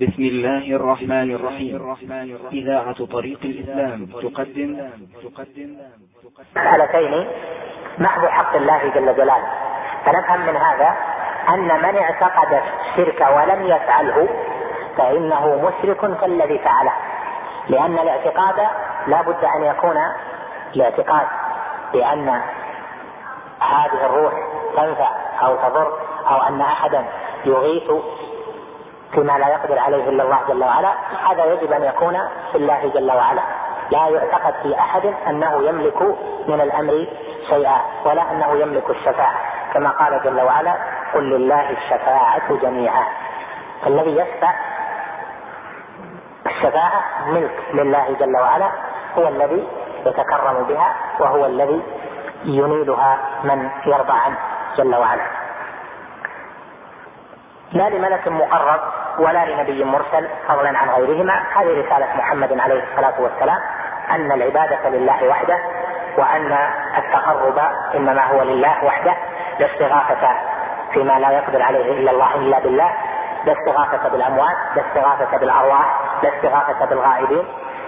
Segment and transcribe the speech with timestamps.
[0.00, 1.96] بسم الله الرحمن الرحيم.
[2.52, 4.70] إذاعة طريق الإسلام تقدم.
[5.24, 5.76] تقدم.
[6.56, 7.28] مسألتين
[7.98, 9.50] محض حق الله جل جلاله.
[10.04, 10.96] فنفهم من هذا
[11.48, 14.28] أن من اعتقد الشرك ولم يفعله
[14.96, 16.92] فإنه مشرك كالذي فعله.
[17.68, 18.68] لأن الاعتقاد
[19.06, 19.96] لا بد أن يكون
[20.76, 21.26] الاعتقاد
[21.92, 22.28] بأن
[23.60, 24.32] هذه الروح
[24.76, 25.10] تنفع
[25.42, 25.92] أو تضر
[26.30, 27.04] أو أن أحدا
[27.44, 27.90] يغيث
[29.14, 30.92] فيما لا يقدر عليه إلا الله جل وعلا
[31.30, 32.18] هذا يجب أن يكون
[32.52, 33.42] في الله جل وعلا.
[33.90, 36.02] لا يعتقد في أحد أنه يملك
[36.48, 37.06] من الأمر
[37.48, 39.34] شيئا ولا أنه يملك الشفاعة.
[39.74, 40.74] كما قال جل وعلا
[41.14, 43.04] قل لله الشفاعة جميعا.
[43.84, 44.54] فالذي يشفع
[46.46, 48.70] الشفاعة ملك لله جل وعلا
[49.18, 49.68] هو الذي
[50.06, 51.82] يتكرم بها وهو الذي
[52.44, 54.36] ينيلها من يرضى عنه
[54.76, 55.39] جل وعلا.
[57.72, 58.80] لا لملك مقرب
[59.18, 61.42] ولا لنبي مرسل فضلا عن غيرهما.
[61.56, 63.58] هذه رسالة محمد عليه الصلاة والسلام
[64.10, 65.58] أن العبادة لله وحده
[66.18, 66.58] وأن
[66.98, 67.58] التقرب
[67.94, 69.14] إنما هو لله وحده
[69.58, 70.34] لا استغاثة
[70.92, 72.90] فيما لا يقدر عليه إلا الله إلا بالله
[73.44, 77.44] لا استغاثة بالأموات لا استغاثة بالأرواح لا استغاثة بالغائبين.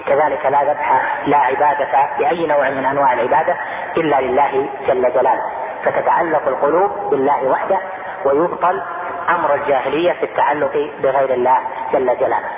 [0.06, 3.56] كذلك لا ذبح لا عبادة بأي نوع من أنواع العبادة
[3.97, 5.43] إلا لله جل جلاله.
[5.84, 7.78] فتتعلق القلوب بالله وحده
[8.25, 8.83] ويبطل
[9.31, 11.59] أمر الجاهلية في التعلق بغير الله
[11.92, 12.48] جل جلاله.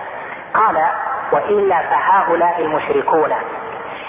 [0.54, 0.86] قال
[1.32, 3.32] وإلا فهؤلاء المشركون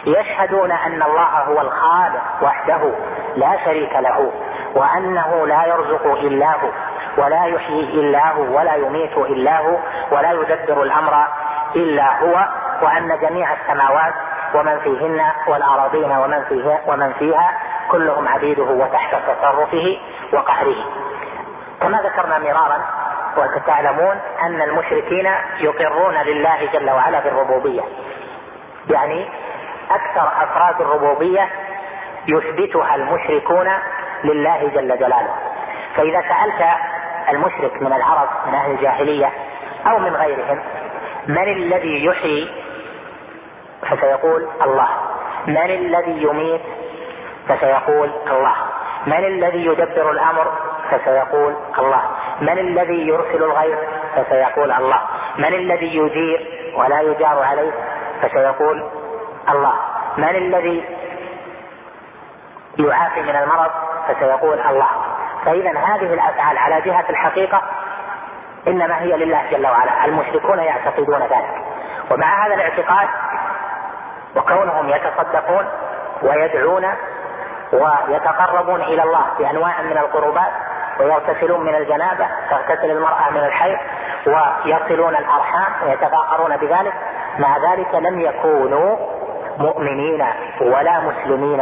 [0.06, 2.92] يشهدون أن الله هو الخالق وحده
[3.36, 4.32] لا شريك له
[4.76, 6.70] وأنه لا يرزق إلا هو
[7.18, 9.78] ولا يحيي إلا هو ولا يميت إلا هو
[10.12, 11.28] ولا يدبر الأمر
[11.76, 12.48] إلا هو
[12.82, 14.14] وأن جميع السماوات
[14.56, 17.52] ومن فيهن والأراضين ومن فيها ومن فيها
[17.92, 19.98] كلهم عبيده وتحت تصرفه
[20.34, 20.76] وقهره
[21.82, 22.82] كما ذكرنا مرارا
[23.38, 27.82] وتعلمون أن المشركين يقرون لله جل وعلا بالربوبية.
[28.90, 29.30] يعني
[29.92, 31.50] أكثر أفراد الربوبية
[32.28, 33.72] يثبتها المشركون
[34.24, 35.36] لله جل جلاله.
[35.96, 36.66] فإذا سألت
[37.30, 39.32] المشرك من العرب من أهل الجاهلية
[39.88, 40.60] أو من غيرهم
[41.28, 42.52] من الذي يحيي؟
[43.82, 44.88] فسيقول الله.
[45.48, 46.62] من الذي يميت؟
[47.48, 48.56] فسيقول الله.
[49.08, 50.52] من الذي يدبر الأمر
[50.92, 52.02] فسيقول الله.
[52.42, 53.78] من الذي يرسل الغيث
[54.16, 55.02] فسيقول الله.
[55.38, 57.72] من الذي يجير ولا يجار عليه
[58.22, 58.90] فسيقول
[59.50, 59.74] الله.
[60.18, 60.84] من الذي
[62.80, 63.72] يعافي من المرض
[64.08, 64.88] فسيقول الله.
[65.46, 67.62] فإذا هذه الأفعال على جهة الحقيقة
[68.68, 70.06] إنما هي لله جل وعلا.
[70.06, 71.66] المشركون يعتقدون ذلك.
[72.12, 73.08] ومع هذا الاعتقاد
[74.36, 75.66] وكونهم يتصدقون
[76.22, 76.86] ويدعون
[77.76, 80.52] ويتقربون إلى الله بأنواع من القربات
[81.00, 83.78] ويغتسلون من الجنابة تغتسل المرأة من الحيض
[84.28, 86.94] ويصلون الأرحام ويتفاخرون بذلك.
[87.40, 88.98] مع ذلك لم يكونوا
[89.58, 90.26] مؤمنين
[90.62, 91.62] ولا مسلمين.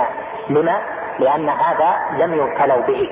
[0.50, 0.82] لما؟
[1.20, 3.10] لأن هذا لم يبتلوا به.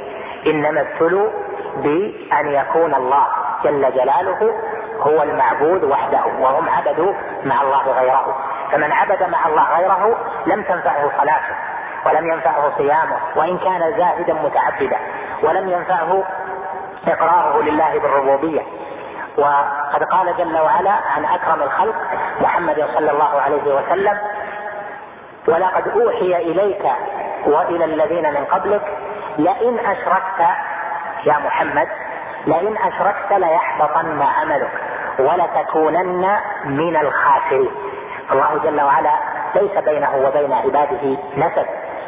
[0.48, 1.30] إنما ابتلوا
[1.76, 3.28] بأن يكون الله
[3.64, 4.54] جل جلاله
[5.00, 7.14] هو المعبود وحده وهم عبدوا
[7.46, 8.38] مع الله غيره.
[8.72, 11.71] فمن عبد مع الله غيره لم تنفعه صلاته.
[12.06, 14.98] ولم ينفعه صيامه وإن كان زاهدا متعبدا
[15.44, 16.24] ولم ينفعه
[17.08, 18.62] إقراره لله بالربوبية.
[19.38, 21.96] وقد قال جل وعلا عن أكرم الخلق
[22.42, 24.18] محمد صلى الله عليه وسلم
[25.48, 26.86] ولقد أوحي إليك
[27.46, 28.98] وإلى الذين من قبلك
[29.38, 30.40] لئن أشركت
[31.26, 31.88] يا محمد
[32.46, 34.72] لئن أشركت ليحبطن عملك
[35.20, 37.72] ولتكونن من الخاسرين.
[38.32, 39.14] الله جل وعلا
[39.56, 41.66] ليس بينه وبين عباده نسب.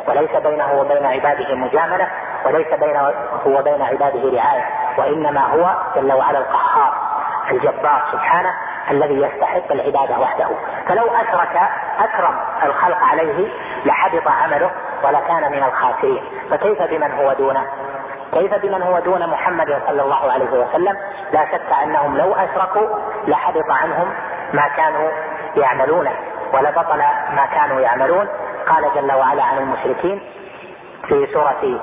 [0.07, 2.07] وليس بينه وبين عباده مجاملة
[2.45, 3.13] وليس بينه
[3.45, 4.65] وبين عباده رعاية
[4.97, 6.93] وإنما هو جل وعلا القهار
[7.51, 8.53] الجبار سبحانه
[8.91, 10.47] الذي يستحق العبادة وحده.
[10.87, 11.61] فلو اشرك
[11.99, 13.49] أكرم الخلق عليه
[13.85, 14.71] لحبط عمله
[15.03, 16.23] ولكان من الخاسرين.
[16.51, 17.65] فكيف بمن هو دونه
[18.33, 20.97] كيف بمن هو دون محمد صلى الله عليه وسلم؟
[21.31, 22.87] لا شك أنهم لو أشركوا
[23.27, 24.13] لحبط عنهم
[24.53, 25.11] ما كانوا
[25.55, 26.11] يعملونه
[26.53, 26.97] ولبطل
[27.35, 28.27] ما كانوا يعملون.
[28.69, 30.21] قال جل وعلا عن المشركين
[31.07, 31.79] في سورة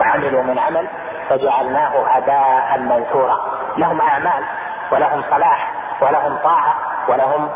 [0.00, 0.86] وعملوا من عمل
[1.28, 3.40] فجعلناه هباء منثورا.
[3.76, 4.44] لهم أعمال
[4.92, 5.72] ولهم صلاح
[6.02, 6.74] ولهم طاعة
[7.08, 7.48] ولهم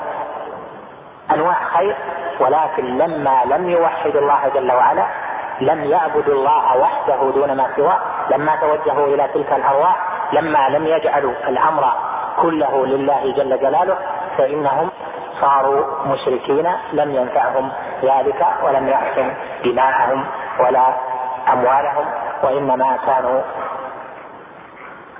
[1.30, 1.96] أنواع خير
[2.40, 5.06] ولكن لما لم يوحدوا الله جل وعلا
[5.60, 7.98] لم يعبدوا الله وحده دون ما سواه
[8.30, 9.96] لما توجهوا إلى تلك الأرواح
[10.32, 11.92] لما لم يجعلوا الأمر
[12.42, 13.98] كله لله جل جلاله
[14.38, 14.90] فإنهم
[15.40, 17.72] صاروا مشركين لم ينفعهم
[18.02, 19.34] ذلك ولم يحسن
[19.64, 20.26] دماءهم
[20.60, 20.86] ولا
[21.52, 22.06] أموالهم
[22.42, 23.40] وإنما كانوا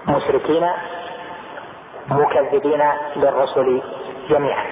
[0.08, 0.70] مشركين
[2.08, 2.82] مكذبين
[3.16, 3.82] للرسل
[4.28, 4.64] جميعا.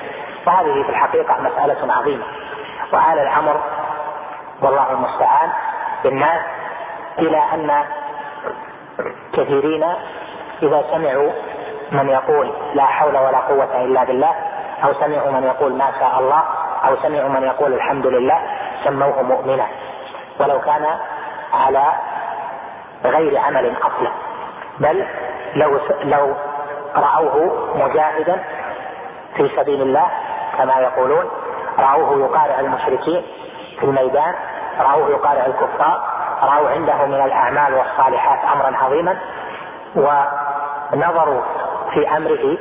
[0.46, 2.24] وهذه في الحقيقة مسألة عظيمة.
[2.92, 3.60] وآل الأمر
[4.62, 5.50] والله المستعان
[6.04, 6.40] بالناس
[7.18, 7.84] إلى أن
[9.32, 9.84] كثيرين
[10.62, 11.30] إذا سمعوا
[11.92, 14.34] من يقول لا حول ولا قوة إلا بالله
[14.84, 16.42] أو سمعوا من يقول ما شاء الله
[16.84, 18.38] أو سمعوا من يقول الحمد لله
[18.84, 19.66] سموه مؤمنا.
[20.40, 20.86] ولو كان
[21.54, 21.84] على
[23.04, 24.10] غير عمل أصلا.
[24.78, 25.06] بل
[25.54, 26.34] لو لو
[26.96, 28.44] رأوه مجاهدا
[29.36, 30.06] في سبيل الله
[30.58, 31.30] كما يقولون
[31.78, 33.22] رأوه يقارع المشركين
[33.80, 34.34] في الميدان
[34.80, 36.02] رأوه يقارع الكفار
[36.42, 39.16] رأوا عنده من الأعمال والصالحات أمرا عظيما
[39.96, 41.42] ونظروا
[41.94, 42.58] في أمره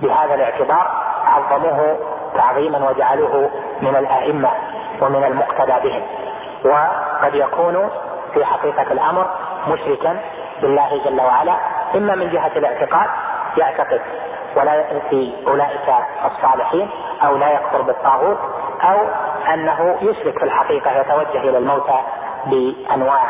[0.00, 1.01] بهذا الاعتبار
[1.34, 1.96] عظموه
[2.36, 3.50] تعظيما وجعلوه
[3.82, 4.50] من الأئمة
[5.00, 6.02] ومن المقتدى بهم.
[6.64, 7.90] وقد يكون
[8.34, 9.26] في حقيقة الأمر
[9.68, 10.20] مشركا
[10.62, 11.56] بالله جل وعلا
[11.94, 13.08] إما من جهة الاعتقاد
[13.56, 14.00] يعتقد
[14.56, 15.94] ولا في أولئك
[16.24, 16.90] الصالحين
[17.24, 18.38] أو لا يكفر بالطاغوت
[18.82, 18.96] أو
[19.54, 22.00] أنه يشرك في الحقيقة يتوجه إلى الموتى
[22.46, 23.22] بأنواع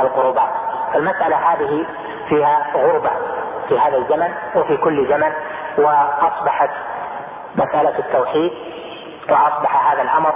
[0.00, 0.48] القربات
[0.92, 1.86] فالمسألة هذه
[2.28, 3.10] فيها غربة
[3.68, 5.32] في هذا الزمن وفي كل زمن
[5.78, 6.70] وأصبحت
[7.58, 8.52] مسألة التوحيد
[9.30, 10.34] وأصبح هذا الأمر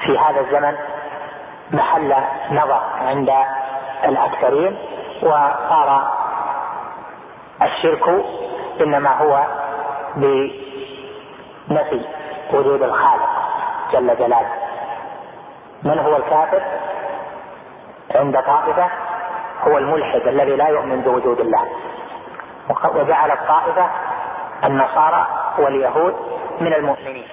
[0.00, 0.76] في هذا الزمن
[1.70, 2.14] محل
[2.50, 3.32] نظر عند
[4.04, 4.78] الأكثرين
[5.22, 6.10] وصار
[7.62, 8.24] الشرك
[8.80, 9.44] إنما هو
[10.16, 12.04] بنفي
[12.52, 13.28] وجود الخالق
[13.92, 14.52] جل جلاله.
[15.82, 16.62] من هو الكافر؟
[18.14, 18.88] عند طائفة
[19.66, 21.68] هو الملحد الذي لا يؤمن بوجود الله.
[22.94, 23.90] وجعل الطائفة
[24.64, 25.26] النصارى
[25.60, 26.14] واليهود
[26.60, 27.28] من المؤمنين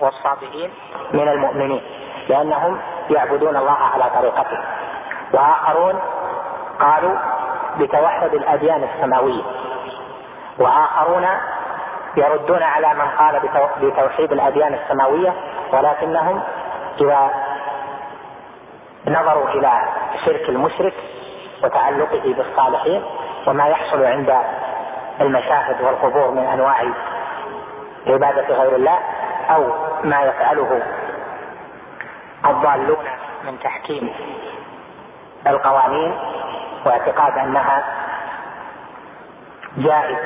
[0.00, 0.70] والصابئين
[1.12, 1.82] من المؤمنين
[2.28, 2.78] لأنهم
[3.10, 4.58] يعبدون الله على طريقته.
[5.32, 6.00] وآخرون
[6.80, 7.14] قالوا
[7.78, 9.42] بتوحد الأديان السماوية.
[10.58, 11.26] وآخرون
[12.16, 13.40] يردون على من قال
[13.82, 15.34] بتوحيد الأديان السماوية
[15.72, 16.42] ولكنهم
[17.00, 17.30] إذا
[19.06, 19.72] نظروا إلى
[20.24, 20.94] شرك المشرك
[21.64, 23.02] وتعلقه بالصالحين
[23.46, 24.36] وما يحصل عند
[25.20, 26.82] المشاهد والقبور من أنواع
[28.06, 28.98] عبادة غير الله
[29.50, 29.72] أو
[30.04, 30.82] ما يفعله
[32.46, 33.04] الضالون
[33.44, 34.12] من تحكيم
[35.46, 36.14] القوانين
[36.86, 37.84] واعتقاد أنها
[39.76, 40.16] جائز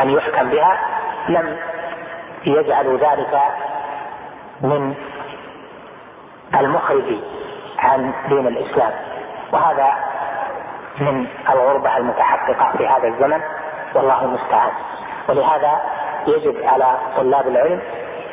[0.00, 0.78] أن يحكم بها
[1.28, 1.56] لم
[2.44, 3.40] يجعلوا ذلك
[4.60, 4.94] من
[6.54, 7.18] المخرج
[7.78, 8.92] عن دين الإسلام.
[9.52, 9.92] وهذا
[11.00, 13.40] من الغربة المتحققة في هذا الزمن
[13.94, 14.70] والله المستعان.
[15.28, 15.80] ولهذا
[16.26, 16.86] يجب على
[17.16, 17.80] طلاب العلم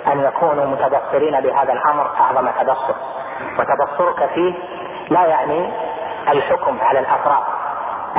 [0.08, 2.96] أن يكونوا متبصرين بهذا الأمر أعظم تبصر.
[3.60, 4.54] وتبصرك فيه
[5.10, 5.72] لا يعني
[6.28, 7.44] الحكم على الأفراد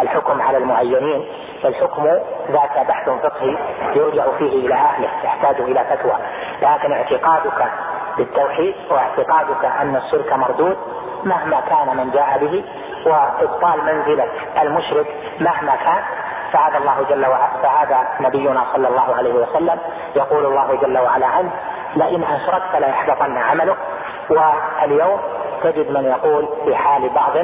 [0.02, 1.26] الحكم على المعينين
[1.64, 2.04] الحكم
[2.50, 3.56] ذاك بحث فقهي
[3.94, 6.16] يرجع فيه إلى أهله يحتاج إلى فتوى.
[6.62, 7.72] لكن اعتقادك
[8.16, 10.76] بالتوحيد واعتقادك أن الشرك مردود
[11.24, 12.64] مهما كان من جاء به
[13.06, 14.28] وإبطال منزلة
[14.62, 15.06] المشرك
[15.40, 16.02] مهما كان
[16.56, 19.78] فهذا الله جل وعلا فهذا نبينا صلى الله عليه وسلم.
[20.16, 21.50] يقول الله جل وعلا عنه
[21.96, 23.76] لئن أشركت ليحبطن عملك.
[24.30, 25.20] واليوم
[25.62, 27.36] تجد من يقول في حال بعض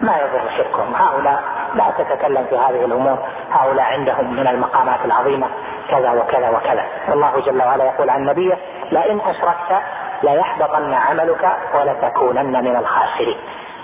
[0.00, 0.94] ما يضر شركهم.
[0.94, 1.42] هؤلاء
[1.74, 3.18] لا تتكلم في هذه الأمور
[3.52, 5.46] هؤلاء عندهم من المقامات العظيمة
[5.90, 6.84] كذا وكذا وكذا.
[7.08, 8.58] والله جل وعلا يقول عن نبيه
[8.90, 9.82] لئن أشركت
[10.22, 13.38] ليحبطن عملك ولتكونن من الخاسرين.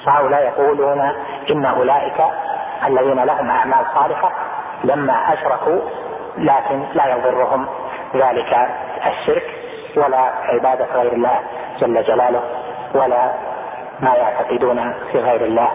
[0.06, 1.00] فهؤلاء يقولون
[1.50, 2.20] إن أولئك
[2.86, 4.32] الذين لهم أعمال صالحة
[4.84, 5.80] لما أشركوا
[6.38, 7.66] لكن لا يضرهم
[8.14, 8.68] ذلك
[9.06, 9.44] الشرك
[9.96, 11.40] ولا عبادة غير الله
[11.80, 12.42] جل جلاله
[12.94, 13.32] ولا
[14.00, 15.68] ما يعتقدون في غير الله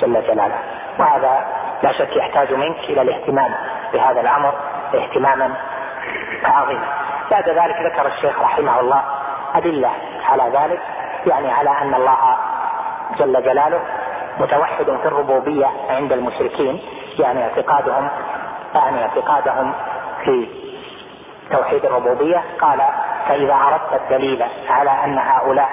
[0.00, 0.58] جل جلاله.
[0.98, 1.46] وهذا
[1.82, 3.54] لا شك يحتاج منك إلى الاهتمام
[3.92, 4.54] بهذا الأمر
[4.94, 5.54] اهتماما
[6.44, 6.86] عظيما.
[7.30, 9.02] بعد ذلك ذكر الشيخ رحمه الله
[9.54, 9.90] أدلة
[10.30, 10.80] على ذلك
[11.26, 12.36] يعني على أن الله
[13.18, 13.80] جل جلاله
[14.38, 16.80] متوحد في الربوبية عند المشركين
[17.18, 18.08] يعني اعتقادهم
[18.74, 19.72] يعني اعتقادهم
[20.24, 20.48] في
[21.50, 22.42] توحيد الربوبية.
[22.60, 22.80] قال
[23.28, 25.68] فإذا أردت الدليل على أن هؤلاء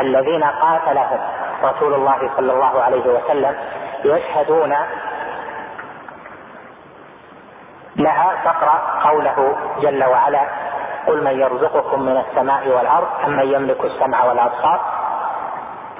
[0.00, 1.18] الذين قاتلهم
[1.64, 3.56] رسول الله صلى الله عليه وسلم
[4.04, 4.74] يشهدون
[7.96, 10.40] لها فاقرأ قوله جل وعلا
[11.06, 14.80] قل من يرزقكم من السماء والأرض أم من يملك السمع والأبصار؟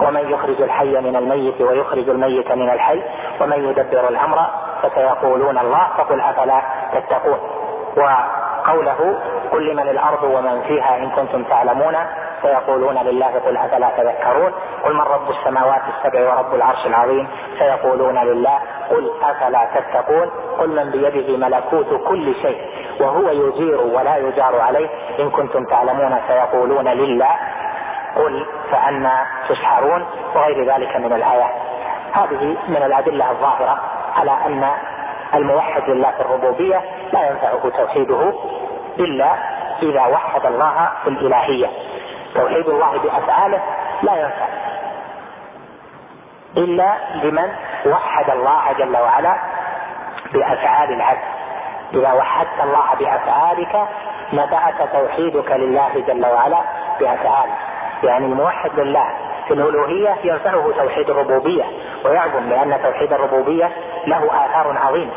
[0.00, 3.02] ومن يخرج الحي من الميت ويخرج الميت من الحي
[3.40, 4.38] ومن يدبر الأمر
[4.82, 7.38] فسيقولون الله فقل أفلا تتقون.
[7.96, 9.18] وقوله
[9.52, 11.96] قل لمن الأرض ومن فيها إن كنتم تعلمون
[12.42, 14.52] فيقولون لله قل أفلا تذكرون.
[14.84, 18.58] قل من رب السماوات السبع ورب العرش العظيم؟ فيقولون لله
[18.90, 20.30] قل أفلا تتقون.
[20.58, 22.58] قل من بيده ملكوت كل شيء
[23.00, 24.88] وهو يجير ولا يجار عليه.
[25.20, 27.30] إن كنتم تعلمون سيقولون لله
[28.16, 31.54] قل فأنا تسحرون وغير ذلك من الآيات
[32.12, 33.80] هذه من الأدلة الظاهرة
[34.16, 34.70] على أن
[35.34, 36.80] الموحد لله في الربوبية
[37.12, 38.32] لا ينفعه توحيده
[38.98, 39.34] إلا
[39.82, 41.66] إذا وحد الله في الإلهية.
[42.34, 43.60] توحيد الله بأفعاله
[44.02, 44.46] لا ينفع
[46.56, 47.52] إلا لمن
[47.86, 49.36] وحد الله جل وعلا
[50.32, 51.24] بأفعال العبد.
[51.94, 53.88] إذا وحدت الله بأفعالك
[54.32, 56.60] نفعك توحيدك لله جل وعلا
[57.00, 57.54] بأفعاله.
[58.04, 59.06] يعني الموحد لله.
[59.48, 61.64] في الألوهية ينفعه توحيد الربوبية
[62.04, 63.70] ويعظم لأن توحيد الربوبية
[64.06, 65.12] له آثار عظيمة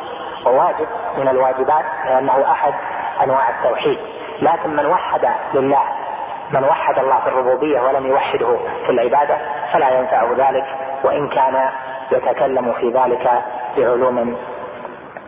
[0.45, 2.73] وواجب من الواجبات لأنه أحد
[3.23, 3.99] أنواع التوحيد.
[4.41, 5.83] لكن من وحد لله
[6.51, 9.37] من وحد الله في الربوبية ولم يوحده في العبادة
[9.73, 10.65] فلا ينفعه ذلك
[11.03, 11.69] وإن كان
[12.11, 13.43] يتكلم في ذلك
[13.77, 14.37] بعلوم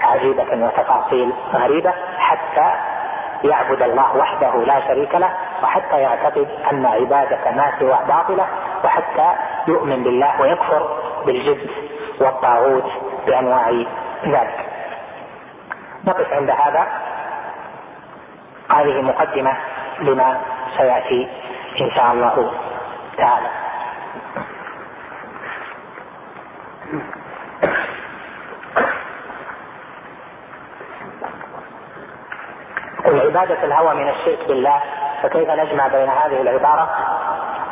[0.01, 2.71] عجيبة وتفاصيل غريبة حتى
[3.43, 5.31] يعبد الله وحده لا شريك له
[5.63, 8.47] وحتى يعتقد أن عبادة ما سوى باطلة
[8.83, 9.33] وحتى
[9.67, 11.69] يؤمن بالله ويكفر بالجبت
[12.19, 12.91] والطاغوت
[13.25, 13.69] بأنواع
[14.25, 14.65] ذلك.
[16.07, 16.87] نقف عند هذا.
[18.71, 19.57] هذه مقدمة
[19.99, 20.37] لما
[20.77, 21.27] سيأتي
[21.81, 22.51] إن شاء الله
[23.17, 23.47] تعالى.
[33.39, 34.81] عبادة الهوى من الشرك بالله
[35.23, 36.89] فكيف نجمع بين هذه العبارة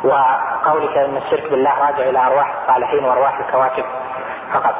[0.04, 3.84] وقولك إن الشرك بالله راجع إلى أرواح الصالحين وأرواح الكواكب
[4.52, 4.74] فقط.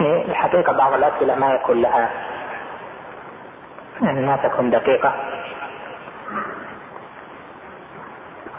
[0.00, 2.10] يعني الحقيقة بعض الأسئلة ما يكون لها
[4.02, 5.12] يعني ما تكون دقيقة.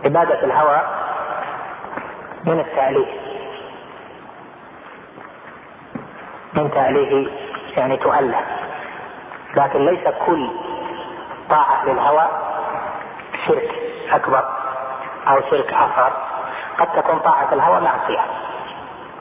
[0.05, 0.81] عبادة الهوى
[2.45, 3.21] من التأليه
[6.53, 7.27] من تأليه
[7.77, 8.41] يعني تؤله
[9.55, 10.50] لكن ليس كل
[11.50, 12.27] طاعة للهوى
[13.48, 13.70] شرك
[14.12, 14.46] أكبر
[15.27, 16.13] أو شرك أصغر
[16.77, 18.22] قد تكون طاعة الهوى معصية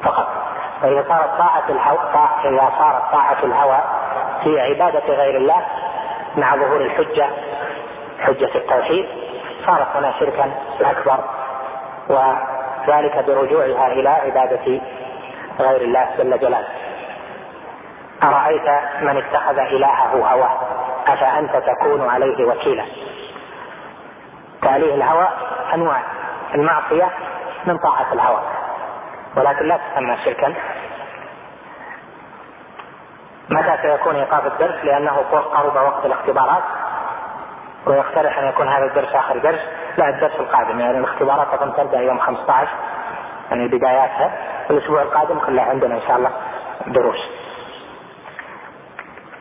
[0.02, 0.28] فقط.
[0.82, 1.99] فإذا صارت طاعة الهوى
[2.44, 3.78] إذا صارت طاعة الهوى
[4.44, 5.62] في عبادة غير الله
[6.37, 7.26] مع ظهور الحجة
[8.20, 9.06] حجة التوحيد
[9.66, 11.25] صارت هنا شركا أكبر.
[12.08, 14.80] وذلك برجوعها إلى عبادة
[15.60, 16.68] غير الله جل جلاله.
[18.22, 18.68] أرأيت
[19.00, 20.60] من اتخذ إلهه هواه؟
[21.06, 22.84] أفأنت تكون عليه وكيلا؟
[24.62, 25.28] تأليه الهوى
[25.74, 26.02] أنواع
[26.54, 27.08] المعصية
[27.66, 28.42] من طاعة الهوى
[29.36, 30.54] ولكن لا تسمى شركا.
[33.50, 36.62] متى سيكون إيقاف الدرس؟ لأنه قرب وقت الاختبارات
[37.86, 39.60] ويقترح أن يكون هذا الدرس آخر درس
[39.96, 40.80] لا الدرس القادم.
[40.80, 42.68] يعني الاختبارات اظن تبدا يوم 15
[43.50, 44.30] يعني بداياتها.
[44.70, 46.30] الأسبوع القادم كله عندنا إن شاء الله
[46.86, 47.39] دروس.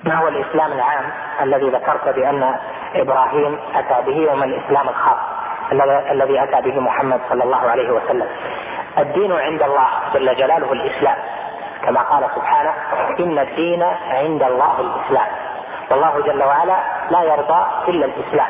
[0.03, 2.56] ما هو الإسلام العام الذي ذكرت بأن
[2.96, 5.18] إبراهيم أتى به وما الإسلام الخاص
[6.12, 8.27] الذي أتى به محمد صلى الله عليه وسلم.
[8.98, 11.18] الدين عند الله جل جلاله الإسلام.
[11.86, 12.74] كما قال سبحانه
[13.20, 15.27] إن الدين عند الله الإسلام.
[15.91, 16.77] والله جل وعلا
[17.10, 18.50] لا يرضى إلا الإسلام.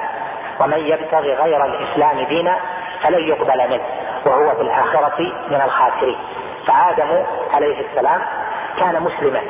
[0.60, 2.60] ومن يبتغي غير الإسلام دينا
[3.04, 3.84] فلن يقبل منه
[4.26, 6.18] وهو في الآخرة من الخاسرين.
[6.68, 8.22] فآدم عليه السلام
[8.80, 9.42] كان مسلما.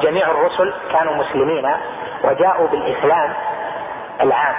[0.00, 1.70] وجميع الرسل كانوا مسلمين
[2.24, 3.34] وجاءوا بالإسلام
[4.20, 4.54] العام.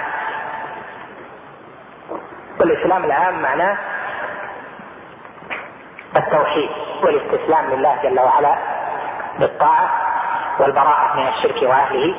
[2.60, 3.78] والإسلام العام معناه
[6.16, 6.70] التوحيد
[7.02, 8.56] والاستسلام لله جل وعلا
[9.38, 9.90] بالطاعة
[10.58, 12.14] والبراءة من الشرك وأهله.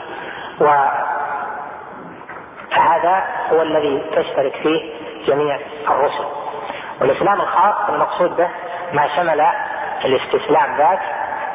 [2.72, 4.94] وهذا هو الذي تشترك فيه
[5.28, 6.26] جميع الرسل.
[7.02, 8.50] والإسلام الخاص المقصود به
[8.94, 9.46] ما شمل
[10.06, 11.02] الاستسلام ذاك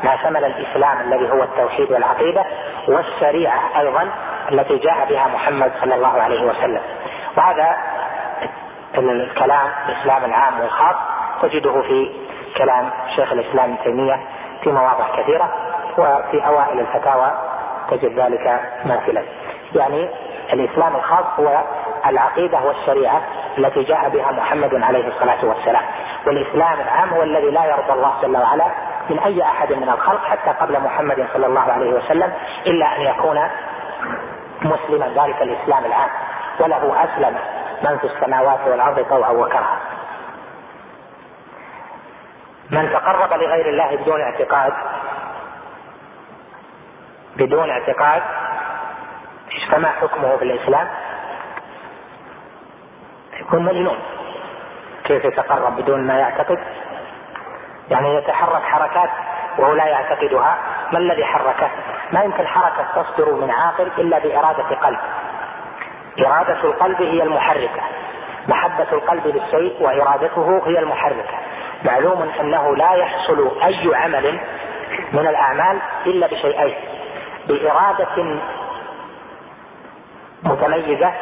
[0.04, 2.44] ما شمل الإسلام الذي هو التوحيد والعقيدة
[2.88, 4.08] والشريعة أيضا
[4.52, 6.80] التي جاء بها محمد صلى الله عليه وسلم
[7.36, 7.76] وهذا
[8.94, 10.96] الكلام الإسلام العام والخاص
[11.42, 12.12] تجده في
[12.56, 14.20] كلام شيخ الإسلام ابن تيمية
[14.62, 15.48] في مواضع كثيرة
[15.98, 17.32] وفي أوائل الفتاوى
[17.90, 19.22] تجد ذلك ماثلا.
[19.74, 20.08] يعني
[20.52, 21.60] الإسلام الخاص هو
[22.06, 23.20] العقيدة والشريعة
[23.58, 25.82] التي جاء بها محمد عليه الصلاة والسلام.
[26.26, 28.66] والإسلام العام هو الذي لا يرضى الله جل وعلا
[29.10, 32.32] من أي أحد من الخلق حتى قبل محمد صلى الله عليه وسلم
[32.66, 33.48] إلا أن يكون
[34.62, 35.06] مسلما.
[35.06, 36.10] ذلك الإسلام العام
[36.60, 37.38] وله أسلم
[37.82, 39.78] من في السماوات والأرض طوعا وكرها.
[42.70, 44.72] من تقرب لغير الله بدون اعتقاد
[47.36, 48.22] بدون اعتقاد
[49.70, 50.88] فما حكمه في الإسلام
[53.40, 53.98] يكون مجنون
[55.04, 56.58] كيف يتقرب بدون ما يعتقد؟
[57.90, 59.10] يعني يتحرك حركات
[59.58, 60.58] وهو لا يعتقدها.
[60.92, 61.70] ما الذي حركه؟
[62.12, 64.98] ما يمكن حركة تصدر من عاقل إلا بإرادة قلب.
[66.26, 67.82] إرادة القلب هي المحركة.
[68.48, 71.38] محبة القلب للشيء وإرادته هي المحركة.
[71.84, 74.40] معلوم أنه لا يحصل أي عمل
[75.12, 76.74] من الأعمال إلا بشيئين.
[77.48, 78.40] بإرادة
[80.42, 81.12] متميزة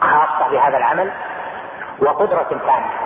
[0.00, 1.10] خاصة بهذا العمل
[1.98, 3.03] وقدرة ثانية.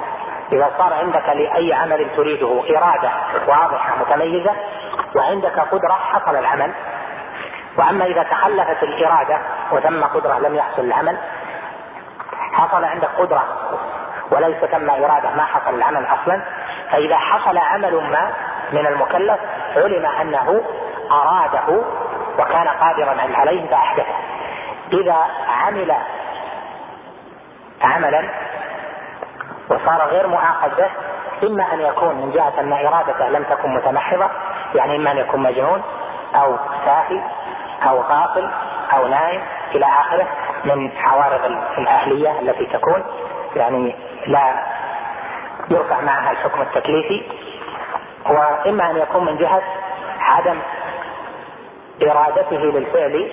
[0.53, 3.11] إذا صار عندك لأي عمل تريده إرادة
[3.49, 4.53] واضحة متميزة
[5.17, 6.73] وعندك قدرة حصل العمل.
[7.79, 9.39] وأما إذا تخلفت الإرادة
[9.73, 11.19] وتم قدرة لم يحصل العمل
[12.53, 13.45] حصل عندك قدرة
[14.31, 16.43] وليس ثم إرادة ما حصل العمل أصلا.
[16.91, 18.33] فإذا حصل عمل ما
[18.73, 19.39] من المكلف
[19.77, 20.63] علم أنه
[21.11, 21.83] أراده
[22.39, 24.15] وكان قادرا عليه فأحدثه.
[24.93, 25.17] إذا
[25.49, 25.95] عمل
[27.83, 28.29] عملا
[29.71, 30.91] وصار غير مؤاخذ به
[31.43, 34.31] إما أن يكون من جهة أن إرادته لم تكن متمحضة
[34.75, 35.83] يعني إما أن يكون مجنون
[36.35, 37.21] أو ساهي
[37.89, 38.51] أو غافل
[38.93, 39.41] أو نائم
[39.75, 40.27] إلى آخره
[40.65, 41.45] من عوارض
[41.79, 43.05] الأهلية التي تكون
[43.57, 43.97] يعني
[44.27, 44.65] لا
[45.71, 47.23] يرفع معها الحكم التكليفي.
[48.27, 49.63] وإما أن يكون من جهة
[50.21, 50.59] عدم
[52.03, 53.31] إرادته للفعل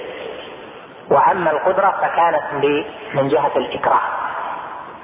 [1.11, 2.43] وأما القدرة فكانت
[3.13, 4.01] من جهة الإكراه.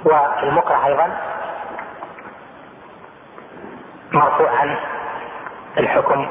[0.05, 1.17] والمكره أيضا
[4.11, 4.77] مرفوع عن
[5.77, 6.27] الحكم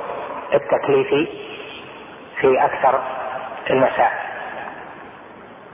[0.55, 1.29] التكليفي
[2.41, 3.01] في أكثر
[3.71, 4.19] المسائل.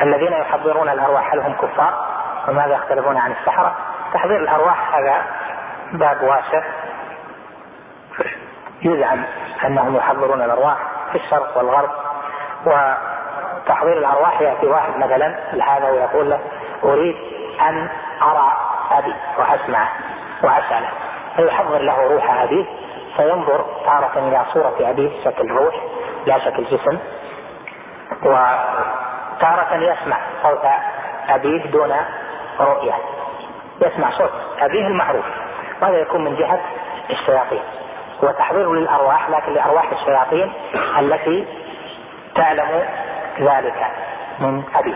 [0.03, 2.07] الذين يحضرون الأرواح هل هم كفار؟
[2.49, 3.77] وماذا يختلفون عن السحرة؟
[4.15, 5.23] تحضير الأرواح هذا
[5.93, 6.63] باب واسع.
[8.83, 9.25] يزعم
[9.65, 10.77] أنهم يحضرون الأرواح
[11.13, 11.91] في الشرق والغرب
[12.67, 16.41] وتحضير الأرواح يأتي واحد مثلا لهذا ويقول له
[16.85, 17.17] أريد
[17.61, 17.89] أن
[18.23, 18.53] أرى
[18.91, 19.89] أبي وأسمعه
[20.43, 20.89] وأسأله.
[21.37, 22.65] فيحضر له روح أبيه
[23.17, 25.75] فينظر تارة إلى صورة أبيه شكل روح
[26.27, 26.99] لا شكل جسم
[28.23, 30.65] وتارة يسمع صوت
[31.29, 31.93] أبيه دون
[32.61, 32.95] رؤية.
[33.81, 35.25] يسمع صوت أبيه المعروف.
[35.83, 36.61] وهذا يكون من جهة
[37.11, 37.63] الشياطين.
[38.25, 40.53] هو تحضير للأرواح لكن لأرواح الشياطين
[40.99, 41.47] التي
[42.35, 42.85] تعلم
[43.41, 43.87] ذلك
[44.39, 44.95] من أبيه.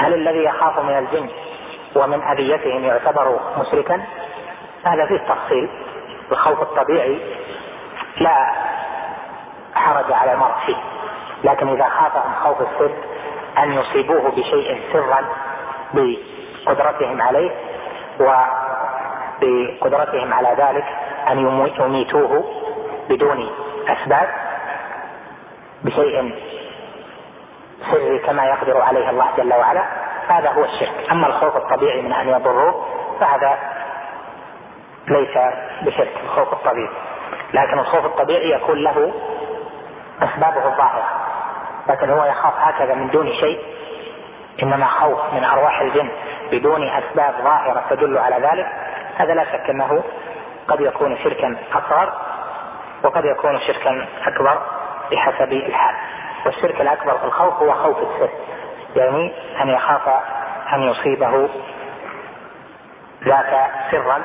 [0.00, 1.28] هل الذي يخاف من الجن
[1.96, 4.02] ومن أذيتهم يعتبر مشركا؟
[4.84, 5.68] هذا فيه تفصيل.
[6.32, 7.18] الخوف الطبيعي
[8.20, 8.52] لا
[9.74, 10.76] حرج على المرء فيه
[11.44, 12.90] لكن إذا خاف من خوف السر
[13.58, 15.24] أن يصيبوه بشيء سرا
[15.94, 17.50] بقدرتهم عليه
[19.40, 20.84] وبقدرتهم على ذلك
[21.30, 21.38] أن
[21.78, 22.44] يميتوه
[23.08, 23.50] بدون
[23.88, 24.28] أسباب
[25.84, 26.34] بشيء
[27.90, 29.84] سري كما يقدر عليه الله جل وعلا
[30.28, 31.10] هذا هو الشرك.
[31.10, 32.86] أما الخوف الطبيعي من أن يضروه
[33.20, 33.58] فهذا
[35.08, 35.38] ليس
[35.82, 36.90] بشرك الخوف الطبيعي.
[37.54, 39.12] لكن الخوف الطبيعي يكون له
[40.22, 41.04] أسبابه الظاهرة.
[41.88, 43.60] لكن هو يخاف هكذا من دون شيء
[44.62, 46.08] إنما خوف من أرواح الجن
[46.52, 48.66] بدون أسباب ظاهرة تدل على ذلك.
[49.16, 50.02] هذا لا شك أنه
[50.68, 52.12] قد يكون شركا أصغر
[53.02, 54.62] وقد يكون شركا أكبر
[55.10, 55.94] بحسب الحال.
[56.46, 58.30] والشرك الأكبر في الخوف هو خوف السر.
[58.96, 60.08] يعني أن يخاف
[60.72, 61.48] أن يصيبه
[63.24, 64.22] ذاك سرا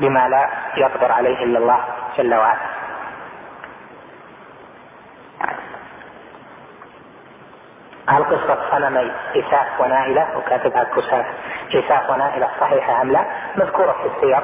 [0.00, 1.80] بما لا يقدر عليه إلا الله
[2.18, 2.76] جل وعلا.
[8.08, 11.26] هل قصة صنمي إساف ونائلة؟ وكاتبها كساف.
[11.74, 13.24] إساف ونائلة صحيحة أم لا؟
[13.56, 14.42] مذكورة في السير.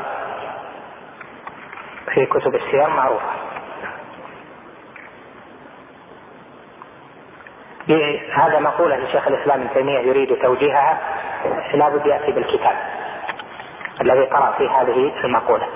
[2.14, 3.51] في كتب السير معروفة.
[8.32, 10.98] هذا مقولة لشيخ الإسلام ابن تيمية يريد توجيهها.
[11.74, 12.76] لابد يأتي بالكتاب
[14.00, 15.68] الذي قرأ فيه هذه المقولة.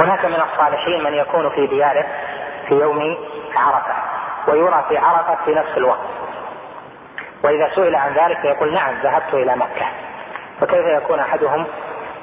[0.00, 2.06] هناك من الصالحين من يكون في دياره
[2.68, 3.16] في يوم
[3.56, 3.94] عرفة
[4.48, 6.08] ويرى في عرفة في نفس الوقت.
[7.44, 9.86] وإذا سئل عن ذلك يقول نعم ذهبت إلى مكة.
[10.60, 11.66] فكيف يكون أحدهم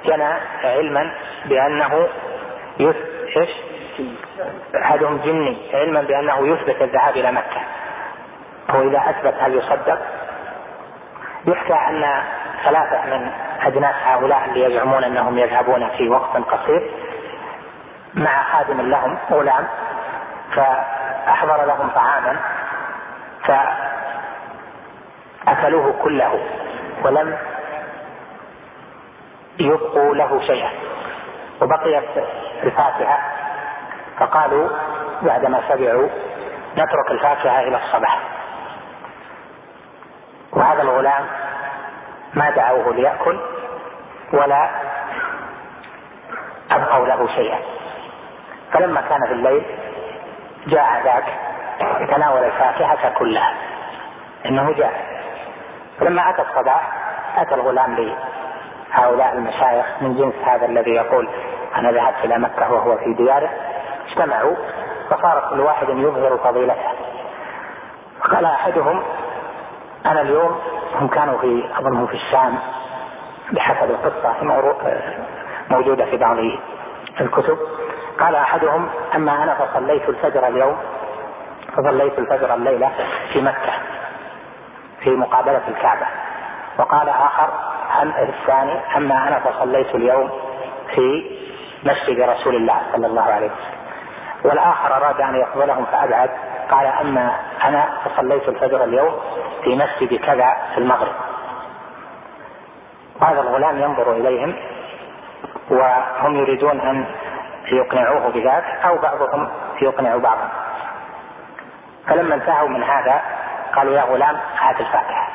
[0.05, 1.11] جنى علما
[1.45, 2.07] بأنه
[3.37, 3.49] إيش؟
[4.75, 7.61] أحدهم جني علما بأنه يثبت الذهاب إلى مكة
[8.73, 9.99] واذا أثبت هل يصدق؟
[11.47, 12.23] يحكى أن
[12.63, 16.91] ثلاثة من أجناس هؤلاء اللي يزعمون أنهم يذهبون في وقت قصير
[18.13, 19.67] مع خادم لهم غلام
[20.55, 22.39] فأحضر لهم طعاما
[25.45, 26.39] فأكلوه كله
[27.03, 27.37] ولم
[29.59, 30.69] يبقوا له شيئا
[31.61, 32.03] وبقيت
[32.63, 33.17] الفاكهة
[34.19, 34.69] فقالوا
[35.21, 36.09] بعدما شبعوا
[36.73, 38.19] نترك الفاكهة إلى الصباح.
[40.53, 41.25] وهذا الغلام
[42.33, 43.39] ما دعوه ليأكل
[44.33, 44.69] ولا
[46.71, 47.59] أبقوا له شيئا.
[48.73, 49.65] فلما كان في الليل
[50.67, 51.25] جاء ذاك
[52.09, 53.53] تناول الفاكهة كلها.
[54.45, 55.19] إنه جاء.
[55.99, 56.81] فلما أتى الصباح
[57.37, 61.29] أتى الغلام لهؤلاء المشايخ من جنس هذا الذي يقول
[61.75, 63.49] أنا ذهبت إلى مكة وهو في دياره
[64.07, 64.55] اجتمعوا
[65.09, 66.89] فصار كل واحد يظهر فضيلته.
[68.19, 69.03] فقال أحدهم
[70.05, 70.59] أنا اليوم
[70.95, 72.59] هم كانوا في أظنهم في الشام
[73.51, 74.33] بحسب القصة
[75.69, 76.37] موجودة في بعض
[77.21, 77.57] الكتب.
[78.19, 80.77] قال أحدهم أما أنا فصليت الفجر اليوم
[81.77, 82.91] فصليت الفجر الليلة
[83.33, 83.73] في مكة
[85.03, 86.07] في مقابلة الكعبة.
[86.79, 87.49] وقال آخر
[88.03, 90.29] الثاني أما أنا فصليت اليوم
[90.95, 91.39] في
[91.83, 93.79] مسجد رسول الله صلى الله عليه وسلم.
[94.43, 96.29] والآخر أراد أن يقبلهم فأبعد
[96.71, 99.19] قال أما أنا فصليت الفجر اليوم
[99.63, 101.13] في مسجد كذا في المغرب.
[103.21, 104.55] هذا الغلام ينظر إليهم
[105.69, 107.05] وهم يريدون أن
[107.71, 109.49] يقنعوه بذاك أو بعضهم
[109.81, 110.49] يقنع بعضا.
[112.07, 113.21] فلما انتهوا من هذا
[113.75, 115.27] قالوا يا غلام هات الفاكهة.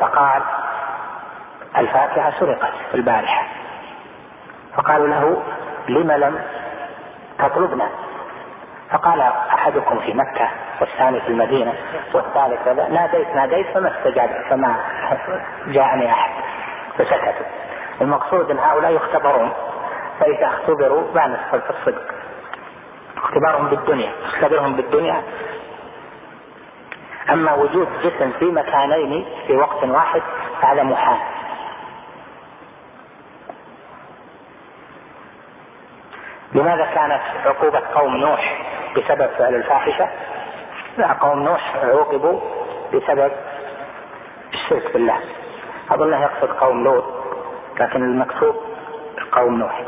[0.00, 0.42] فقال
[1.78, 3.61] الفاكهة سرقت البارحة.
[4.76, 5.42] فقالوا له
[5.88, 6.40] لم لم
[7.38, 7.88] تطلبنا؟
[8.90, 9.20] فقال
[9.54, 10.48] أحدكم في مكة
[10.80, 11.74] والثاني في المدينة
[12.14, 14.76] والثالث ناديت ناديت فما استجاب فما
[15.66, 16.30] جاءني أحد.
[16.98, 17.46] فسكتوا.
[18.00, 19.52] المقصود إن هؤلاء يختبرون
[20.20, 22.02] فإذا اختبروا بان الصدق.
[23.16, 25.22] اختبارهم بالدنيا اختبرهم بالدنيا.
[27.30, 30.22] أما وجود جسم في مكانين في وقت واحد
[30.62, 31.18] فهذا محال.
[36.54, 38.58] لماذا كانت عقوبة قوم نوح
[38.96, 40.08] بسبب فعل الفاحشة؟
[40.98, 42.40] لا قوم نوح عوقبوا
[42.94, 43.32] بسبب
[44.54, 45.18] الشرك بالله.
[45.90, 47.04] أظنه يقصد قوم لوط
[47.80, 48.56] لكن المكتوب
[49.32, 49.82] قوم نوح.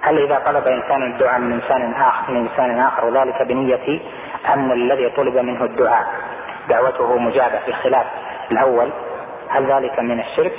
[0.00, 4.00] هل إذا طلب إنسان الدعاء من إنسان آخر من إنسان آخر وذلك بنية
[4.48, 6.06] أن الذي طلب منه الدعاء؟
[6.68, 8.06] دعوته مجابة بخلاف
[8.50, 8.90] الأول.
[9.48, 10.52] هل ذلك من الشرك؟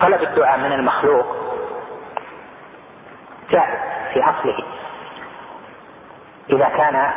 [0.00, 1.41] طلب الدعاء من المخلوق.
[3.52, 3.78] جائز
[4.12, 4.58] في أصله.
[6.50, 7.12] إذا كان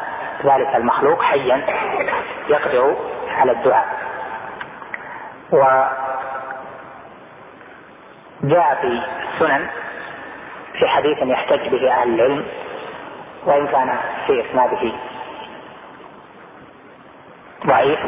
[0.46, 1.66] ذلك المخلوق حيا
[2.48, 2.96] يقدر
[3.38, 3.88] على الدعاء.
[8.44, 9.68] وجاء في السنن
[10.80, 12.46] في حديث يحتج به أهل العلم
[13.46, 14.92] وإن كان في إسناده
[17.66, 18.00] ضعيف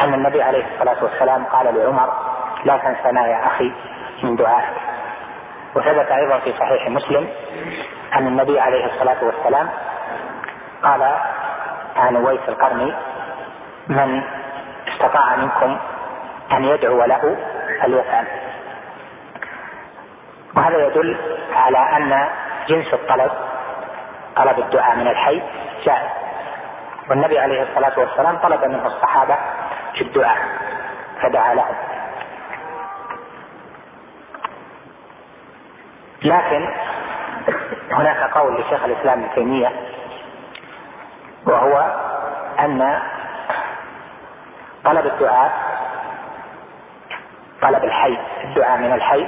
[0.00, 2.12] أن النبي عليه الصلاة والسلام قال لعمر
[2.64, 3.72] لا تنسنا يا أخي
[4.22, 4.81] من دعائك.
[5.74, 7.28] وثبت أيضا في صحيح مسلم
[8.14, 9.68] أن النبي عليه الصلاة والسلام
[10.82, 11.16] قال
[11.96, 12.94] عن ويس القرني
[13.88, 14.22] من
[14.88, 15.78] استطاع منكم
[16.52, 17.36] أن يدعو له
[17.82, 18.26] فليفعل.
[20.56, 21.16] وهذا يدل
[21.54, 22.28] على أن
[22.68, 23.30] جنس الطلب
[24.36, 25.42] طلب الدعاء من الحي
[25.84, 26.10] جائز.
[27.10, 29.36] والنبي عليه الصلاة والسلام طلب منه الصحابة
[29.94, 30.38] في الدعاء
[31.22, 31.74] فدعا لهم.
[36.24, 36.68] لكن
[37.92, 39.72] هناك قول لشيخ الإسلام ابن تيمية
[41.46, 41.94] وهو
[42.60, 43.00] أن
[44.84, 45.52] طلب الدعاء
[47.62, 49.26] طلب الحي الدعاء من الحي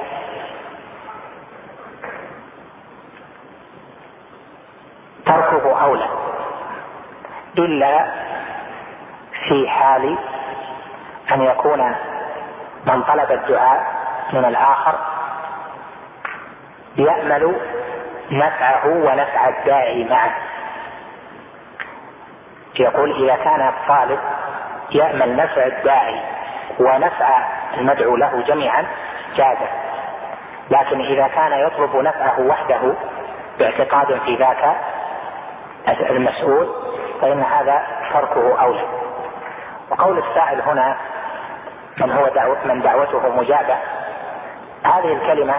[5.27, 6.09] تركه أولى
[7.59, 8.07] إلا
[9.49, 10.19] في حال
[11.33, 11.95] أن يكون
[12.87, 13.95] من طلب الدعاء
[14.33, 14.99] من الآخر
[16.97, 17.57] يأمل
[18.31, 20.35] نفعه ونفع الداعي معه.
[22.79, 24.19] يقول إذا كان الطالب
[24.91, 26.21] يأمل نفع الداعي
[26.81, 28.87] ونفع المدعو له جميعا
[29.37, 29.57] جاز
[30.71, 32.95] لكن إذا كان يطلب نفعه وحده
[33.59, 34.77] باعتقاد في ذاك
[36.11, 36.69] المسؤول
[37.21, 38.85] فإن هذا تركه أولى.
[39.91, 40.97] وقول السائل هنا
[41.97, 43.77] من هو دعوة من دعوته مجابة.
[44.85, 45.55] هذه الكلمة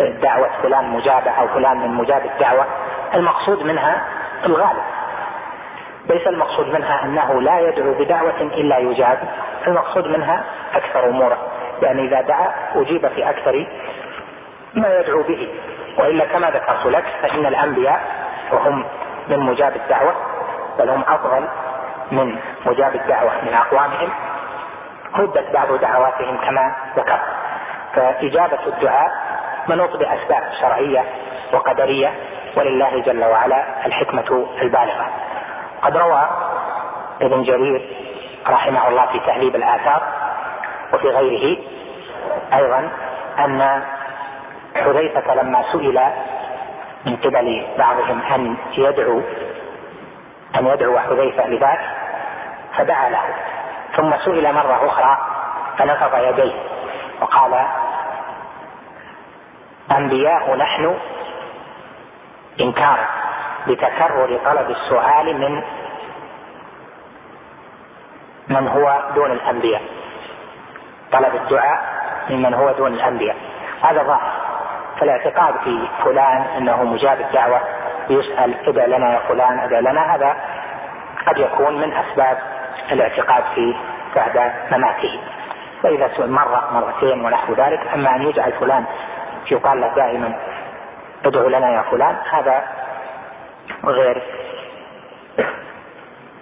[0.00, 2.64] دعوة فلان مجابة أو فلان من مجاب الدعوة.
[3.14, 4.04] المقصود منها
[4.44, 4.82] الغالب.
[6.08, 9.18] ليس المقصود منها أنه لا يدعو بدعوة إلا يجاب.
[9.66, 11.38] المقصود منها أكثر أموره
[11.82, 13.66] يعني إذا دعا أجيب في أكثر
[14.74, 15.48] ما يدعو به.
[15.98, 18.00] وإلا كما ذكرت لك فإن الأنبياء
[18.52, 18.84] وهم
[19.28, 20.14] من مجاب الدعوة
[20.78, 21.48] بل هم أفضل
[22.12, 24.08] من مجاب الدعوة من أقوامهم.
[25.16, 27.22] ردت بعض دعواتهم كما ذكرت.
[27.94, 29.25] فإجابة الدعاء
[29.68, 31.04] منوط بأسباب شرعية
[31.52, 32.14] وقدرية
[32.56, 35.06] ولله جل وعلا الحكمة البالغة.
[35.82, 36.28] قد روى
[37.22, 37.88] ابن جرير
[38.48, 40.02] رحمه الله في تهذيب الآثار
[40.92, 41.58] وفي غيره
[42.54, 42.90] أيضا
[43.38, 43.82] أن
[44.76, 46.00] حذيفة لما سئل
[47.06, 49.20] من قبل بعضهم أن يدعو
[50.58, 51.80] أن يدعو حذيفة لذاك
[52.76, 53.24] فدعا له
[53.96, 55.18] ثم سئل مرة أخرى
[55.78, 56.52] فنفض يديه
[57.20, 57.66] وقال
[59.90, 60.94] أنبياء نحن
[62.60, 63.06] إنكارا
[63.68, 65.62] بتكرر طلب السؤال من
[68.48, 69.82] من هو دون الأنبياء.
[71.12, 71.84] طلب الدعاء
[72.30, 73.36] ممن هو دون الأنبياء.
[73.82, 74.32] هذا ظاهر.
[75.00, 77.60] فالاعتقاد في فلان أنه مجاب الدعوة
[78.10, 80.36] يسأل ادع لنا يا فلان ادع لنا هذا
[81.26, 82.38] قد يكون من أسباب
[82.92, 83.76] الاعتقاد في
[84.16, 85.20] بعد مماته.
[85.82, 88.84] فإذا سئل مرة مرتين ونحو ذلك أما أن يجعل فلان
[89.52, 90.38] يقال له دائما
[91.24, 92.16] ادعو لنا يا فلان.
[92.30, 92.64] هذا
[93.84, 94.22] غير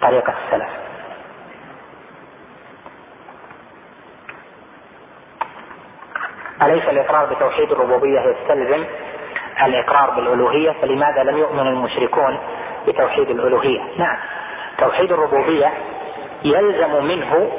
[0.01, 0.69] طريقة السلف.
[6.61, 8.85] أليس الإقرار بتوحيد الربوبية يستلزم
[9.63, 12.39] الإقرار بالألوهية فلماذا لم يؤمن المشركون
[12.87, 14.17] بتوحيد الألوهية؟ نعم
[14.77, 15.73] توحيد الربوبية
[16.43, 17.51] يلزم منه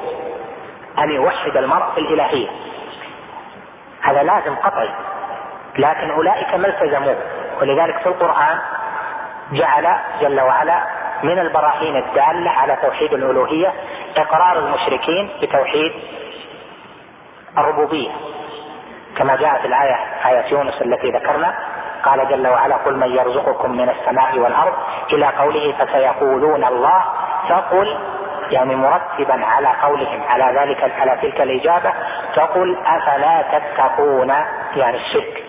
[0.98, 2.48] أن يوحد المرء في الإلهية.
[4.00, 4.90] هذا لازم قطعي.
[5.79, 7.17] لكن أولئك ما التزموه
[7.61, 8.59] ولذلك في القرآن
[9.53, 10.81] جعل جل وعلا
[11.23, 13.73] من البراهين الدالة على توحيد الألوهية
[14.17, 15.93] إقرار المشركين بتوحيد
[17.59, 18.11] الربوبية.
[19.17, 21.55] كما جاء في الآية آية يونس التي ذكرنا
[22.05, 24.75] قال جل وعلا قل من يرزقكم من السماء والأرض
[25.12, 27.05] إلى قوله فسيقولون الله
[27.49, 27.99] فقل
[28.51, 31.93] يعني مرتبا على قولهم على ذلك على تلك الإجابة
[32.37, 34.29] فقل أفلا تتقون؟
[34.77, 35.45] يعني الشرك.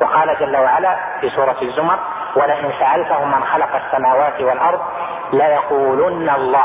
[0.00, 1.98] وقال جل وعلا في سورة الزمر
[2.36, 4.80] ولئن سألتهم من خلق السماوات والأرض
[5.32, 6.64] ليقولن الله.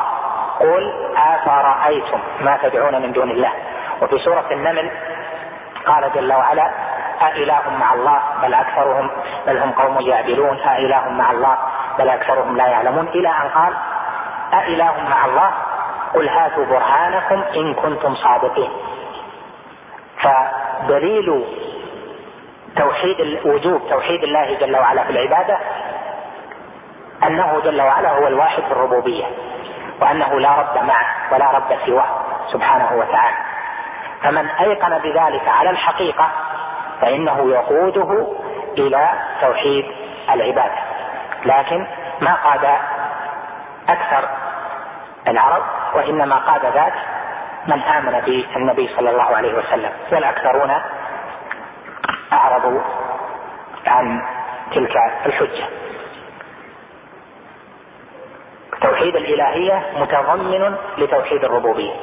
[0.60, 3.52] قل أفرأيتم ما تدعون من دون الله.
[4.02, 4.92] وفي سورة النمل
[5.86, 6.72] قال جل وعلا
[7.22, 9.10] أإله مع الله بل أكثرهم
[9.48, 10.60] بل هم قوم يعدلون.
[10.60, 11.58] أإله مع الله
[12.00, 13.08] بل أكثرهم لا يعلمون.
[13.08, 13.74] إلى أن قال
[14.54, 15.52] أإله مع الله؟
[16.14, 18.72] قل هاتوا برهانكم إن كنتم صادقين.
[20.22, 21.46] فدليل
[22.78, 25.58] توحيد وجوب توحيد الله جل وعلا في العبادة
[27.24, 29.26] أنه جل وعلا هو الواحد في الربوبية
[30.02, 32.06] وأنه لا رب معه ولا رب سواه
[32.54, 33.38] سبحانه وتعالى.
[34.24, 36.28] فمن أيقن بذلك على الحقيقة
[37.02, 38.28] فإنه يقوده
[38.78, 39.10] إلى
[39.42, 39.86] توحيد
[40.34, 40.78] العبادة.
[41.46, 41.88] لكن
[42.22, 42.78] ما قاد
[43.90, 44.30] أكثر
[45.28, 45.64] العرب
[45.96, 46.94] وإنما قاد ذاك
[47.68, 48.20] من آمن
[48.56, 50.74] بالنبي صلى الله عليه وسلم والأكثرون
[52.34, 52.80] أعرضوا
[53.88, 54.22] عن
[54.72, 55.66] تلك الحجة.
[58.82, 61.94] توحيد الإلهية متضمن لتوحيد الربوبية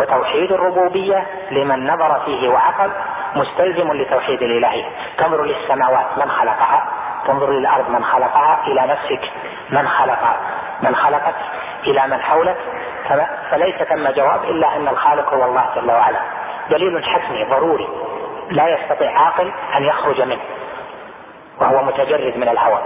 [0.00, 2.90] وتوحيد الربوبية لمن نظر فيه وعقل
[3.34, 4.84] مستلزم لتوحيد الإلهية.
[5.18, 6.88] تنظر للسماوات من خلقها
[7.26, 9.30] تنظر للأرض من خلقها إلى نفسك.
[9.70, 10.36] من خلق
[10.82, 11.34] من خلقك
[11.86, 12.56] إلى من حولك.
[13.50, 16.20] فليس ثم جواب إلا أن الخالق هو الله جل وعلا.
[16.70, 17.88] دليل حتمي ضروري.
[18.50, 20.40] لا يستطيع عاقل أن يخرج منه
[21.60, 22.78] وهو متجرد من الهوى.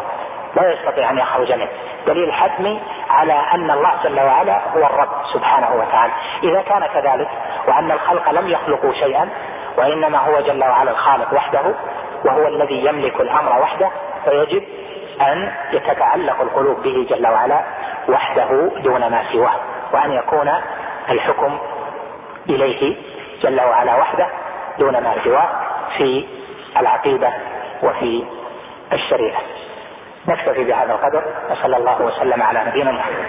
[0.56, 1.68] لا يستطيع أن يخرج منه.
[2.06, 6.12] دليل حتمي على أن الله جل وعلا هو الرب سبحانه وتعالى.
[6.42, 7.28] إذا كان كذلك
[7.68, 9.28] وأن الخلق لم يخلقوا شيئا
[9.78, 11.74] وإنما هو جل وعلا الخالق وحده
[12.24, 13.90] وهو الذي يملك الأمر وحده
[14.24, 14.62] فيجب
[15.20, 17.60] أن يتتعلق القلوب به جل وعلا
[18.08, 19.54] وحده دون ما سواه
[19.92, 20.50] وأن يكون
[21.10, 21.58] الحكم
[22.48, 22.96] إليه
[23.42, 24.28] جل وعلا وحده.
[24.78, 25.48] دون ما سواه
[25.96, 26.26] في
[26.80, 27.32] العقيدة
[27.82, 28.24] وفي
[28.92, 29.40] الشريعة.
[30.28, 33.26] نكتفي بهذا القدر وصلى الله وسلم على نبينا محمد.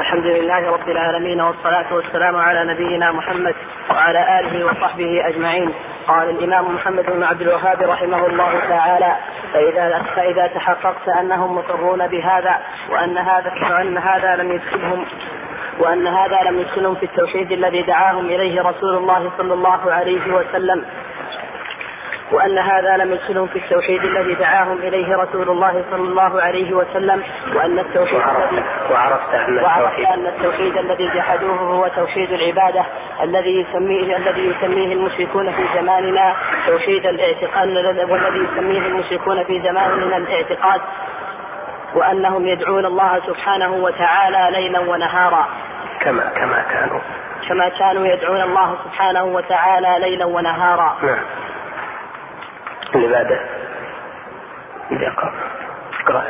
[0.00, 3.54] الحمد لله رب العالمين والصلاة والسلام على نبينا محمد
[3.90, 5.72] وعلى آله وصحبه أجمعين
[6.06, 9.16] قال الإمام محمد بن عبد الوهاب رحمه الله تعالى
[9.52, 12.58] فإذا فإذا تحققت أنهم مقرون بهذا
[12.90, 15.06] وأن هذا وأن هذا لم يدخلهم
[15.80, 20.84] وأن هذا لم يدخلهم في التوحيد الذي دعاهم إليه رسول الله صلى الله عليه وسلم.
[22.32, 27.22] وأن هذا لم يدخلهم في التوحيد الذي دعاهم إليه رسول الله صلى الله عليه وسلم.
[27.54, 32.84] وأن التوحيد وعرفت, وعرفت أن وعرفت أن التوحيد الذي جحدوه هو توحيد العبادة
[33.22, 36.34] الذي يسميه الذي يسميه المشركون في زماننا
[36.66, 37.68] توحيد الاعتقاد
[38.10, 40.80] والذي يسميه المشركون في زماننا الاعتقاد.
[41.94, 45.48] وأنهم يدعون الله سبحانه وتعالى ليلا ونهارا.
[46.00, 47.00] كما كما كانوا.
[47.48, 50.96] كما كانوا يدعون الله سبحانه وتعالى ليلا ونهارا.
[51.02, 51.24] نعم.
[52.94, 53.40] اللي بعده.
[56.00, 56.24] اقرأ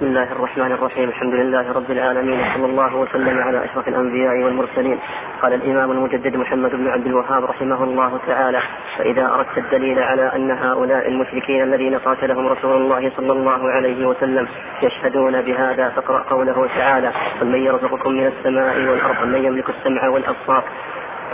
[0.00, 1.08] بسم الله الرحمن الرحيم.
[1.08, 2.40] الحمد لله رب العالمين.
[2.40, 4.98] وصلى الله وسلم على أشرف الأنبياء والمرسلين.
[5.42, 8.60] قال الإمام المجدد محمد بن عبد الوهاب رحمه الله تعالى
[8.98, 14.48] فإذا أردت الدليل على أن هؤلاء المشركين الذين قاتلهم رسول الله صلى الله عليه وسلم
[14.82, 20.64] يشهدون بهذا فاقرأ قوله تعالى قل من يرزقكم من السماء والأرض من يملك السمع والأبصار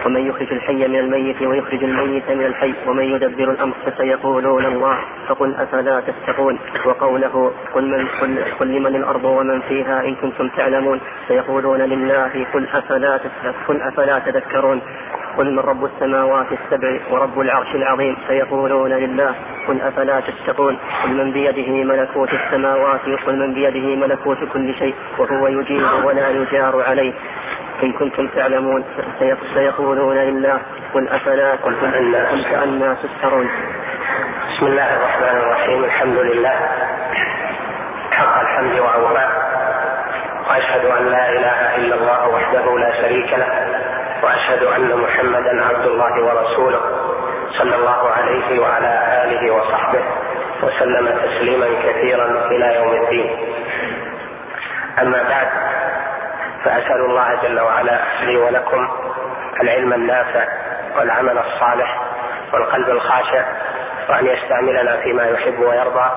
[0.07, 5.55] ومن يخرج الحي من الميت ويخرج الميت من الحي ومن يدبر الأمر فسيقولون الله فقل
[5.55, 11.81] أفلا تتقون وقوله قل من قل, قل لمن الأرض ومن فيها إن كنتم تعلمون سيقولون
[11.81, 13.21] لله قل أفلا
[13.69, 14.81] قل أفلا تذكرون
[15.37, 19.35] قل من رب السماوات السبع ورب العرش العظيم سيقولون لله
[19.69, 25.47] قل أفلا تتقون قل من بيده ملكوت السماوات قل من بيده ملكوت كل شيء وهو
[25.47, 27.13] يجير ولا يجار عليه
[27.83, 28.85] إن كنتم تعلمون
[29.55, 30.59] سيقولون لله
[30.95, 31.75] قل أفلا قل
[32.51, 33.49] فأنا تسحرون.
[34.49, 35.85] بسم الله الرحمن الرحيم.
[35.85, 36.57] الحمد لله.
[38.11, 39.29] حق الحمد وأوفى
[40.49, 43.51] وأشهد أن لا إله إلا الله وحده لا شريك له.
[44.23, 46.81] وأشهد أن محمدا عبد الله ورسوله
[47.59, 50.05] صلى الله عليه وعلى آله وصحبه
[50.63, 53.31] وسلم تسليما كثيرا إلى يوم الدين.
[55.03, 55.49] أما بعد
[56.67, 58.89] فأسأل الله جل وعلا لي ولكم
[59.63, 60.45] العلم النافع
[60.97, 62.03] والعمل الصالح
[62.53, 63.45] والقلب الخاشع
[64.09, 66.11] وأن يستعملنا فيما يحب ويرضى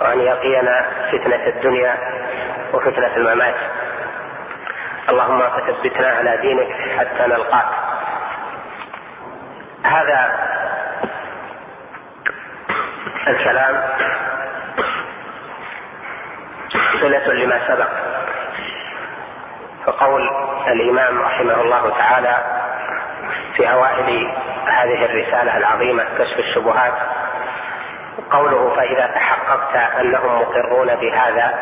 [0.00, 1.96] وأن يقينا فتنة الدنيا
[2.72, 3.54] وفتنة الممات.
[5.08, 7.68] اللهم فثبتنا على دينك حتى نلقاك.
[9.84, 10.32] هذا
[13.28, 13.82] الكلام
[17.00, 18.03] صلة لما سبق.
[19.86, 20.28] فقول
[20.68, 22.36] الإمام رحمه الله تعالى
[23.56, 24.32] في أوائل
[24.66, 26.92] هذه الرسالة العظيمة كشف الشبهات
[28.30, 31.54] قوله فإذا تحققت أنهم مقرون بهذا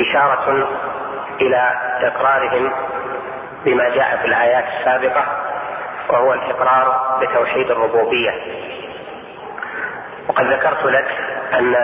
[0.00, 0.68] إشارة
[1.40, 2.72] إلى إقرارهم
[3.64, 5.24] بما جاء في الآيات السابقة
[6.08, 8.34] وهو الإقرار بتوحيد الربوبية.
[10.28, 11.06] وقد ذكرت لك
[11.54, 11.74] أن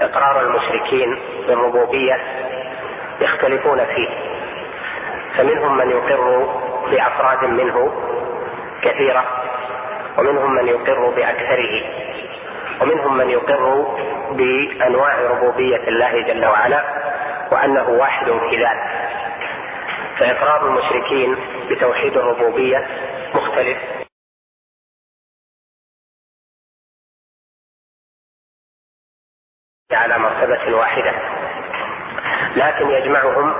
[0.00, 2.18] إقرار المشركين بالربوبية
[3.20, 4.31] يختلفون فيه.
[5.36, 6.46] فمنهم من يقر
[6.90, 7.92] بأفراد منه
[8.82, 9.24] كثيرة
[10.18, 11.82] ومنهم من يقر بأكثره
[12.80, 13.86] ومنهم من يقر
[14.30, 16.84] بأنواع ربوبية الله جل وعلا
[17.52, 18.78] وأنه واحد في ذات
[20.18, 21.36] فإقرار المشركين
[21.70, 22.86] بتوحيد الربوبية
[23.34, 23.78] مختلف.
[29.92, 31.12] على مرتبة واحدة.
[32.56, 33.54] لكن يجمعهم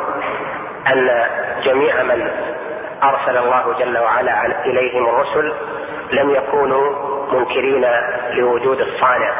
[0.87, 1.09] أن
[1.63, 2.31] جميع من
[3.03, 5.53] أرسل الله جل وعلا إليهم الرسل
[6.13, 7.87] لم يكونوا منكرين
[8.31, 9.33] لوجود الصانع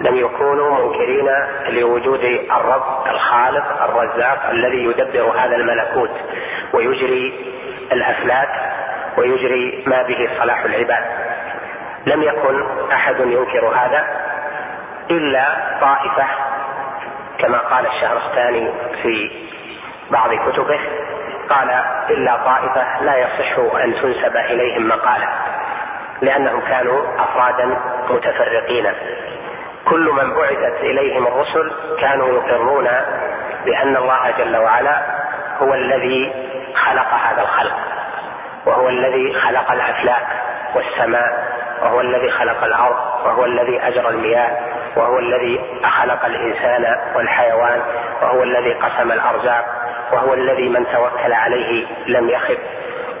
[0.00, 1.28] لم يكونوا منكرين
[1.68, 6.10] لوجود الرب الخالق الرزاق الذي يدبر هذا الملكوت
[6.72, 7.46] ويجري
[7.92, 8.48] الأفلاك
[9.18, 11.04] ويجري ما به صلاح العباد.
[12.06, 14.04] لم يكن أحد ينكر هذا
[15.10, 15.44] إلا
[15.80, 16.26] طائفة
[17.38, 18.70] كما قال الشهرستاني
[19.02, 19.30] في
[20.10, 20.80] بعض كتبه
[21.50, 21.70] قال
[22.10, 25.28] إلا طائفة لا يصح أن تنسب إليهم مقالة
[26.22, 27.76] لأنهم كانوا أفرادا
[28.10, 28.92] متفرقين.
[29.84, 32.88] كل من بعثت إليهم الرسل كانوا يقرون
[33.64, 35.02] بأن الله جل وعلا
[35.62, 36.32] هو الذي
[36.74, 37.76] خلق هذا الخلق
[38.66, 40.26] وهو الذي خلق الأفلاك
[40.74, 44.58] والسماء وهو الذي خلق الأرض وهو الذي أجرى المياه
[44.96, 45.60] وهو الذي
[46.00, 47.82] خلق الإنسان والحيوان
[48.22, 49.79] وهو الذي قسم الأرزاق.
[50.12, 52.58] وهو الذي من توكل عليه لم يخب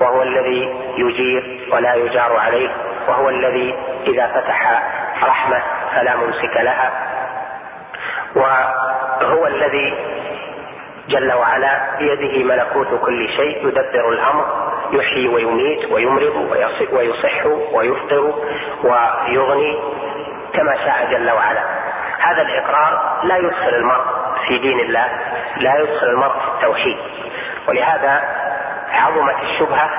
[0.00, 2.70] وهو الذي يجير ولا يجار عليه
[3.08, 3.74] وهو الذي
[4.06, 4.82] إذا فتح
[5.22, 5.62] رحمة
[5.94, 6.92] فلا ممسك لها
[8.36, 9.94] وهو الذي
[11.08, 16.36] جل وعلا بيده ملكوت كل شيء يدبر الأمر يحيي ويميت ويمرض
[16.92, 18.34] ويصح ويفطر
[18.84, 19.78] ويغني
[20.54, 21.62] كما شاء جل وعلا.
[22.18, 24.19] هذا الإقرار لا يدخل المرء
[24.50, 25.08] في دين الله
[25.56, 26.98] لا يدخل المرء في التوحيد.
[27.68, 28.22] ولهذا
[28.92, 29.90] عظمت الشبهة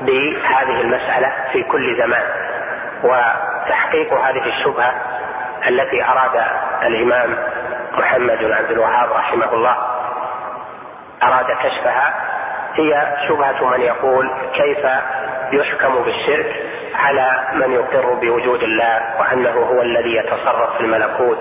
[0.00, 2.22] بهذه المسألة في كل زمان.
[3.02, 4.94] وتحقيق هذه الشبهة
[5.68, 6.42] التي أراد
[6.82, 7.36] الإمام
[7.98, 9.76] محمد بن عبد الوهاب رحمه الله.
[11.22, 12.14] أراد كشفها.
[12.74, 14.86] هي شبهة من يقول كيف
[15.52, 16.56] يحكم بالشرك
[16.94, 21.38] على من يقر بوجود الله وأنه هو الذي يتصرف في الملكوت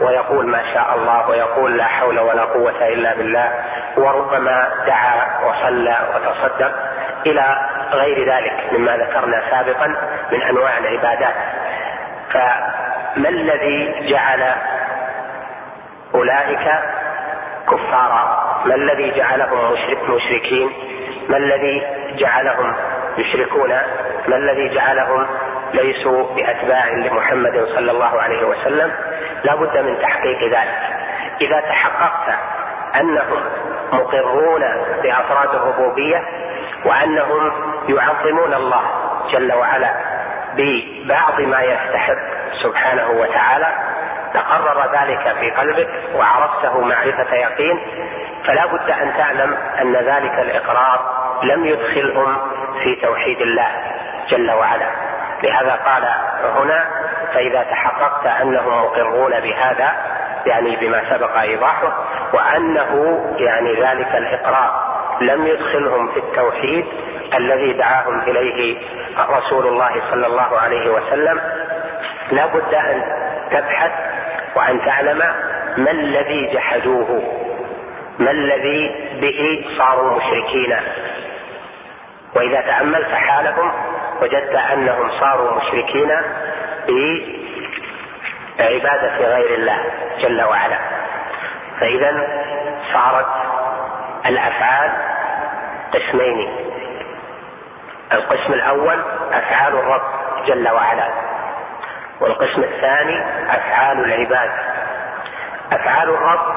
[0.00, 3.50] ويقول ما شاء الله ويقول لا حول ولا قوة إلا بالله
[3.96, 6.72] وربما دعا وصلى وتصدق
[7.26, 7.56] إلى
[7.92, 9.86] غير ذلك مما ذكرنا سابقا
[10.32, 11.34] من أنواع العبادات.
[12.32, 14.54] فما الذي جعل
[16.14, 16.70] أولئك
[17.70, 19.72] كفارا؟ ما الذي جعلهم
[20.08, 20.70] مشركين؟
[21.28, 21.82] ما الذي
[22.16, 22.74] جعلهم
[23.18, 23.70] يشركون
[24.28, 25.26] ما الذي جعلهم
[25.74, 28.92] ليسوا بأتباع لمحمد صلى الله عليه وسلم
[29.44, 30.78] لا بد من تحقيق ذلك.
[31.40, 32.38] إذا تحققت
[33.00, 33.42] أنهم
[33.92, 34.62] مقرون
[35.02, 36.22] بأفراد الربوبية
[36.84, 37.52] وأنهم
[37.88, 38.82] يعظمون الله
[39.32, 39.94] جل وعلا
[40.56, 42.18] ببعض ما يستحق
[42.62, 43.72] سبحانه وتعالى
[44.34, 47.80] تقرر ذلك في قلبك وعرفته معرفة يقين
[48.44, 52.36] فلا بد أن تعلم أن ذلك الإقرار لم يدخلهم
[52.82, 53.68] في توحيد الله
[54.30, 54.90] جل وعلا.
[55.42, 56.04] لهذا قال
[56.56, 56.88] هنا
[57.34, 59.92] فإذا تحققت أنهم مقرون بهذا
[60.46, 61.92] يعني بما سبق إيضاحه
[62.32, 66.86] وأنه يعني ذلك الإقرار لم يدخلهم في التوحيد
[67.34, 68.78] الذي دعاهم إليه
[69.30, 71.40] رسول الله صلى الله عليه وسلم
[72.30, 73.02] لا بد أن
[73.50, 73.92] تبحث
[74.56, 75.18] وأن تعلم
[75.76, 77.22] ما الذي جحدوه
[78.18, 80.76] ما الذي به صاروا مشركين.
[82.34, 83.72] وإذا تأملت حالهم
[84.22, 86.10] وجدت أنهم صاروا مشركين
[88.58, 89.84] بعباده غير الله
[90.18, 90.78] جل وعلا.
[91.80, 92.28] فإذا
[92.92, 93.26] صارت
[94.26, 94.92] الأفعال
[95.94, 96.56] قسمين.
[98.12, 100.02] القسم الأول أفعال الرب
[100.46, 101.08] جل وعلا
[102.20, 104.50] والقسم الثاني أفعال العباد.
[105.72, 106.54] أفعال الرب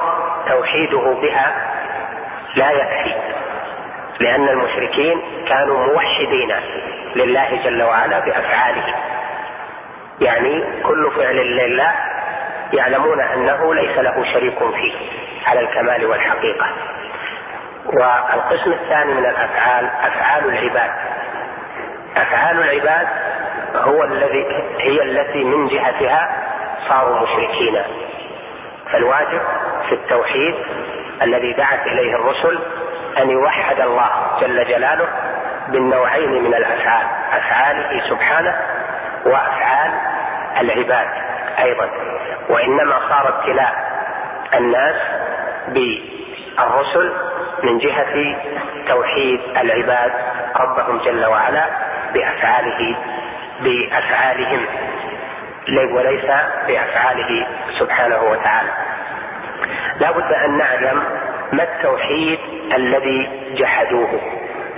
[0.48, 1.54] توحيده بها
[2.56, 3.37] لا يكفي.
[4.20, 6.56] لأن المشركين كانوا موحدين
[7.16, 8.96] لله جل وعلا بأفعاله.
[10.22, 11.92] يعني كل فعل لله
[12.74, 14.94] يعلمون أنه ليس له شريك فيه
[15.48, 16.68] على الكمال والحقيقة.
[17.86, 20.92] والقسم الثاني من الأفعال أفعال العباد.
[22.18, 23.08] أفعال العباد
[23.76, 24.46] هو الذي
[24.80, 26.30] هي التي من جهتها
[26.90, 27.84] صاروا مشركين.
[28.92, 29.42] فالواجب
[29.90, 30.56] في التوحيد
[31.22, 32.60] الذي دعت إليه الرسل
[33.18, 34.10] أن يوحد الله
[34.42, 35.08] جل جلاله
[35.68, 38.56] بالنوعين من الأفعال افعاله سبحانه
[39.26, 39.92] وأفعال
[40.62, 41.08] العباد
[41.60, 41.90] أيضا.
[42.50, 43.74] وإنما صار ابتلاء
[44.54, 44.96] الناس
[45.68, 47.14] بالرسل
[47.64, 48.36] من جهة
[48.88, 50.12] توحيد العباد
[50.56, 51.66] ربهم جل وعلا
[52.14, 52.96] بأفعاله
[53.60, 54.66] بأفعالهم
[55.92, 56.26] وليس
[56.68, 57.48] بأفعاله
[57.80, 58.70] سبحانه وتعالى.
[60.00, 61.04] لا بد أن نعلم
[61.54, 62.40] ما التوحيد
[62.76, 64.22] الذي جحدوه؟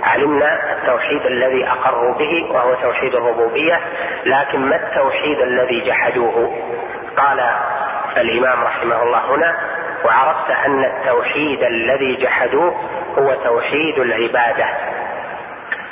[0.02, 3.80] علمنا التوحيد الذي أقروا به وهو توحيد الربوبية
[4.24, 6.56] لكن ما التوحيد الذي جحدوه؟
[7.16, 7.40] قال
[8.16, 9.56] الإمام رحمه الله هنا
[10.04, 12.74] وعرفت أن التوحيد الذي جحدوه
[13.18, 14.66] هو توحيد العبادة.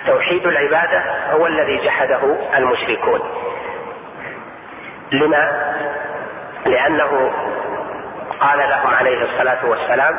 [0.06, 1.02] توحيد العبادة
[1.32, 2.20] هو الذي جحده
[2.56, 3.20] المشركون.
[5.12, 5.74] لما؟
[6.66, 7.32] لأنه
[8.40, 10.18] قال لهم عليه الصلاة والسلام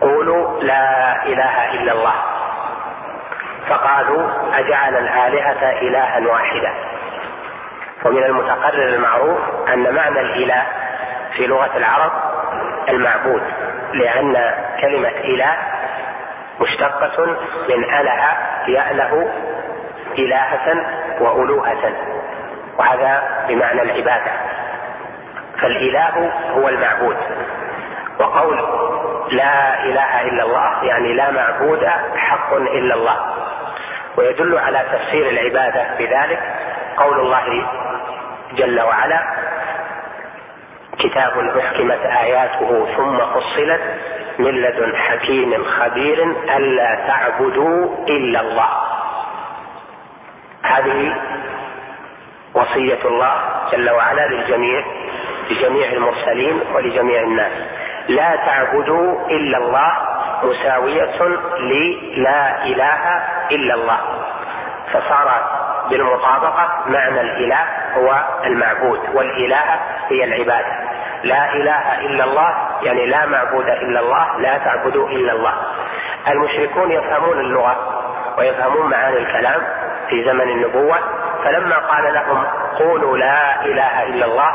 [0.00, 2.14] قولوا لا إله إلا الله.
[3.68, 6.74] فقالوا أجعل الآلهة إلها واحدا.
[8.04, 9.38] ومن المتقرر المعروف
[9.68, 10.62] أن معنى الإله
[11.36, 12.12] في لغة العرب
[12.88, 13.42] المعبود
[13.92, 15.56] لأن كلمة إله
[16.60, 17.26] مشتقة
[17.68, 18.36] من أله
[18.66, 19.32] يأله
[20.18, 20.86] إلهة
[21.20, 21.92] وألوهة
[22.78, 24.32] وهذا بمعنى العبادة.
[25.60, 27.16] فالإله هو المعبود.
[28.18, 28.58] وقول
[29.30, 33.16] لا إله إلا الله يعني لا معبود حق إلا الله.
[34.16, 36.40] ويدل على تفسير العبادة بذلك
[36.96, 37.66] قول الله
[38.52, 39.20] جل وعلا
[40.98, 43.80] كتاب أحكمت آياته ثم فصلت
[44.38, 46.24] من لدن حكيم خبير
[46.56, 48.68] ألا تعبدوا إلا الله.
[50.62, 51.16] هذه
[52.54, 53.34] وصية الله
[53.72, 54.84] جل وعلا للجميع
[55.50, 57.52] لجميع المرسلين ولجميع الناس.
[58.08, 59.92] لا تعبدوا إلا الله
[60.42, 61.18] مساوية
[61.58, 63.98] للا إله إلا الله.
[64.92, 65.28] فصار
[65.90, 67.64] بالمطابقة معنى الإله
[67.96, 70.72] هو المعبود والإله هي العبادة.
[71.22, 75.54] لا إله إلا الله يعني لا معبود إلا الله لا تعبدوا إلا الله.
[76.28, 77.76] المشركون يفهمون اللغة
[78.38, 79.62] ويفهمون معاني الكلام
[80.08, 80.98] في زمن النبوة
[81.44, 82.44] فلما قال لهم
[82.78, 84.52] قولوا لا إله إلا الله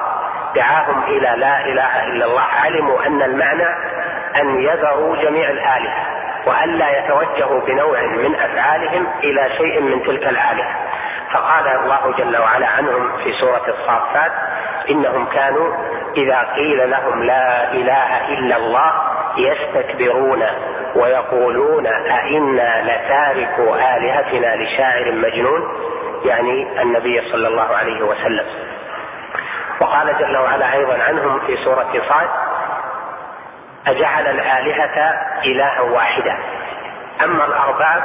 [0.55, 2.41] دعاهم إلى لا إله إلا الله.
[2.41, 3.69] علموا أن المعنى
[4.35, 6.05] أن يذروا جميع الآلهة
[6.45, 10.75] والا يتوجهوا بنوع من أفعالهم إلى شيء من تلك الآلهة.
[11.31, 14.31] فقال الله جل وعلا عنهم في سورة الصافات
[14.89, 15.73] إنهم كانوا
[16.17, 18.91] إذا قيل لهم لا إله إلا الله
[19.37, 20.43] يستكبرون
[20.95, 25.61] ويقولون أئنا لتاركوا آلهتنا لشاعر مجنون
[26.25, 28.45] يعني النبي صلى الله عليه وسلم.
[29.81, 32.29] وقال جل وعلا أيضا عنهم في سورة صاد
[33.87, 36.37] أجعل الآلهة إلها واحدا.
[37.23, 38.03] أما الأرباب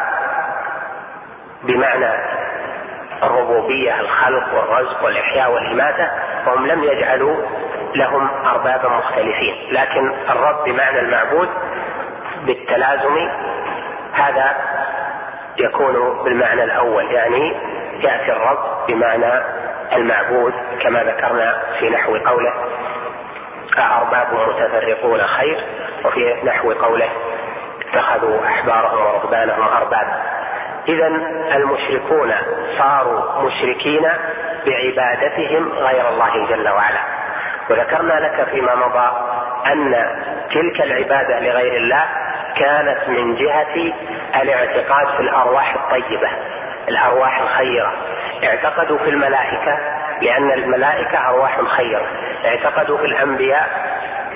[1.62, 2.10] بمعنى
[3.22, 6.10] الربوبية الخلق والرزق والإحياء والإماتة
[6.46, 7.36] فهم لم يجعلوا
[7.94, 9.54] لهم أربابا مختلفين.
[9.70, 11.48] لكن الرب بمعنى المعبود
[12.46, 13.28] بالتلازم
[14.12, 14.56] هذا
[15.58, 17.56] يكون بالمعنى الأول يعني
[18.00, 19.42] يأتي الرب بمعنى
[19.92, 22.52] المعبود كما ذكرنا في نحو قوله.
[23.78, 25.64] أأرباب متفرقون خير
[26.04, 27.08] وفي نحو قوله
[27.88, 30.22] اتخذوا أحبارهم ورهبانهم أربابا
[30.88, 31.06] إذا
[31.54, 32.34] المشركون
[32.78, 34.08] صاروا مشركين
[34.66, 37.00] بعبادتهم غير الله جل وعلا.
[37.70, 39.10] وذكرنا لك فيما مضى
[39.66, 39.94] أن
[40.50, 42.04] تلك العبادة لغير الله
[42.56, 43.92] كانت من جهة
[44.42, 46.28] الاعتقاد في الأرواح الطيبة
[46.88, 47.92] الأرواح الخيرة.
[48.44, 49.78] اعتقدوا في الملائكة
[50.22, 52.06] لأن الملائكة أرواح خيرة.
[52.46, 53.68] اعتقدوا في الأنبياء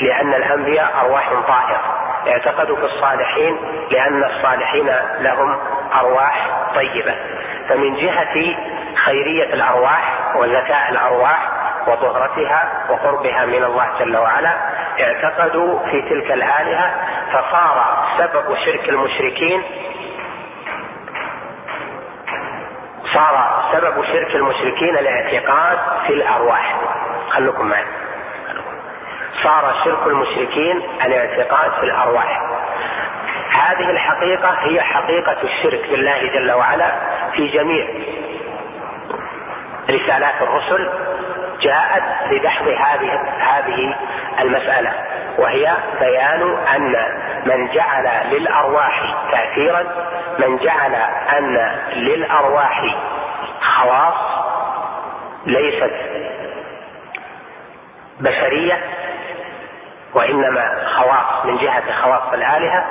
[0.00, 1.80] لأن الأنبياء أرواح طاهرة
[2.28, 3.56] اعتقدوا في الصالحين
[3.90, 5.58] لأن الصالحين لهم
[6.00, 7.14] أرواح طيبة.
[7.68, 8.54] فمن جهة
[8.97, 11.49] خيرية الأرواح وزكاء الأرواح
[11.86, 14.57] وطهرتها وقربها من الله جل وعلا
[15.01, 16.95] اعتقدوا في تلك الآلهة
[17.32, 19.62] فصار سبب شرك المشركين
[23.14, 26.76] صار سبب شرك المشركين الاعتقاد في الأرواح.
[27.30, 27.84] خلكم معي.
[29.43, 32.43] صار شرك المشركين الاعتقاد في الأرواح.
[33.51, 36.93] هذه الحقيقة هي حقيقة الشرك بالله جل وعلا
[37.32, 37.86] في جميع
[39.91, 40.91] رسالات الرسل
[41.61, 43.97] جاءت لدحض هذه هذه
[44.41, 44.93] المسألة
[45.39, 46.95] وهي بيان أن
[47.47, 49.85] من جعل للأرواح تاثيرا
[50.39, 50.95] من جعل
[51.39, 52.95] أن للأرواح
[53.61, 54.14] خواص
[55.47, 55.93] ليست
[58.20, 58.78] بشرية
[60.14, 62.87] وإنما خواص من جهة خواص الآلهة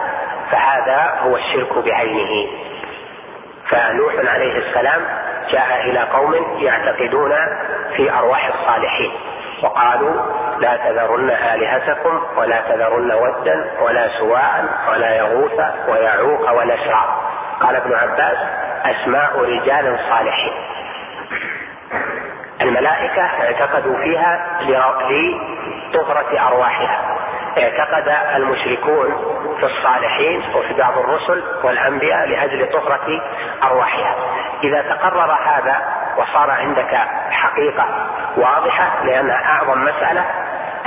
[0.51, 2.47] فهذا هو الشرك بعينه.
[3.69, 5.01] فنوح عليه السلام
[5.51, 7.31] جاء إلى قوم يعتقدون
[7.95, 9.11] في أرواح الصالحين
[9.63, 10.21] وقالوا
[10.59, 17.21] لا تذرن آلهتكم ولا تذرن ودا ولا سواعا ولا يغوث ويعوق ونسرا
[17.61, 18.37] قال ابن عباس
[18.85, 20.53] أسماء رجال صالحين.
[22.61, 27.20] الملائكة اعتقدوا فيها لطهرة أرواحها.
[27.57, 29.07] اعتقد المشركون
[29.59, 33.21] في الصالحين وفي بعض الرسل والأنبياء لأجل طهرة
[33.63, 34.15] أرواحها.
[34.63, 35.81] إذا تقرر هذا
[36.17, 36.97] وصار عندك
[37.31, 37.85] حقيقة
[38.37, 40.25] واضحة لأنها أعظم مسألة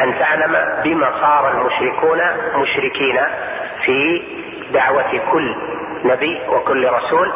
[0.01, 2.21] أن تعلم بما صار المشركون
[2.55, 3.21] مشركين
[3.85, 4.23] في
[4.73, 5.57] دعوة كل
[6.05, 7.33] نبي وكل رسول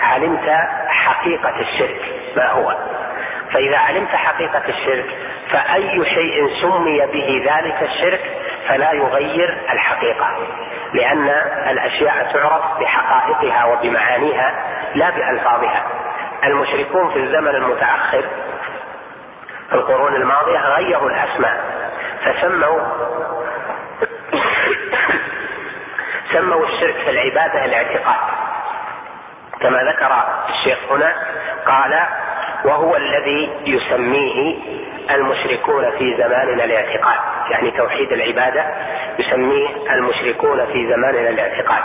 [0.00, 0.50] علمت
[0.88, 2.00] حقيقة الشرك
[2.36, 2.76] ما هو.
[3.52, 5.06] فإذا علمت حقيقة الشرك
[5.50, 8.20] فأي شيء سمي به ذلك الشرك
[8.68, 10.28] فلا يغير الحقيقة
[10.94, 11.28] لأن
[11.70, 14.64] الأشياء تعرف بحقائقها وبمعانيها
[14.94, 15.86] لا بألفاظها.
[16.44, 18.24] المشركون في الزمن المتأخر
[19.68, 21.64] في القرون الماضية غيروا الأسماء
[22.24, 22.80] فسموا
[26.32, 28.16] سموا الشرك في العبادة الاعتقاد.
[29.60, 31.14] كما ذكر الشيخ هنا
[31.66, 32.00] قال
[32.64, 34.56] وهو الذي يسميه
[35.10, 37.18] المشركون في زماننا الاعتقاد.
[37.50, 38.64] يعني توحيد العبادة
[39.18, 41.82] يسميه المشركون في زماننا الاعتقاد.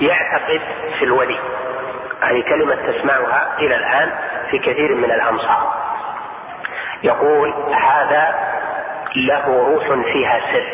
[0.00, 0.60] يعتقد
[0.98, 1.38] في الولي.
[2.22, 4.12] هذه كلمة تسمعها إلى الآن
[4.50, 5.74] في كثير من الأمصار.
[7.02, 8.34] يقول هذا
[9.16, 10.66] له روح فيها سر.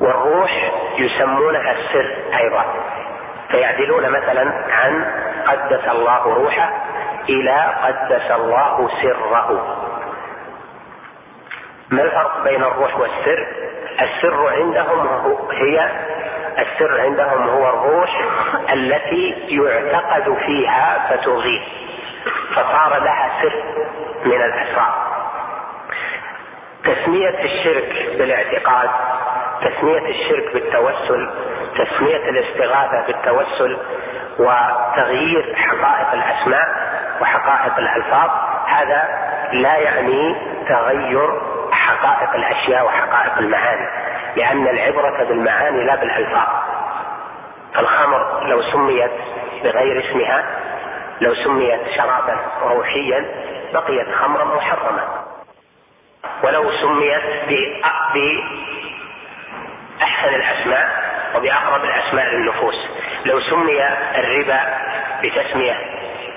[0.00, 2.64] والروح يسمونها السر أيضا.
[3.50, 5.04] فيعدلون مثلا عن
[5.46, 6.70] قدس الله روحه
[7.28, 9.76] إلى قدس الله سره.
[11.90, 13.46] ما الفرق بين الروح والسر؟
[14.00, 15.08] السر عندهم
[15.50, 15.90] هي
[16.58, 18.20] السر عندهم هو الروح
[18.72, 21.62] التي يعتقد فيها فتغيث
[22.54, 23.62] فصار لها سر
[24.24, 25.08] من الأسرار.
[26.84, 28.90] تسمية الشرك بالاعتقاد
[29.60, 31.30] تسمية الشرك بالتوسل
[31.78, 33.78] تسمية الاستغاثة بالتوسل
[34.38, 36.66] وتغيير حقائق الأسماء
[37.20, 38.30] وحقائق الألفاظ.
[38.66, 39.08] هذا
[39.52, 40.36] لا يعني
[40.68, 43.88] تغير حقائق الأشياء وحقائق المعاني
[44.36, 46.48] لأن العبرة بالمعاني لا بالألفاظ.
[47.78, 49.10] الخمر لو سميت
[49.64, 50.44] بغير اسمها
[51.20, 53.24] لو سميت شرابا روحيا
[53.74, 55.02] بقيت خمرا محرمه
[56.42, 57.22] ولو سميت
[59.98, 60.88] بأحسن الأسماء
[61.34, 62.88] وبأقرب الأسماء للنفوس.
[63.24, 63.84] لو سمي
[64.18, 64.60] الربا
[65.22, 65.76] بتسمية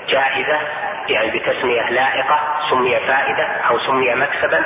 [0.09, 0.59] جائزة
[1.09, 2.39] يعني بتسمية لائقة
[2.69, 4.65] سمي فائدة أو سمي مكسبا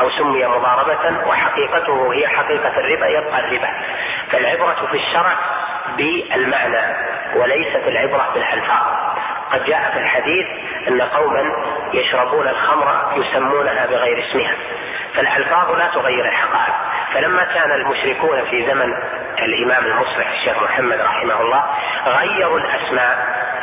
[0.00, 3.68] أو سمي مضاربة وحقيقته هي حقيقة الربا يبقى الربا.
[4.30, 5.36] فالعبرة في الشرع
[5.96, 6.96] بالمعنى
[7.34, 8.86] وليست العبرة بالألفاظ.
[9.52, 10.46] قد جاء في الحديث
[10.88, 11.52] أن قوما
[11.96, 14.54] يشربون الخمر يسمونها بغير اسمها
[15.14, 16.74] فالألفاظ لا تغير الحقائق.
[17.14, 18.94] فلما كان المشركون في زمن
[19.42, 21.64] الإمام المصلح الشيخ محمد رحمه الله
[22.06, 23.18] غيروا الأسماء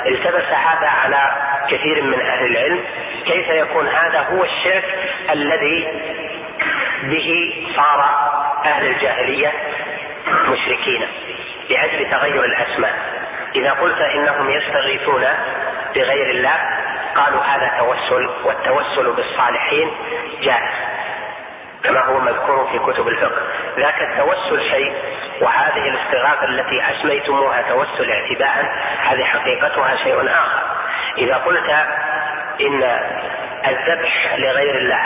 [0.06, 1.32] التبس هذا على
[1.70, 2.84] كثير من أهل العلم
[3.26, 4.84] كيف يكون هذا هو الشرك
[5.30, 5.88] الذي
[7.04, 8.06] به صار
[8.66, 9.52] أهل الجاهلية
[10.48, 11.08] مشركين
[11.70, 12.94] لأجل تغير الأسماء؟
[13.56, 15.26] إذا قلت إنهم يستغيثون
[15.96, 16.83] بغير الله
[17.16, 19.92] قالوا هذا توسل والتوسل بالصالحين
[20.42, 20.74] جائز
[21.84, 23.42] كما هو مذكور في كتب الفقه.
[23.78, 24.94] ذاك التوسل شيء
[25.42, 30.62] وهذه الاستغاثة التي أسميتموها توسل اعتداء هذه حقيقتها شيء آخر.
[31.18, 31.70] إذا قلت
[32.62, 32.84] إن
[33.68, 35.06] الذبح لغير الله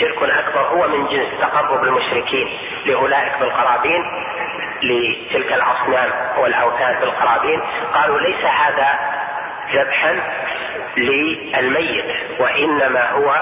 [0.00, 4.04] شرك أكبر هو من جنس تقرب المشركين لأولئك بالقرابين
[4.82, 7.62] لتلك الأصنام والأوثان بالقرابين.
[7.94, 8.98] قالوا ليس هذا
[9.74, 10.20] ذبحا
[10.96, 12.04] للميت
[12.38, 13.40] وإنما هو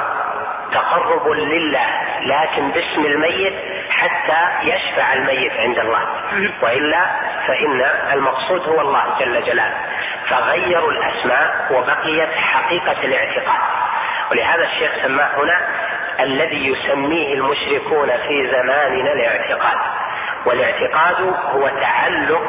[0.72, 1.86] تقرب لله
[2.20, 3.54] لكن باسم الميت
[3.90, 6.08] حتى يشفع الميت عند الله.
[6.62, 7.06] وإلا
[7.46, 7.80] فإن
[8.12, 9.76] المقصود هو الله جل جلاله.
[10.28, 13.60] فغيروا الأسماء وبقيت حقيقة الاعتقاد.
[14.30, 15.60] ولهذا الشيخ سماه هنا
[16.20, 19.78] الذي يسميه المشركون في زماننا الاعتقاد.
[20.46, 22.42] والاعتقاد هو تعلق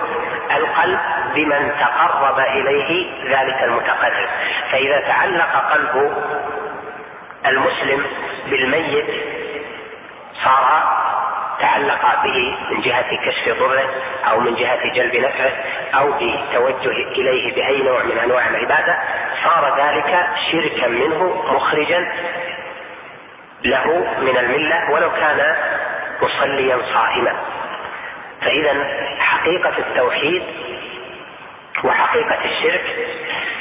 [0.56, 1.00] القلب
[1.36, 4.30] بمن تقرب إليه ذلك المتقرب.
[4.72, 6.14] فإذا تعلق قلب
[7.46, 8.06] المسلم
[8.50, 9.06] بالميت
[10.44, 10.98] صار
[11.60, 13.90] تعلق به من جهة كشف ضره
[14.32, 15.52] أو من جهة جلب نفعه
[15.96, 18.98] أو بتوجه إليه بأي نوع من أنواع العبادة
[19.44, 22.12] صار ذلك شركا منه مخرجا
[23.64, 25.56] له من الملة ولو كان
[26.22, 27.34] مصليا صائما.
[28.42, 28.74] فإذا
[29.20, 30.44] حقيقة التوحيد
[31.84, 32.96] وحقيقة الشرك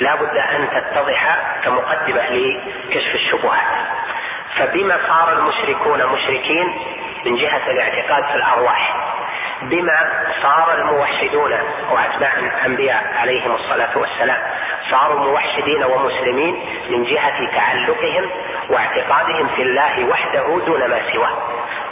[0.00, 3.86] لا بد أن تتضح كمقدمة لكشف الشبهات.
[4.56, 6.74] فبما صار المشركون مشركين
[7.24, 8.96] من جهة الاعتقاد في الأرواح؟
[9.62, 10.10] بما
[10.42, 11.52] صار الموحدون
[11.90, 14.38] وأتباع الأنبياء عليهم الصلاة والسلام.
[14.90, 16.54] صاروا موحدين ومسلمين
[16.90, 18.30] من جهة تعلقهم
[18.70, 21.38] واعتقادهم في الله وحده دون ما سواه.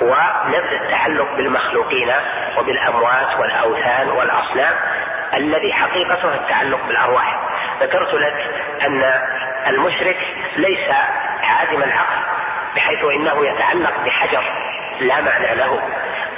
[0.01, 2.13] ونبذ التعلق بالمخلوقين
[2.59, 4.75] وبالأموات والأوثان والأصنام
[5.35, 7.41] الذي حقيقته التعلق بالأرواح.
[7.81, 8.51] ذكرت لك
[8.83, 9.21] أن
[9.67, 10.19] المشرك
[10.57, 10.89] ليس
[11.43, 12.23] عادم العقل
[12.77, 14.45] بحيث إنه يتعلق بحجر
[15.01, 15.83] لا معنى له.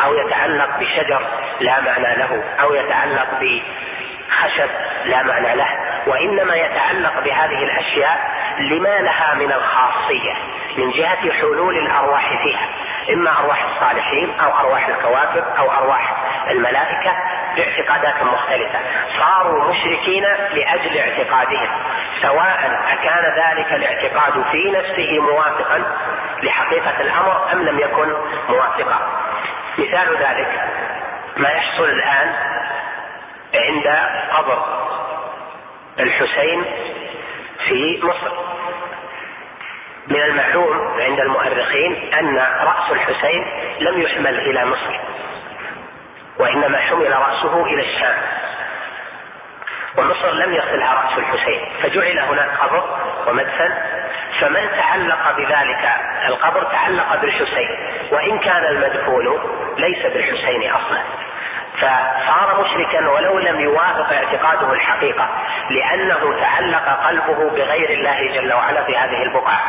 [0.05, 1.26] أو يتعلق بشجر
[1.61, 4.70] لا معنى له أو يتعلق بخشب
[5.05, 5.68] لا معنى له.
[6.07, 10.34] وإنما يتعلق بهذه الأشياء لما لها من الخاصية
[10.76, 12.68] من جهة حلول الأرواح فيها.
[13.14, 16.16] إما أرواح الصالحين أو أرواح الكواكب أو أرواح
[16.51, 17.12] الملائكة
[17.57, 18.78] باعتقادات مختلفة.
[19.18, 21.68] صاروا مشركين لأجل اعتقادهم
[22.22, 25.82] سواء أكان ذلك الاعتقاد في نفسه موافقا
[26.42, 28.12] لحقيقة الأمر أم لم يكن
[28.49, 29.01] موافقا.
[29.79, 30.61] مثال ذلك.
[31.37, 32.33] ما يحصل الآن
[33.55, 33.87] عند
[34.33, 34.87] قبر
[36.01, 36.64] الحسين
[37.68, 38.33] في مصر.
[40.09, 43.47] من المعلوم عند المؤرخين أن رأس الحسين
[43.81, 45.01] لم يحمل إلى مصر
[46.39, 48.16] وإنما حمل رأسه إلى الشام.
[49.97, 52.85] ومصر لم يصلها رأس الحسين فجعل هناك قبر
[53.27, 53.74] ومدفن
[54.41, 55.91] فمن تعلق بذلك
[56.28, 57.68] القبر تعلق بالحسين
[58.12, 59.24] وإن كان المدفون
[59.78, 61.03] ليس بالحسين أصلا.
[61.76, 65.28] فصار مشركا ولو لم يوافق اعتقاده الحقيقة
[65.70, 69.61] لأنه تعلق قلبه بغير الله جل وعلا في هذه البقعة.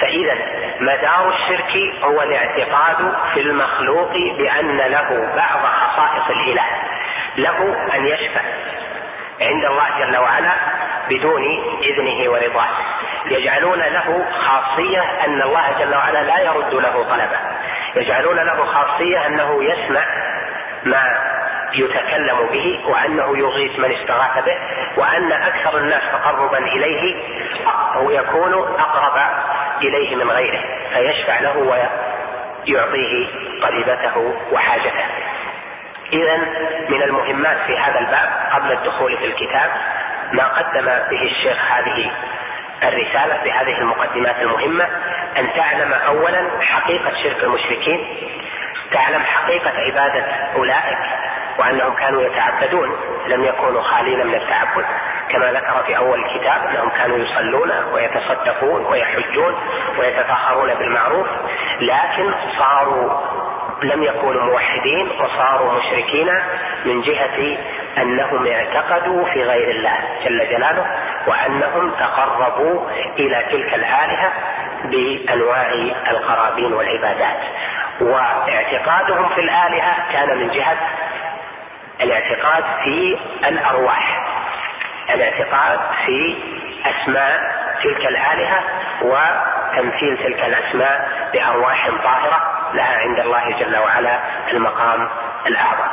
[0.00, 0.34] فاذا
[0.80, 6.66] مدار الشرك هو الاعتقاد في المخلوق بأن له بعض خصائص الإله
[7.36, 8.40] له أن يشفع.
[9.40, 10.52] عند الله جل وعلا
[11.10, 11.42] بدون
[11.82, 12.68] إذنه ورضاه.
[13.26, 17.38] يجعلون له خاصية أن الله جل وعلا لا يرد له طلبه
[17.96, 20.04] يجعلون له خاصية أنه يسمع
[20.84, 21.02] ما
[21.74, 24.58] يتكلم به وأنه يغيث من استغاث به
[24.96, 27.16] وأن أكثر الناس تقربا إليه
[27.94, 29.22] هو يكون أقرب
[29.82, 30.60] إليه من غيره.
[30.94, 33.26] فيشفع له ويعطيه
[33.62, 35.04] طلبته وحاجته.
[36.12, 36.36] اذا
[36.88, 39.70] من المهمات في هذا الباب قبل الدخول في الكتاب
[40.32, 42.10] ما قدم به الشيخ هذه
[42.82, 44.84] الرسالة بهذه المقدمات المهمة
[45.38, 48.06] أن تعلم أولا حقيقة شرك المشركين
[48.92, 50.24] تعلم حقيقة عبادة
[50.56, 50.98] أولئك
[51.58, 52.96] وأنهم كانوا يتعبدون
[53.26, 54.84] لم يكونوا خالين من التعبد.
[55.28, 59.54] كما ذكر في أول الكتاب أنهم كانوا يصلون ويتصدقون ويحجون
[59.98, 61.26] ويتفاخرون بالمعروف
[61.80, 63.10] لكن صاروا
[63.82, 66.28] لم يكونوا موحدين وصاروا مشركين
[66.84, 67.58] من جهة
[67.98, 70.86] أنهم اعتقدوا في غير الله جل جلاله
[71.26, 74.32] وأنهم تقربوا إلى تلك الآلهة
[74.84, 75.72] بأنواع
[76.10, 77.40] القرابين والعبادات.
[78.00, 80.76] واعتقادهم في الآلهة كان من جهة
[82.00, 83.18] الاعتقاد في
[83.48, 84.26] الأرواح.
[85.10, 86.36] الاعتقاد في
[86.86, 87.40] أسماء
[87.82, 88.60] تلك الآلهة
[89.02, 94.18] وتمثيل تلك الأسماء بأرواح طاهرة لها عند الله جل وعلا
[94.52, 95.08] المقام
[95.46, 95.88] الأعظم.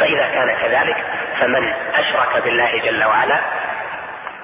[0.00, 0.96] فإذا كان كذلك
[1.40, 3.38] فمن أشرك بالله جل وعلا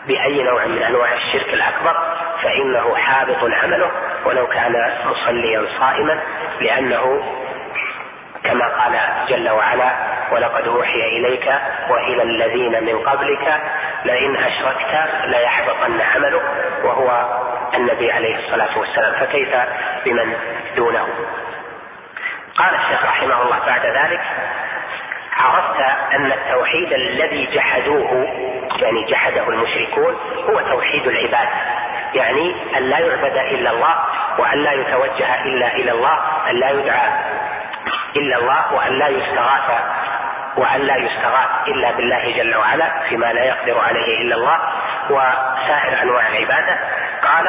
[0.06, 1.96] بأي نوع من أنواع الشرك الأكبر
[2.42, 3.90] فإنه حابط عمله
[4.24, 6.20] ولو كان مصليا صائما
[6.60, 7.22] لأنه
[8.44, 9.92] كما قال جل وعلا
[10.32, 11.52] ولقد أوحي إليك
[11.88, 13.60] وإلى الذين من قبلك
[14.04, 16.42] لئن أشركت ليحبطن عملك
[16.84, 17.28] وهو
[17.74, 19.12] النبي عليه الصلاة والسلام.
[19.12, 19.56] فكيف
[20.04, 20.36] بمن
[20.76, 21.08] دونه؟
[22.56, 24.20] قال الشيخ رحمه الله بعد ذلك
[25.36, 25.80] عرفت
[26.14, 28.26] أن التوحيد الذي جحدوه
[28.82, 30.16] يعني جحده المشركون
[30.48, 31.48] هو توحيد العباد
[32.14, 33.94] يعني أن لا يعبد إلا الله
[34.38, 36.18] وأن لا يتوجه إلا إلى الله
[36.50, 37.08] أن لا يدعى
[38.16, 39.80] إلا الله وأن لا يستغاث
[40.58, 44.58] وأن لا يستغاث إلا بالله جل وعلا فيما لا يقدر عليه إلا الله
[45.10, 46.78] وسائر أنواع العبادة.
[47.22, 47.48] قال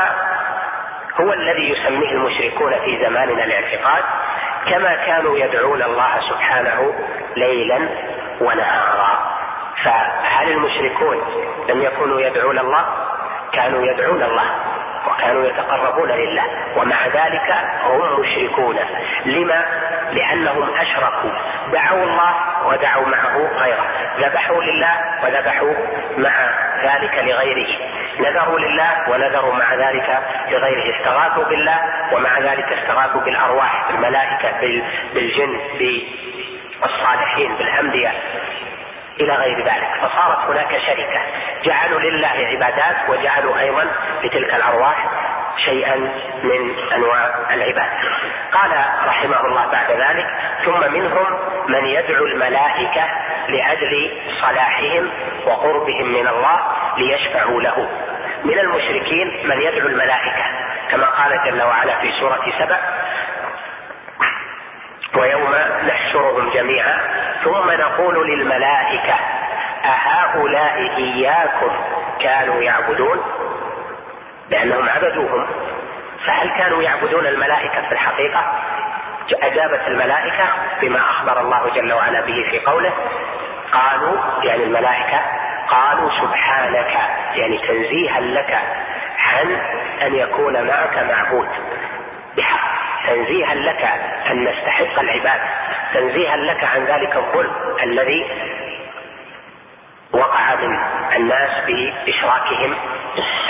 [1.21, 4.03] هو الذي يسميه المشركون في زماننا الاعتقاد
[4.65, 6.93] كما كانوا يدعون الله سبحانه
[7.35, 7.89] ليلا
[8.41, 9.19] ونهارا.
[9.83, 11.17] فهل المشركون
[11.69, 12.85] لم يكونوا يدعون الله؟
[13.53, 14.45] كانوا يدعون الله.
[15.07, 16.43] وكانوا يتقربون لله
[16.75, 18.79] ومع ذلك هم مشركون.
[19.25, 19.65] لما؟
[20.11, 21.31] لأنهم أشركوا.
[21.71, 22.33] دعوا الله
[22.67, 23.87] ودعوا معه غيره.
[24.19, 25.73] ذبحوا لله وذبحوا
[26.17, 26.49] مع
[26.83, 27.67] ذلك لغيره.
[28.19, 30.19] نذروا لله ونذروا مع ذلك
[30.49, 30.97] لغيره.
[30.97, 31.79] استغاثوا بالله
[32.11, 34.83] ومع ذلك استغاثوا بالأرواح بالملائكة
[35.13, 38.15] بالجن بالصالحين بالأنبياء.
[39.19, 41.21] إلى غير ذلك فصارت هناك شركة.
[41.63, 43.85] جعلوا لله عبادات وجعلوا أيضا
[44.23, 45.09] لتلك الأرواح
[45.65, 45.95] شيئا
[46.43, 47.91] من أنواع العباده
[48.51, 48.71] قال
[49.05, 50.27] رحمه الله بعد ذلك
[50.65, 53.05] ثم منهم من يدعو الملائكة
[53.47, 54.11] لأجل
[54.41, 55.09] صلاحهم
[55.45, 56.59] وقربهم من الله
[56.97, 57.89] ليشفعوا له.
[58.43, 60.45] من المشركين من يدعو الملائكة
[60.91, 62.79] كما قال جل وعلا في سورة سبع
[65.15, 65.55] ويوم
[65.87, 66.97] نحشرهم جميعا
[67.43, 69.15] ثم نقول للملائكة
[69.85, 71.71] أهؤلاء إياكم
[72.21, 73.23] كانوا يعبدون؟
[74.49, 75.47] لأنهم عبدوهم.
[76.25, 78.53] فهل كانوا يعبدون الملائكة في الحقيقة؟
[79.33, 80.45] أجابت الملائكة
[80.81, 82.93] بما أخبر الله جل وعلا به في قوله
[83.71, 85.21] قالوا يعني الملائكة
[85.69, 86.97] قالوا سبحانك
[87.35, 88.59] يعني تنزيها لك
[89.19, 89.61] عن
[90.01, 91.47] أن يكون معك معبود.
[93.07, 93.89] تنزيها لك
[94.31, 95.43] أن نستحق العبادة
[95.93, 97.51] تنزيها لك عن ذلك الظلم
[97.83, 98.25] الذي
[100.13, 100.79] وقع من
[101.15, 102.75] الناس بإشراكهم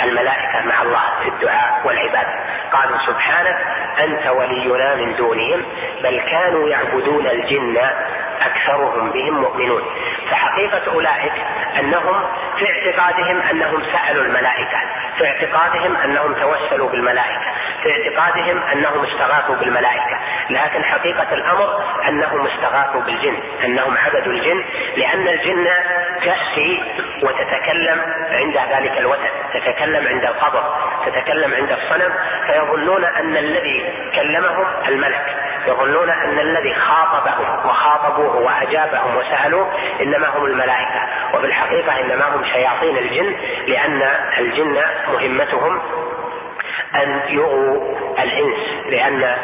[0.02, 2.34] الملائكة مع الله في الدعاء والعبادة.
[2.72, 3.56] قالوا سبحانك
[3.98, 5.62] أنت ولينا من دونهم
[6.02, 7.78] بل كانوا يعبدون الجن
[8.40, 9.82] أكثرهم بهم مؤمنون.
[10.30, 11.32] فحقيقة أولئك
[11.78, 12.22] أنهم
[12.58, 14.78] في اعتقادهم أنهم سألوا الملائكة
[15.18, 17.52] في اعتقادهم أنهم توسلوا بالملائكة
[17.82, 20.18] في اعتقادهم أنهم استغاثوا بالملائكة
[20.50, 24.64] لكن حقيقة الأمر أنهم استغاثوا بالجن أنهم عبدوا الجن
[24.96, 25.66] لأن الجن
[26.24, 26.82] تأتي
[27.22, 28.00] وتتكلم
[28.30, 30.64] عند ذلك الوثن تتكلم عند القبر
[31.06, 32.14] تتكلم عند الصنم
[32.46, 35.36] فيظنون أن الذي كلمهم الملك.
[35.66, 39.68] يظنون أن الذي خاطبهم وخاطبوه وأجابهم وسألوه
[40.02, 43.36] إنما هم الملائكة وفي الحقيقة إنما هم شياطين الجن
[43.66, 44.02] لأن
[44.38, 44.82] الجن
[45.12, 45.80] مهمتهم
[46.94, 49.36] أن يغوا الإنس لأن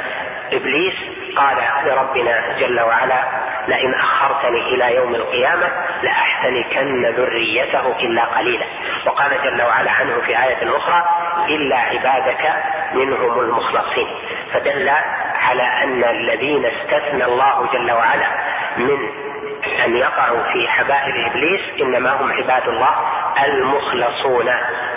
[0.53, 0.95] إبليس
[1.37, 1.57] قال
[1.87, 3.25] لربنا جل وعلا
[3.69, 5.67] لئن أخرتني إلى يوم القيامة
[6.03, 8.65] لأحتنكن ذريته إلا قليلا.
[9.07, 11.05] وقال جل وعلا عنه في آية أخرى
[11.49, 12.53] إلا عبادك
[12.95, 14.09] منهم المخلصين.
[14.53, 14.91] فدل
[15.47, 18.27] على أن الذين استثنى الله جل وعلا
[18.77, 19.11] من
[19.85, 22.95] أن يقعوا في حبائل إبليس إنما هم عباد الله
[23.45, 24.51] المخلصون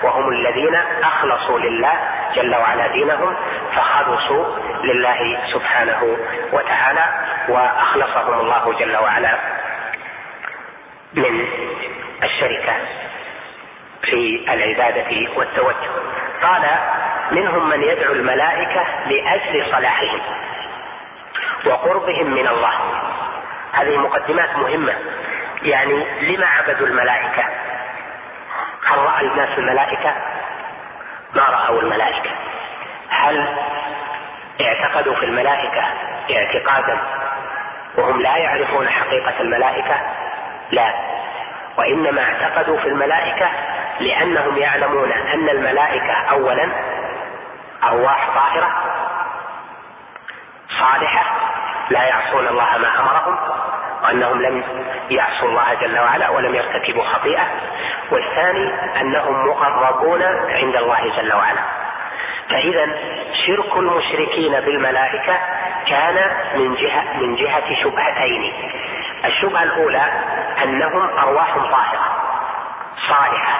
[0.04, 1.94] وهم الذين أخلصوا لله
[2.36, 3.36] جل وعلا دينهم
[3.76, 4.46] فخلصوا
[4.84, 6.18] لله سبحانه
[6.54, 7.06] وتعالى
[7.50, 9.38] وأخلصهم الله جل وعلا
[11.14, 11.46] من
[12.24, 12.74] الشركة
[14.02, 15.90] في العبادة والتوجه.
[16.44, 16.64] قال
[17.32, 20.20] منهم من يدعو الملائكة لأجل صلاحهم
[21.66, 22.74] وقربهم من الله.
[23.74, 24.94] هذه مقدمات مهمة.
[25.62, 27.44] يعني لما عبدوا الملائكة؟
[28.86, 30.14] هل رأى الناس الملائكة؟
[31.36, 32.30] ما رأوا الملائكة.
[33.10, 33.58] هل
[34.62, 35.84] اعتقدوا في الملائكة
[36.32, 36.98] اعتقادا
[37.98, 39.96] وهم لا يعرفون حقيقة الملائكة؟
[40.72, 40.94] لا.
[41.78, 43.50] وإنما اعتقدوا في الملائكة
[44.00, 46.70] لأنهم يعلمون أن الملائكة أولا
[47.84, 48.70] أرواح طاهرة
[50.80, 51.24] صالحة
[51.90, 53.38] لا يعصون الله ما أمرهم
[54.04, 54.64] وأنهم لم
[55.10, 57.48] يعصوا الله جل وعلا ولم يرتكبوا خطيئة
[58.12, 61.62] والثاني أنهم مقربون عند الله جل وعلا.
[62.50, 62.98] فإذا
[63.46, 65.38] شرك المشركين بالملائكة
[65.88, 68.54] كان من جهة من جهة شبهتين.
[69.26, 70.06] الشبهة الأولى
[70.64, 72.06] أنهم أرواح طاهرة
[73.08, 73.54] صالحة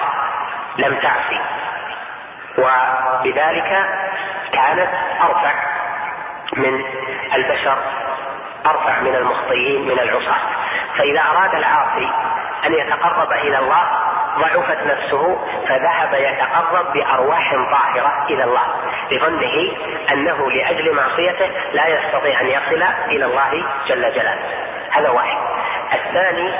[0.78, 1.40] لم تعصي.
[2.58, 3.86] وبذلك
[4.52, 4.90] كانت
[5.20, 5.52] أرفع
[6.56, 6.84] من
[7.34, 7.78] البشر
[8.66, 10.40] أرفع من المخطئين من العصاة.
[10.98, 12.10] فإذا أراد العاصي
[12.66, 13.82] أن يتقرب إلى الله
[14.38, 15.38] ضعفت نفسه
[15.68, 18.66] فذهب يتقرب بأرواح طاهرة إلى الله
[19.10, 19.72] لظنه
[20.12, 24.44] أنه لأجل معصيته لا يستطيع أن يصل إلى الله جل جلاله.
[24.90, 25.38] هذا واحد.
[25.92, 26.52] الثاني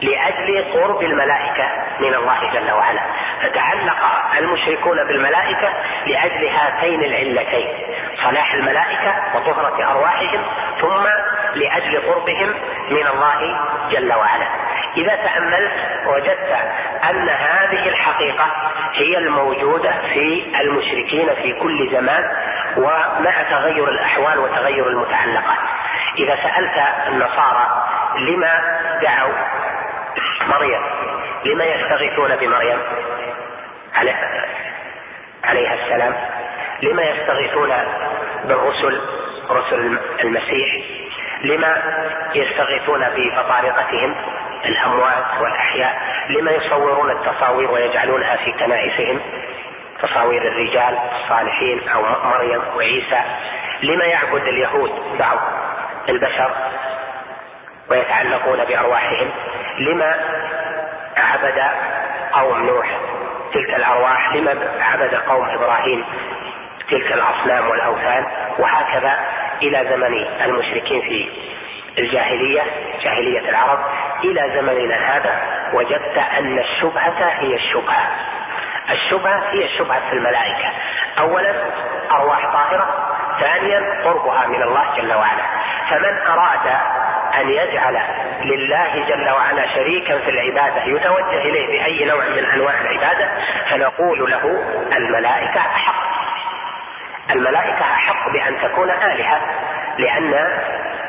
[0.00, 1.68] لأجل قرب الملائكة
[2.00, 3.00] من الله جل وعلا.
[3.42, 3.98] فتعلق
[4.38, 5.72] المشركون بالملائكة
[6.06, 7.68] لأجل هاتين العلتين.
[8.24, 10.42] صلاح الملائكة وطهرة أرواحهم
[10.80, 11.06] ثم
[11.54, 12.54] لأجل قربهم
[12.90, 13.60] من الله
[13.90, 14.46] جل وعلا.
[14.96, 15.72] إذا تأملت
[16.06, 16.58] وجدت
[17.10, 18.46] أن هذه الحقيقة
[18.92, 22.30] هي الموجودة في المشركين في كل زمان
[22.76, 25.58] ومع تغير الأحوال وتغير المتعلقات.
[26.18, 27.84] إذا سألت النصارى
[28.18, 29.34] لما دعوا
[30.48, 30.82] مريم
[31.44, 32.78] لما يستغيثون بمريم
[35.44, 36.14] عليها السلام؟
[36.82, 37.72] لما يستغيثون
[38.44, 39.00] بالرسل
[39.50, 40.84] رسل المسيح
[41.44, 41.82] لما
[42.34, 44.14] يستغيثون ببطارقتهم
[44.64, 49.20] الأموات والأحياء لما يصورون التصاوير ويجعلونها في كنائسهم
[50.02, 53.20] تصاوير الرجال الصالحين أو مريم وعيسى
[53.82, 55.38] لما يعبد اليهود بعض
[56.08, 56.50] البشر
[57.90, 59.30] ويتعلقون بأرواحهم
[59.78, 60.14] لما
[61.16, 61.62] عبد
[62.32, 62.86] قوم نوح
[63.54, 64.50] تلك الأرواح لما
[64.80, 66.04] عبد قوم إبراهيم
[66.90, 68.26] تلك الأصنام والأوثان
[68.58, 69.18] وهكذا
[69.62, 71.28] إلى زمن المشركين في
[71.98, 72.62] الجاهلية
[73.02, 73.78] جاهلية العرب
[74.24, 78.08] إلى زمننا هذا وجدت أن الشبهة هي الشبهة.
[78.90, 80.68] الشبهة هي الشبهة في الملائكة.
[81.18, 81.54] اولا
[82.10, 83.08] أرواح طاهرة
[83.40, 85.42] ثانيا قربها من الله جل وعلا.
[85.90, 86.76] فمن أراد
[87.40, 88.00] أن يجعل
[88.40, 93.28] لله جل وعلا شريكا في العبادة يتوجه إليه بأي نوع من أنواع العبادة
[93.70, 94.64] فنقول له
[94.96, 96.13] الملائكة أحق.
[97.30, 99.40] الملائكة أحق بأن تكون آلهة
[99.98, 100.34] لأن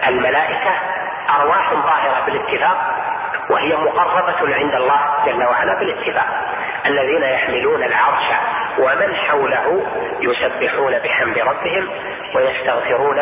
[0.08, 0.72] الملائكة
[1.30, 2.78] أرواح ظاهرة بالاتفاق
[3.50, 6.28] وهي مقربة عند الله جل وعلا بالاتفاق
[6.86, 8.26] الذين يحملون العرش
[8.80, 9.86] ومن حوله
[10.22, 11.90] يسبحون بحمد ربهم
[12.36, 13.22] ويستغفرون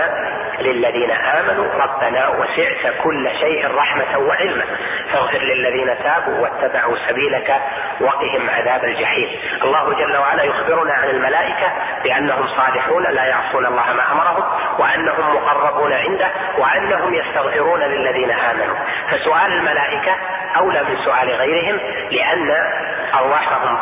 [0.59, 1.67] للذين آمنوا.
[1.73, 4.65] ربنا وسعت كل شيء رحمة وعلما
[5.11, 7.61] فاغفر للذين تابوا واتبعوا سبيلك
[8.01, 9.39] وقهم عذاب الجحيم.
[9.63, 11.71] الله جل وعلا يخبرنا عن الملائكة
[12.03, 14.43] بأنهم صالحون لا يعصون الله ما أمرهم
[14.79, 18.75] وأنهم مقربون عنده وأنهم يستغفرون للذين آمنوا.
[19.11, 19.51] فسؤال
[20.03, 20.15] الملائكه
[20.57, 21.79] أولى من سؤال غيرهم
[22.11, 22.51] لأن
[23.13, 23.77] أرواحهم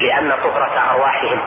[0.00, 1.40] لأن طهرة أرواحهم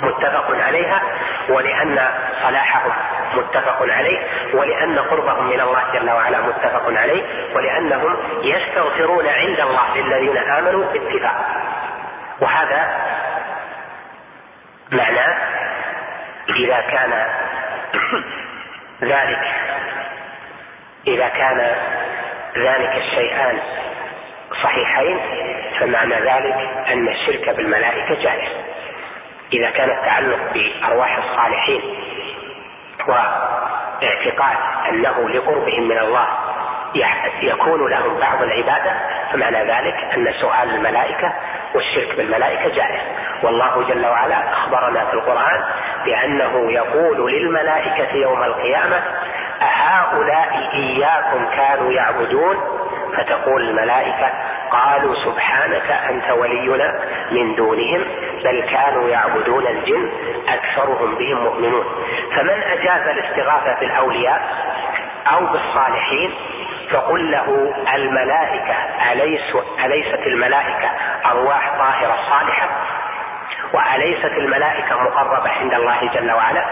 [0.00, 1.02] متفق عليها
[1.48, 2.08] ولأن
[2.42, 2.92] صلاحهم
[3.34, 4.18] متفق عليه
[4.54, 7.22] ولأن قربهم من الله جل وعلا متفق عليه
[7.54, 11.46] ولأنهم يستغفرون عند الله للذين آمنوا باتفاق.
[12.40, 12.88] وهذا
[14.92, 15.36] معناه
[16.48, 17.26] إذا كان
[19.12, 19.44] ذلك
[21.06, 21.76] إذا كان
[22.56, 23.58] ذلك الشيئان
[24.62, 25.18] صحيحين
[25.80, 26.56] فمعنى ذلك
[26.92, 28.48] أن الشرك بالملائكة جائز.
[29.52, 31.82] إذا كان التعلق بأرواح الصالحين
[33.08, 34.56] واعتقاد
[34.88, 36.26] أنه لقربهم من الله
[37.42, 38.92] يكون لهم بعض العبادة
[39.32, 41.32] فمعنى ذلك أن سؤال الملائكة
[41.74, 43.00] والشرك بالملائكة جائز.
[43.42, 45.64] والله جل وعلا أخبرنا في القرآن
[46.04, 49.02] بأنه يقول للملائكة يوم القيامة
[49.90, 52.56] أهؤلاء إياكم كانوا يعبدون؟
[53.16, 54.32] فتقول الملائكة
[54.70, 58.04] قالوا سبحانك أنت ولينا من دونهم
[58.44, 60.10] بل كانوا يعبدون الجن
[60.48, 61.84] أكثرهم بهم مؤمنون.
[62.36, 64.42] فمن أجاز الاستغاثة بالأولياء
[65.32, 66.34] أو بالصالحين؟
[66.90, 68.74] فقل له الملائكة
[69.12, 70.90] أليس أليست الملائكة
[71.26, 72.68] أرواح طاهرة صالحة؟
[73.72, 76.64] وأليست الملائكة مقربة عند الله جل وعلا؟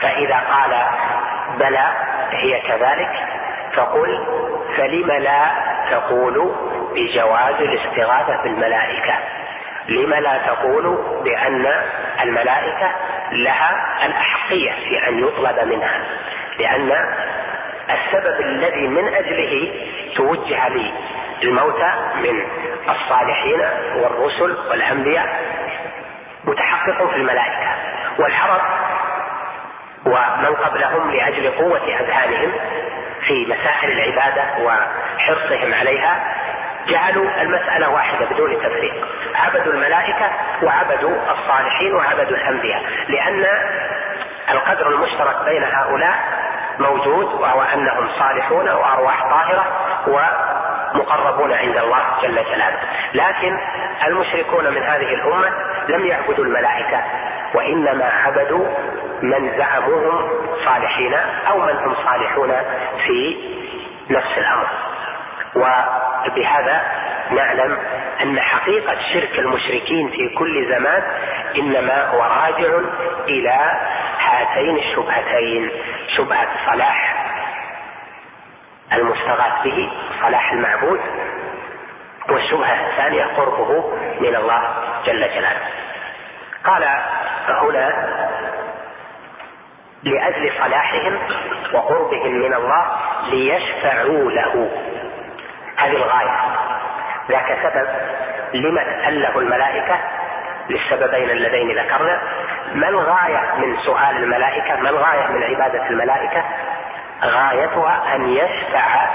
[0.00, 0.82] فإذا قال
[1.58, 1.92] بلى
[2.30, 3.10] هي كذلك.
[3.74, 4.26] فقل
[4.76, 5.50] فلم لا
[5.90, 6.54] تقول
[6.94, 9.14] بجواز الاستغاثة بالملائكة؟
[9.88, 11.66] لم لا تقول بأن
[12.22, 12.92] الملائكة
[13.32, 16.00] لها الأحقية في أن يطلب منها؟
[16.58, 16.92] لأن
[17.90, 19.72] السبب الذي من أجله
[20.16, 20.68] توجه
[21.42, 22.46] للموتى من
[22.88, 23.60] الصالحين
[23.96, 25.26] والرسل والأنبياء
[26.44, 27.74] متحقق في الملائكة.
[28.18, 28.60] والعرب
[30.08, 32.52] ومن قبلهم لأجل قوة أذهانهم
[33.26, 36.34] في مسائل العبادة وحرصهم عليها
[36.88, 38.94] جعلوا المسألة واحدة بدون تفريق.
[39.34, 40.30] عبدوا الملائكة
[40.62, 43.46] وعبدوا الصالحين وعبدوا الأنبياء لأن
[44.50, 46.14] القدر المشترك بين هؤلاء
[46.78, 49.64] موجود وهو أنهم صالحون وأرواح طاهرة
[50.94, 52.78] ومقربون عند الله جل جلاله.
[53.14, 53.58] لكن
[54.06, 55.50] المشركون من هذه الأمة
[55.88, 57.02] لم يعبدوا الملائكة
[57.54, 58.66] وإنما عبدوا
[59.22, 60.30] من زعموهم
[60.64, 61.14] صالحين
[61.50, 62.52] أو من هم صالحون
[63.06, 63.36] في
[64.10, 64.66] نفس الأمر.
[65.56, 66.82] وبهذا
[67.30, 67.78] نعلم
[68.22, 71.02] أن حقيقة شرك المشركين في كل زمان
[71.56, 72.78] إنما هو راجع
[73.28, 73.80] إلى
[74.20, 75.70] هاتين الشبهتين
[76.16, 77.27] شبهة صلاح
[78.92, 81.00] المستغاث به صلاح المعبود
[82.28, 84.62] والشبهة الثانية قربه من الله
[85.06, 85.60] جل جلاله.
[86.64, 86.84] قال
[87.48, 88.08] هنا
[90.02, 91.18] لأجل صلاحهم
[91.74, 92.86] وقربهم من الله
[93.26, 94.70] ليشفعوا له.
[95.76, 96.40] هذه الغاية.
[97.30, 97.88] ذاك سبب
[98.54, 99.98] لما تأله الملائكة
[100.70, 102.22] للسببين اللذين ذكرنا.
[102.74, 106.44] ما الغاية من سؤال الملائكة؟ ما الغاية من عبادة الملائكة؟
[107.24, 109.08] غايتها أن يشفع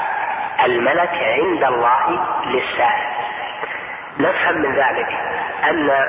[0.65, 3.13] الملك عند الله للسائل
[4.19, 5.09] نفهم من ذلك
[5.69, 6.07] أن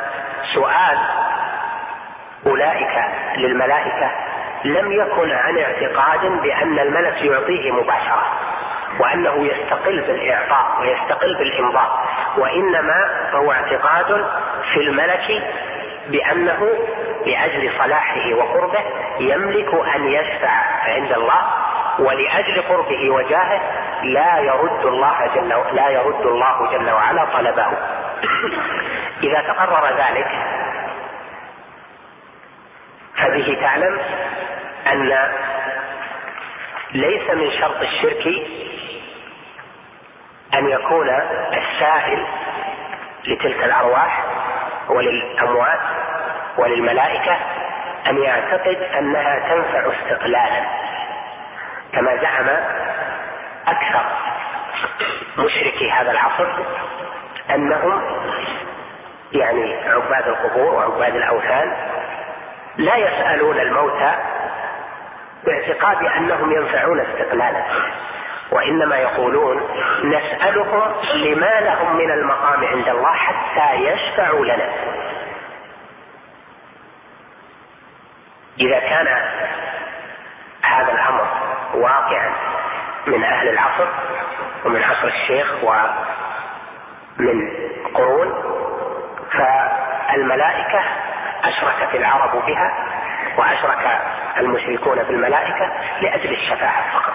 [0.54, 0.98] سؤال
[2.46, 3.04] أولئك
[3.36, 4.10] للملائكة
[4.64, 8.26] لم يكن عن اعتقاد بأن الملك يعطيه مباشرة
[8.98, 12.06] وأنه يستقل بالإعطاء ويستقل بالإمضاء
[12.38, 14.26] وإنما هو اعتقاد
[14.72, 15.42] في الملك
[16.08, 16.68] بأنه
[17.26, 18.80] لأجل صلاحه وقربه
[19.20, 20.50] يملك أن يشفع
[20.84, 21.40] عند الله
[21.98, 23.60] ولأجل قربه وجاهه
[24.02, 27.66] لا يرد الله جل لا يرد الله جل وعلا طلبه.
[29.22, 30.28] إذا تقرر ذلك
[33.16, 34.00] فبه تعلم
[34.86, 35.28] أن
[36.92, 38.26] ليس من شرط الشرك
[40.54, 41.10] أن يكون
[41.52, 42.26] السائل
[43.26, 44.24] لتلك الأرواح
[44.88, 45.80] وللأموات
[46.58, 47.36] وللملائكة
[48.06, 50.64] أن يعتقد أنها تنفع استقلالا.
[51.94, 52.48] كما زعم
[53.66, 54.04] أكثر
[55.38, 56.48] مشركي هذا العصر
[57.50, 58.02] أنهم
[59.32, 61.76] يعني عباد القبور وعباد الأوثان
[62.76, 64.14] لا يسألون الموتى
[65.44, 67.62] باعتقاد أنهم ينفعون استقلالا
[68.50, 69.62] وإنما يقولون
[70.04, 70.82] نسألهم
[71.14, 74.68] لما لهم من المقام عند الله حتى يشفعوا لنا.
[78.60, 79.06] إذا كان
[80.64, 81.26] هذا الأمر
[81.74, 82.32] واقعا
[83.06, 83.86] من أهل العصر
[84.64, 87.50] ومن عصر الشيخ ومن
[87.94, 88.34] قرون
[89.32, 90.82] فالملائكة
[91.44, 92.72] اشركت العرب بها
[93.38, 94.00] وأشرك
[94.36, 97.14] المشركون بالملائكة لأجل الشفاعة فقط.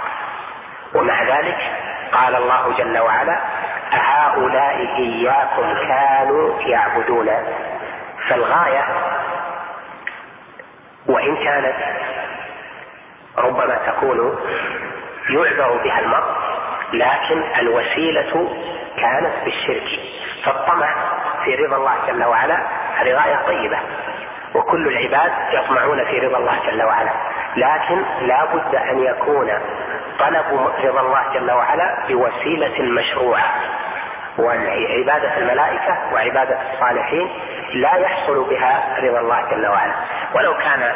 [0.93, 1.57] ومع ذلك
[2.13, 3.39] قال الله جل وعلا
[3.93, 7.29] أهؤلاء إياكم كانوا يعبدون.
[8.29, 8.85] فالغاية
[11.07, 11.75] وإن كانت
[13.39, 14.39] ربما تكون
[15.29, 16.35] يعذر بها المرء
[16.93, 18.49] لكن الوسيلة
[18.97, 19.99] كانت بالشرك.
[20.45, 20.95] فالطمع
[21.45, 22.57] في رضا الله جل وعلا
[22.95, 23.77] هذه غاية طيبة
[24.55, 27.11] وكل العباد يطمعون في رضا الله جل وعلا.
[27.55, 29.51] لكن لا بد أن يكون
[30.19, 30.45] طلب
[30.83, 33.43] رضا الله جل وعلا بوسيلة مشروعة.
[34.39, 37.29] وعبادة الملائكة وعبادة الصالحين
[37.73, 39.93] لا يحصل بها رضا الله جل وعلا.
[40.33, 40.93] ولو كان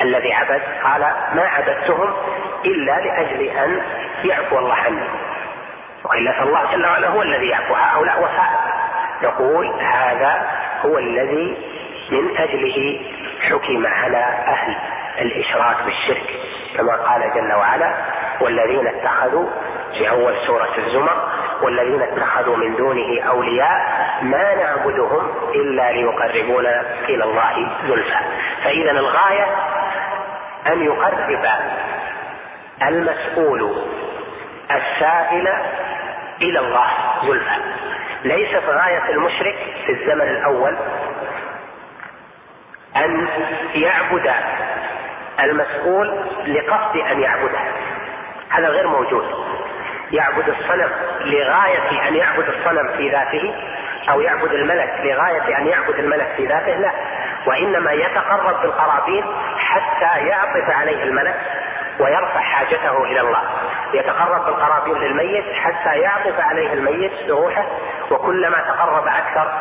[0.00, 1.00] الذي عبد قال
[1.34, 2.14] ما عبدتهم
[2.64, 3.82] إلا لأجل أن
[4.24, 5.08] يعفو الله عني.
[6.04, 7.74] وإلا فالله جل وعلا هو الذي يعفو.
[7.74, 8.74] هؤلاء وسائل
[9.22, 10.42] نقول هذا
[10.84, 11.56] هو الذي
[12.10, 13.00] من أجله
[13.40, 14.76] حكم على أهل
[15.20, 16.40] الإشراك بالشرك
[16.76, 17.94] كما قال جل وعلا
[18.40, 19.48] والذين اتخذوا
[19.98, 21.28] في أول سورة الزمر
[21.62, 28.18] والذين اتخذوا من دونه أولياء ما نعبدهم إلا ليقربونا إلى الله زلفى.
[28.64, 29.46] فإذا الغاية
[30.66, 31.48] أن يقرب
[32.82, 33.84] المسؤول
[34.70, 35.48] السائل
[36.42, 36.86] إلى الله
[37.26, 37.56] زلفى.
[38.24, 40.76] ليست غاية المشرك في الزمن الأول
[42.96, 43.28] أن
[43.74, 44.30] يعبد
[45.40, 47.58] المسؤول لقصد أن يعبده.
[48.50, 49.24] هذا غير موجود.
[50.10, 50.90] يعبد الصنم
[51.20, 53.54] لغاية أن يعبد الصنم في ذاته
[54.10, 56.90] أو يعبد الملك لغاية أن يعبد الملك في ذاته لا.
[57.46, 59.24] وإنما يتقرب بالقرابين
[59.58, 61.36] حتى يعطف عليه الملك
[62.00, 63.42] ويرفع حاجته إلى الله.
[63.94, 67.66] يتقرب بالقرابين للميت حتى يعطف عليه الميت بروحه
[68.10, 69.52] وكلما تقرب أكثر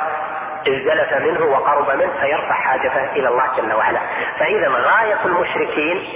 [0.67, 3.99] ازدلف منه وقرب منه فيرفع حاجته إلى الله جل وعلا.
[4.39, 6.09] فإذا غاية المشركين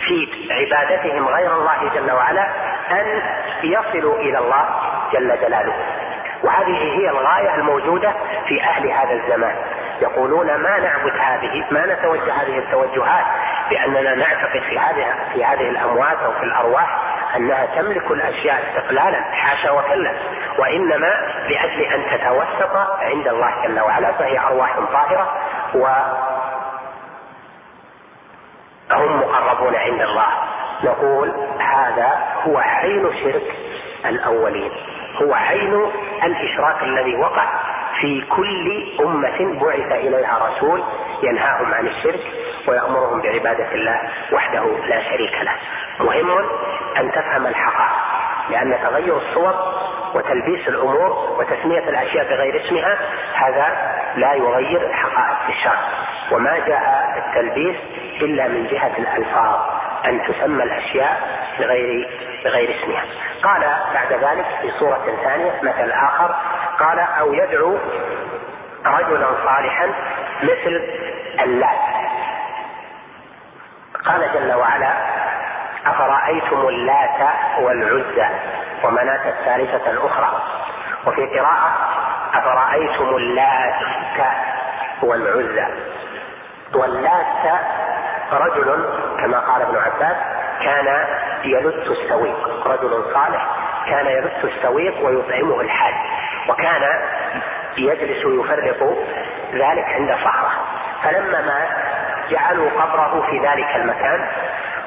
[0.00, 2.48] في عبادتهم غير الله جل وعلا
[2.90, 3.22] أن
[3.62, 4.64] يصلوا إلى الله
[5.12, 5.74] جل جلاله.
[6.42, 8.12] وهذه هي الغاية الموجودة
[8.48, 9.56] في أهل هذا الزمان.
[10.02, 13.24] يقولون ما نعبد هذه ما نتوجه هذه التوجهات
[13.70, 16.98] بأننا نعتقد في هذه في هذه الأموات أو في الأرواح
[17.36, 20.12] أنها تملك الأشياء استقلالا حاشا وكلا
[20.58, 21.12] وإنما
[21.48, 25.36] لأجل أن تتوسط عند الله جل وعلا فهي أرواح طاهرة
[25.74, 25.86] و
[28.90, 30.26] هم مقربون عند الله.
[30.84, 33.56] نقول هذا هو عين شرك
[34.06, 34.72] الأولين
[35.22, 35.86] هو عين
[36.24, 37.44] الإشراك الذي وقع
[38.00, 40.82] في كل أمة بعث إليها رسول
[41.24, 42.20] ينهاهم عن الشرك
[42.68, 44.00] ويأمرهم بعبادة الله
[44.32, 45.52] وحده لا شريك له.
[46.00, 46.30] مهم
[46.96, 47.96] أن تفهم الحقائق
[48.50, 49.54] لأن تغير الصور
[50.14, 52.98] وتلبيس الأمور وتسمية الأشياء بغير اسمها
[53.34, 53.66] هذا
[54.16, 55.80] لا يغير الحقائق في الشرع.
[56.32, 57.76] وما جاء التلبيس
[58.22, 59.60] إلا من جهة الألفاظ
[60.04, 61.20] أن تسمى الأشياء
[61.58, 62.08] بغير
[62.44, 63.04] بغير اسمها.
[63.42, 63.60] قال
[63.94, 66.34] بعد ذلك في صورة ثانية مثل آخر
[66.78, 67.78] قال أو يدعو
[68.86, 69.86] رجلا صالحا
[70.42, 70.82] مثل
[71.40, 71.78] اللات
[74.04, 74.92] قال جل وعلا
[75.86, 77.28] أفرأيتم اللات
[77.58, 78.28] والعزى
[78.84, 80.42] ومناة الثالثة الأخرى؟
[81.06, 81.72] وفي قراءة
[82.34, 83.74] أفرأيتم اللات
[85.02, 85.66] والعزى؟
[86.74, 87.60] واللات
[88.32, 88.88] رجل
[89.20, 90.16] كما قال ابن عباس
[90.62, 91.06] كان
[91.44, 92.66] يلت السويق.
[92.66, 93.46] رجل صالح
[93.86, 95.94] كان يلت السويق ويطعمه الحاج
[96.48, 96.82] وكان
[97.76, 98.98] يجلس يفرق
[99.52, 100.50] ذلك عند صخرة.
[101.02, 101.68] فلما مات
[102.30, 104.28] جعلوا قبره في ذلك المكان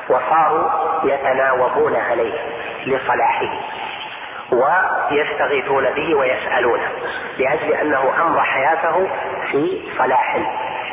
[0.10, 0.70] وصاروا
[1.04, 2.40] يتناوبون عليه
[2.86, 3.50] لصلاحه
[4.52, 6.92] ويستغيثون به ويسألونه
[7.38, 9.10] لأجل أنه أمضى حياته
[9.52, 10.38] في صلاح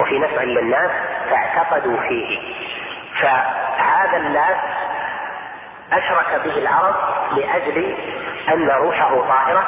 [0.01, 0.91] وفي نفع للناس
[1.31, 2.39] فاعتقدوا فيه.
[3.21, 4.57] فهذا الناس
[5.93, 6.95] أشرك به العرب
[7.37, 7.97] لأجل
[8.53, 9.65] أن روحه طاهرة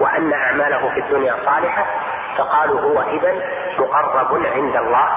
[0.00, 1.86] وأن أعماله في الدنيا صالحة
[2.36, 3.34] فقالوا هو إذا
[3.78, 5.08] مقرب عند الله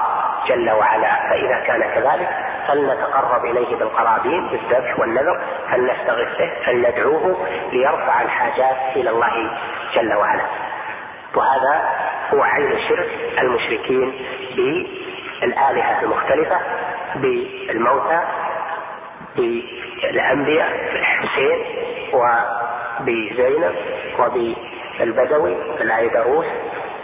[0.46, 1.14] جل وعلا.
[1.30, 2.28] فإذا كان كذلك
[2.68, 9.58] فلنتقرب إليه بالقرابين بالذبح والنذر فلنستغث به فلندعوه ليرفع الحاجات إلى الله
[9.94, 10.44] جل وعلا.
[11.34, 11.82] وهذا
[12.34, 13.08] هو عين الشرك
[13.38, 16.60] المشركين بالآلهة المختلفة
[17.16, 18.20] بالموتى
[19.36, 21.64] بالأنبياء بالحسين
[22.12, 23.74] وبزينب
[24.18, 26.46] وبالبدوي بالعيدروس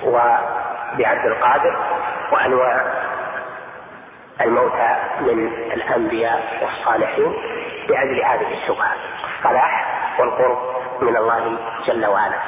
[0.05, 1.77] وبعبد القادر
[2.33, 2.85] وأنواع
[4.41, 7.35] الموتى من الأنبياء والصالحين
[7.89, 8.95] لأجل هذه الشبهة.
[9.39, 9.87] الصلاح
[10.21, 10.59] والقرب
[11.01, 11.57] من الله
[11.87, 12.39] جل وعلا.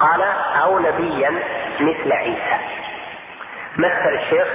[0.00, 0.22] قال
[0.62, 1.30] أو نبيا
[1.80, 2.56] مثل عيسى.
[3.78, 4.48] مثل الشيخ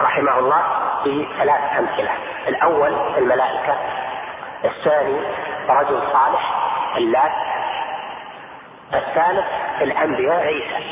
[0.00, 0.62] رحمه الله
[1.04, 2.10] بثلاث أمثلة.
[2.48, 3.76] الأول الملائكة
[4.64, 5.20] الثاني
[5.68, 6.54] رجل صالح
[6.96, 7.32] اللات
[8.94, 9.46] الثالث
[9.80, 10.84] الأنبياء عيسى.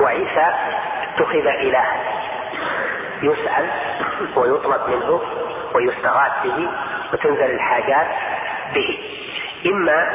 [0.00, 0.54] وعيسى
[1.02, 1.96] اتخذ إلها.
[3.22, 3.70] يسأل
[4.36, 5.20] ويطلب منه
[5.74, 6.68] ويستغاث به
[7.12, 8.06] وتنزل الحاجات
[8.74, 8.98] به.
[9.66, 10.12] إما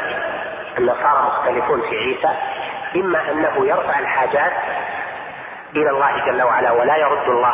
[0.78, 2.38] النصارى مختلفون في عيسى
[2.96, 4.54] إما أنه يرفع الحاجات
[5.76, 7.54] إلى الله جل وعلا ولا يرد الله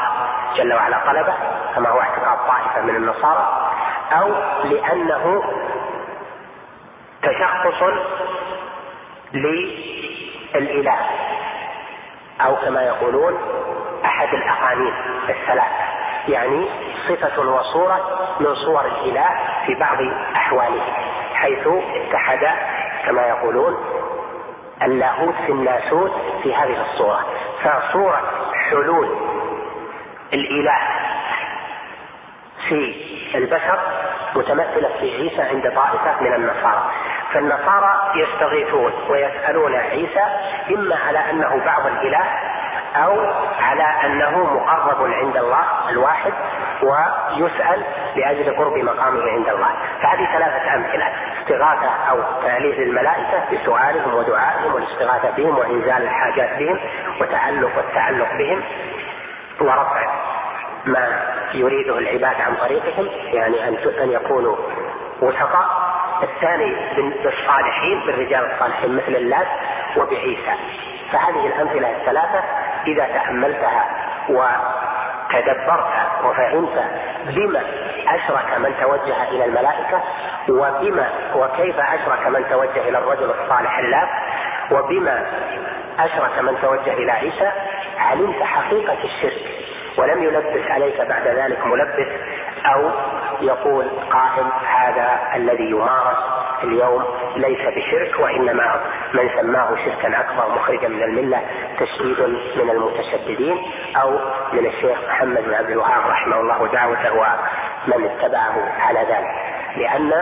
[0.56, 1.34] جل وعلا طلبه
[1.76, 3.72] كما هو اعتقاد طائفة من النصارى
[4.12, 4.34] أو
[4.64, 5.44] لأنه
[7.24, 7.84] تشخص
[9.34, 10.98] للإله
[12.46, 13.38] أو كما يقولون
[14.06, 14.94] أحد الأقانيم
[15.30, 15.90] الثلاثة
[16.28, 16.70] يعني
[17.10, 19.30] صفة وصورة من صور الإله
[19.66, 19.98] في بعض
[20.36, 20.82] أحواله
[21.34, 22.48] حيث اتحد
[23.06, 23.78] كما يقولون
[24.84, 26.12] اللاهوت في الناسوت
[26.44, 27.26] في هذه الصورة.
[27.64, 28.22] فصورة
[28.70, 29.18] حلول
[30.34, 30.78] الإله
[32.68, 32.96] في
[33.36, 33.80] البشر
[34.36, 36.92] متمثلة في عيسى عند طائفة من النصارى.
[37.34, 40.24] فالنصارى يستغيثون ويسألون عيسى
[40.76, 42.24] إما على أنه بعض الإله
[42.96, 43.20] أو
[43.60, 46.34] على أنه مقرب عند الله الواحد
[46.82, 47.84] ويسأل
[48.16, 49.70] لأجل قرب مقامه عند الله.
[50.02, 51.08] فهذه ثلاثة أمثلة
[51.42, 56.80] استغاثة أو تأليف الملائكة بسؤالهم ودعائهم والاستغاثة بهم وإنزال الحاجات بهم
[57.22, 58.64] وتعلق والتعلق بهم
[59.62, 60.30] ورفع
[60.86, 61.08] ما
[61.54, 64.56] يريده العباد عن طريقهم يعني أن أن يكونوا
[65.22, 65.68] وسطاء
[66.24, 66.76] الثاني
[67.24, 69.48] بالصالحين بالرجال الصالحين مثل اللات
[69.98, 70.54] وبعيسى.
[71.12, 72.44] فهذه الأمثلة الثلاثة
[72.88, 73.86] إذا تأملتها
[74.30, 75.88] وتدبرت
[76.24, 76.84] وفهمت
[77.26, 77.64] بما
[78.08, 80.02] أشرك من توجه إلى الملائكة
[80.50, 84.10] وبما وكيف أشرك من توجه إلى الرجل الصالح اللات
[84.72, 85.26] وبما
[86.00, 87.52] أشرك من توجه إلى عيسى
[87.98, 89.60] علمت حقيقة الشرك
[89.98, 92.08] ولم يلبس عليك بعد ذلك ملبس
[92.66, 92.92] أو
[93.42, 96.18] يقول قائل هذا الذي يمارس
[96.64, 97.04] اليوم
[97.36, 98.82] ليس بشرك وإنما
[99.14, 101.42] من سماه شركا أكبر مخرجا من الملة
[101.80, 102.20] تشديد
[102.56, 103.66] من المتشددين.
[104.02, 104.20] أو
[104.54, 109.60] من الشيخ محمد بن عبد الوهاب رحمه الله دعوته ومن اتبعه على ذلك.
[109.78, 110.14] لأن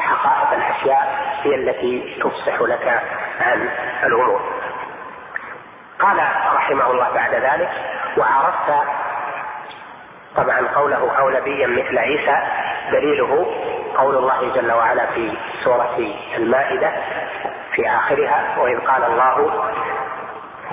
[0.00, 3.02] حقائق الأشياء هي التي تفصح لك
[3.40, 3.68] عن
[4.04, 4.40] الأمور
[5.98, 6.18] قال
[6.54, 7.70] رحمه الله بعد ذلك
[8.16, 8.88] وعرفت
[10.36, 12.36] طبعا قوله أو نبيا مثل عيسى
[12.92, 13.46] دليله
[13.98, 15.32] قول الله جل وعلا في
[15.64, 15.98] سورة
[16.36, 16.92] المائدة
[17.72, 19.52] في آخرها وإذ قال الله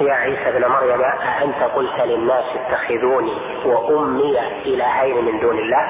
[0.02, 5.88] يا عيسى ابن مريم أأنت قلت للناس اتخذوني وأمي إلهين من دون الله؟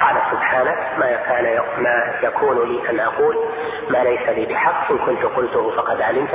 [0.00, 3.36] قال سبحانه ما كان ما يكون لي أن أقول
[3.90, 6.30] ما ليس لي بحق إن كنت قلته فقد علمت.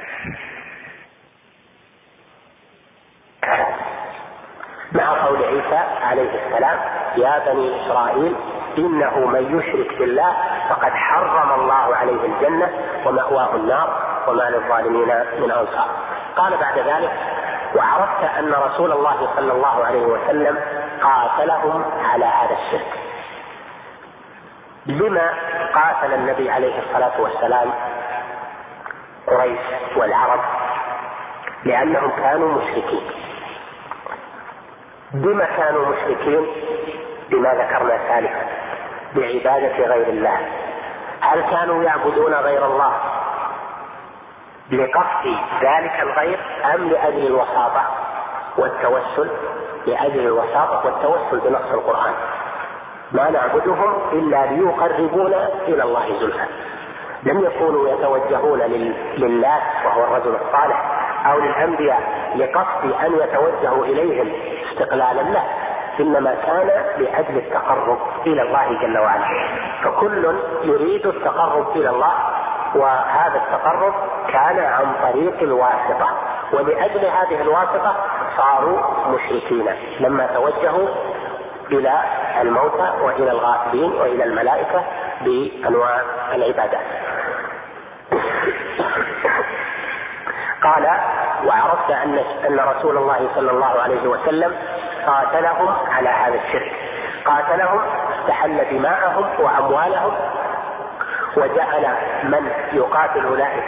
[4.93, 6.79] مع قول عيسى عليه السلام
[7.15, 8.35] يا بني إسرائيل
[8.77, 10.35] إنه من يشرك بالله
[10.69, 12.69] فقد حرم الله عليه الجنة
[13.05, 13.89] ومأواه النار
[14.27, 15.07] وما للظالمين
[15.39, 15.87] من أنصار.
[16.35, 17.11] قال بعد ذلك
[17.75, 20.59] وعرفت أن رسول الله صلى الله عليه وسلم
[21.01, 22.99] قاتلهم على هذا الشرك.
[24.85, 25.29] لما
[25.73, 27.73] قاتل النبي عليه الصلاة والسلام
[29.27, 29.59] قريش
[29.95, 30.39] والعرب؟
[31.65, 33.32] لأنهم كانوا مشركين.
[35.13, 36.47] بما كانوا مشركين
[37.29, 38.45] بما ذكرنا سالفا
[39.15, 40.37] بعبادة غير الله.
[41.21, 42.93] هل كانوا يعبدون غير الله
[44.71, 46.39] لقصد ذلك الغير
[46.75, 47.81] أم لأجل الوساطة
[48.57, 49.29] والتوسل؟
[49.87, 52.13] لأجل الوساطة والتوسل بنص القرآن.
[53.11, 56.45] ما نعبدهم إلا ليقربونا إلى الله زلفى.
[57.23, 58.59] لم يكونوا يتوجهون
[59.17, 62.01] لله وهو الرجل الصالح أو للأنبياء
[62.35, 64.33] لقصد أن يتوجهوا إليهم
[64.73, 65.43] استقلالا له
[65.99, 66.67] إنما كان
[66.97, 69.25] لأجل التقرب إلى الله جل وعلا.
[69.83, 72.13] فكل يريد التقرب إلى الله
[72.75, 73.93] وهذا التقرب
[74.27, 76.09] كان عن طريق الواسطة.
[76.53, 77.95] ولأجل هذه الواسطة
[78.37, 79.69] صاروا مشركين
[79.99, 80.87] لما توجهوا
[81.71, 81.93] إلى
[82.41, 84.83] الموتى وإلى الغائبين وإلى الملائكة
[85.21, 86.01] بأنواع
[86.33, 86.85] العبادات.
[90.63, 90.87] قال
[91.45, 92.17] وعرفت ان
[92.47, 94.55] أن رسول الله صلى الله عليه وسلم
[95.07, 96.71] قاتلهم على هذا الشرك.
[97.25, 97.81] قاتلهم
[98.19, 100.13] استحل دماءهم وأموالهم
[101.37, 101.87] وجعل
[102.23, 103.63] من يقاتل اولئك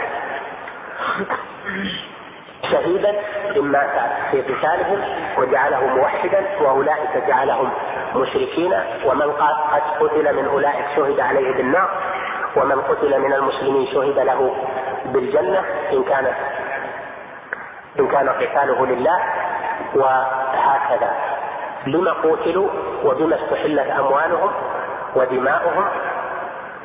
[2.72, 3.12] شهيدا
[3.60, 3.90] مات
[4.30, 5.00] في قتالهم
[5.38, 7.70] وجعله موحدا وأولئك جعلهم
[8.14, 8.72] مشركين
[9.04, 9.54] ومن قد
[10.00, 11.88] قتل من أولئك شهد عليه بالنار
[12.56, 14.56] ومن قتل من المسلمين شهد له
[15.04, 15.62] بالجنة
[15.92, 16.34] إن كانت
[17.98, 19.20] إن كان قتاله لله
[19.94, 21.14] وهكذا.
[21.86, 22.68] لما قتلوا
[23.04, 24.50] وبما استحلت أموالهم
[25.14, 25.84] ودماؤهم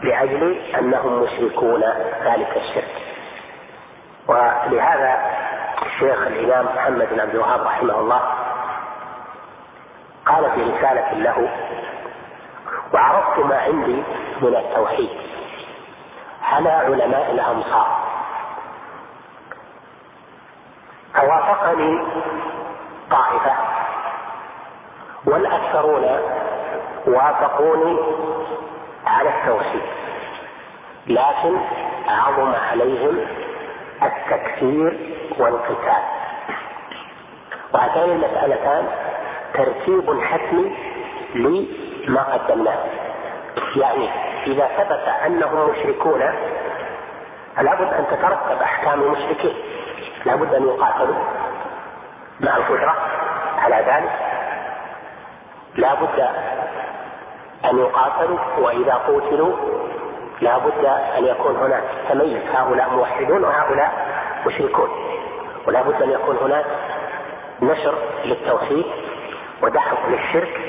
[0.03, 1.83] لأجل أنهم مشركون
[2.23, 3.01] ذلك الشرك.
[4.27, 5.19] ولهذا
[5.85, 8.21] الشيخ الإمام محمد بن عبد الوهاب رحمه الله
[10.25, 11.49] قال في رسالة له
[12.93, 14.03] وعرفت ما عندي
[14.41, 15.09] من التوحيد.
[16.43, 18.00] على علماء الأمصار.
[21.21, 22.03] فوافقني
[23.11, 23.53] طائفة.
[25.25, 26.19] والأكثرون
[27.07, 27.99] وافقوني
[29.07, 29.81] على التوحيد.
[31.07, 31.57] لكن
[32.07, 33.17] عظم عليهم
[34.03, 36.03] التكفير والقتال.
[37.73, 38.87] وهاتان المسألتان
[39.53, 40.75] ترتيب حتمي
[41.35, 42.85] لما قدمناه.
[43.75, 44.09] يعني
[44.47, 46.19] إذا ثبت أنهم مشركون
[47.61, 49.53] لابد أن تترتب أحكام المشركين.
[50.25, 51.15] لابد أن يقاتلوا
[52.39, 52.95] مع القدرة
[53.57, 54.11] على ذلك.
[55.75, 56.19] لابد
[57.65, 59.55] أن يقاتلوا وإذا قتلوا
[60.41, 60.85] لابد
[61.17, 62.41] أن يكون هناك تميز.
[62.55, 63.91] هؤلاء موحدون وهؤلاء
[64.45, 64.89] مشركون.
[65.67, 66.65] ولا بد أن يكون هناك
[67.61, 67.95] نشر
[68.25, 68.85] للتوحيد
[69.61, 70.61] ودحض للشرك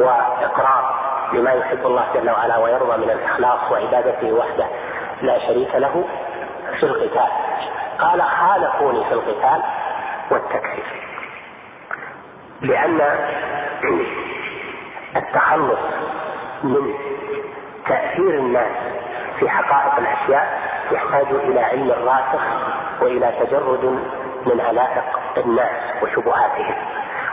[0.00, 0.94] وإقرار
[1.32, 4.66] لما يحب الله جل وعلا ويرضى من الإخلاص وعبادته وحده
[5.22, 6.04] لا شريك له
[6.80, 7.30] في القتال.
[8.00, 9.62] قال خالفوني في القتال
[10.30, 10.84] والتكفير
[12.60, 13.00] لأن
[15.16, 15.78] التخلص
[16.62, 16.94] من
[17.88, 18.76] تأثير الناس
[19.38, 20.60] في حقائق الأشياء
[20.92, 22.42] يحتاج إلى علم راسخ
[23.00, 23.84] وإلى تجرد
[24.46, 25.04] من علائق
[25.36, 26.74] الناس وشبهاتهم.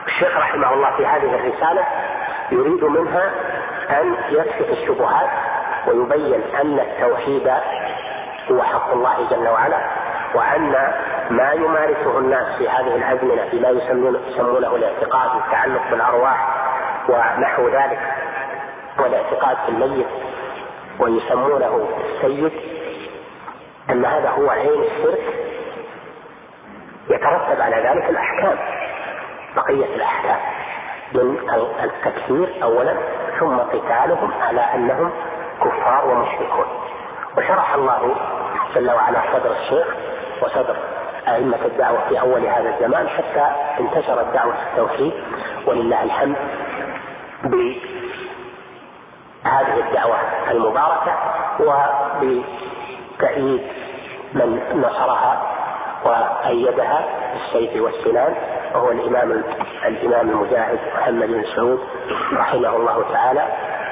[0.07, 1.85] الشيخ رحمه الله في هذه الرسالة
[2.51, 3.31] يريد منها
[3.89, 5.29] أن يكشف الشبهات
[5.87, 7.51] ويبين أن التوحيد
[8.51, 9.77] هو حق الله جل وعلا
[10.33, 10.71] وأن
[11.29, 16.47] ما يمارسه الناس في هذه الأزمنة فيما يسمونه الاعتقاد والتعلق بالأرواح
[17.09, 17.99] ونحو ذلك
[18.99, 20.07] والاعتقاد في الميت
[20.99, 22.51] ويسمونه السيد
[23.89, 25.21] أن هذا هو عين الشرك
[27.09, 28.57] يترتب على ذلك الأحكام
[29.55, 30.39] بقية الأحكام
[31.13, 31.37] من
[31.83, 32.93] التكفير اولا
[33.39, 35.11] ثم قتالهم على أنهم
[35.63, 36.65] كفار ومشركون.
[37.37, 38.15] وشرح الله
[38.75, 39.87] جل وعلا صدر الشيخ
[40.41, 40.75] وصدر
[41.27, 43.47] أئمة الدعوة في أول هذا الزمان حتى
[43.79, 45.13] انتشرت دعوة التوحيد
[45.65, 46.35] ولله الحمد
[49.43, 50.17] بهذه الدعوة
[50.51, 51.13] المباركة
[51.59, 53.61] وبتأييد
[54.33, 55.41] من نصرها
[56.05, 58.35] وأيدها بالسيف والسنان
[58.73, 59.43] وهو الإمام
[59.85, 61.79] الإمام المجاهد محمد بن سعود
[62.33, 63.45] رحمه الله تعالى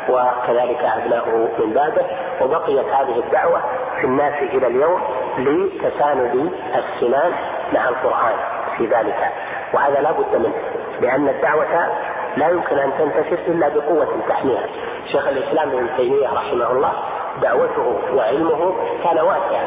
[0.09, 2.05] وكذلك أبناؤه من بعده
[2.41, 3.61] وبقيت هذه الدعوة
[4.01, 5.01] في الناس إلى اليوم
[5.38, 7.32] لتساند السنان
[7.74, 8.34] مع القرآن
[8.78, 9.32] في ذلك.
[9.74, 10.53] وهذا لا بد منه
[11.02, 11.88] لأن الدعوة
[12.38, 14.66] لا يمكن أن تنتشر إلا بقوة تحميها.
[15.12, 16.91] شيخ الإسلام ابن تيمية رحمه الله
[17.41, 19.66] دعوته وعلمه كان واسعا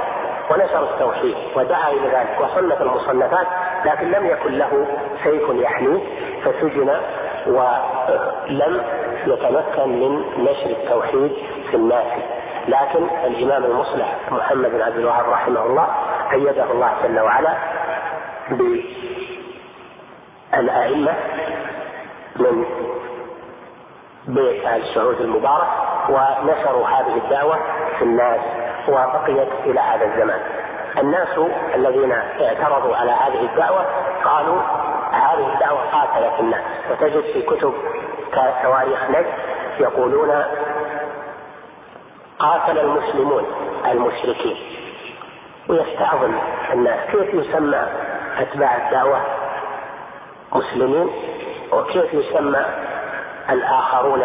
[0.51, 3.47] ونشر التوحيد ودعا إلى ذلك وصنف المصنفات
[3.85, 4.86] لكن لم يكن له
[5.24, 6.01] سيف يحميه
[6.45, 6.90] فسجن
[7.47, 8.82] ولم
[9.27, 11.32] يتمكن من نشر التوحيد
[11.70, 12.07] في الناس.
[12.69, 15.86] لكن الإمام المصلح محمد بن عبد الوهاب رحمه الله
[16.32, 17.55] أيده الله جل وعلا
[20.53, 21.12] بالأئمة
[22.36, 22.65] من
[24.28, 25.69] بيت آل سعود المبارك
[26.09, 27.59] ونشروا هذه الدعوة
[27.99, 28.40] في الناس
[28.89, 30.40] وبقيت إلى هذا الزمان.
[30.99, 31.39] الناس
[31.74, 33.85] الذين اعترضوا على هذه الدعوة
[34.24, 34.61] قالوا
[35.12, 37.74] هذه الدعوة قاتلت الناس وتجد في كتب
[38.32, 39.27] كتواريخ نجد
[39.81, 40.43] يقولون
[42.39, 43.47] قاتل المسلمون
[43.86, 44.56] المشركين.
[45.69, 46.35] ويستعظم
[46.73, 47.86] الناس كيف يسمى
[48.39, 49.20] أتباع الدعوة
[50.52, 51.10] مسلمين
[51.73, 52.65] وكيف يسمى
[53.51, 54.24] الآخرون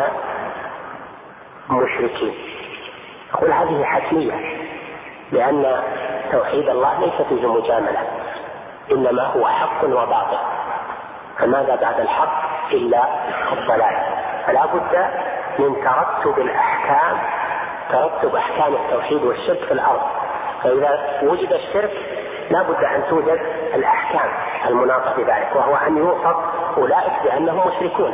[1.69, 2.33] مشركين.
[3.33, 4.33] يقول هذه حتمية
[5.31, 5.83] لأن
[6.31, 8.07] توحيد الله ليس فيه مجاملة
[8.91, 10.37] إنما هو حق وباطل.
[11.39, 13.03] فماذا بعد الحق إلا
[13.53, 13.95] الضلال؟
[14.47, 15.07] فلا بد
[15.59, 17.17] من ترتب الأحكام
[17.93, 20.01] ترتب احكام التوحيد والشرك في الأرض
[20.63, 21.91] فإذا وجد الشرك
[22.49, 23.39] لا بد أن توجد
[23.75, 24.29] الأحكام
[24.67, 26.35] المناطه بذلك وهو أن يوصف
[26.77, 28.13] أولئك بأنهم مشركون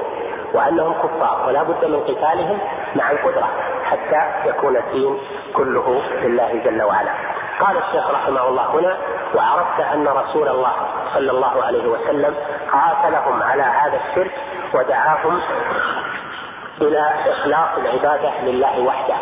[0.53, 2.59] وأنهم كفار ولا بد من قتالهم
[2.95, 3.47] مع القدرة
[3.83, 5.19] حتى يكون الدين
[5.53, 7.11] كله لله جل وعلا.
[7.59, 8.97] قال الشيخ رحمه الله هنا
[9.35, 10.73] وعرفت أن رسول الله
[11.13, 12.35] صلى الله عليه وسلم
[12.71, 14.31] قاتلهم على هذا الشرك
[14.73, 15.41] ودعاهم
[16.81, 19.15] إلى إخلاص العبادة لله وحده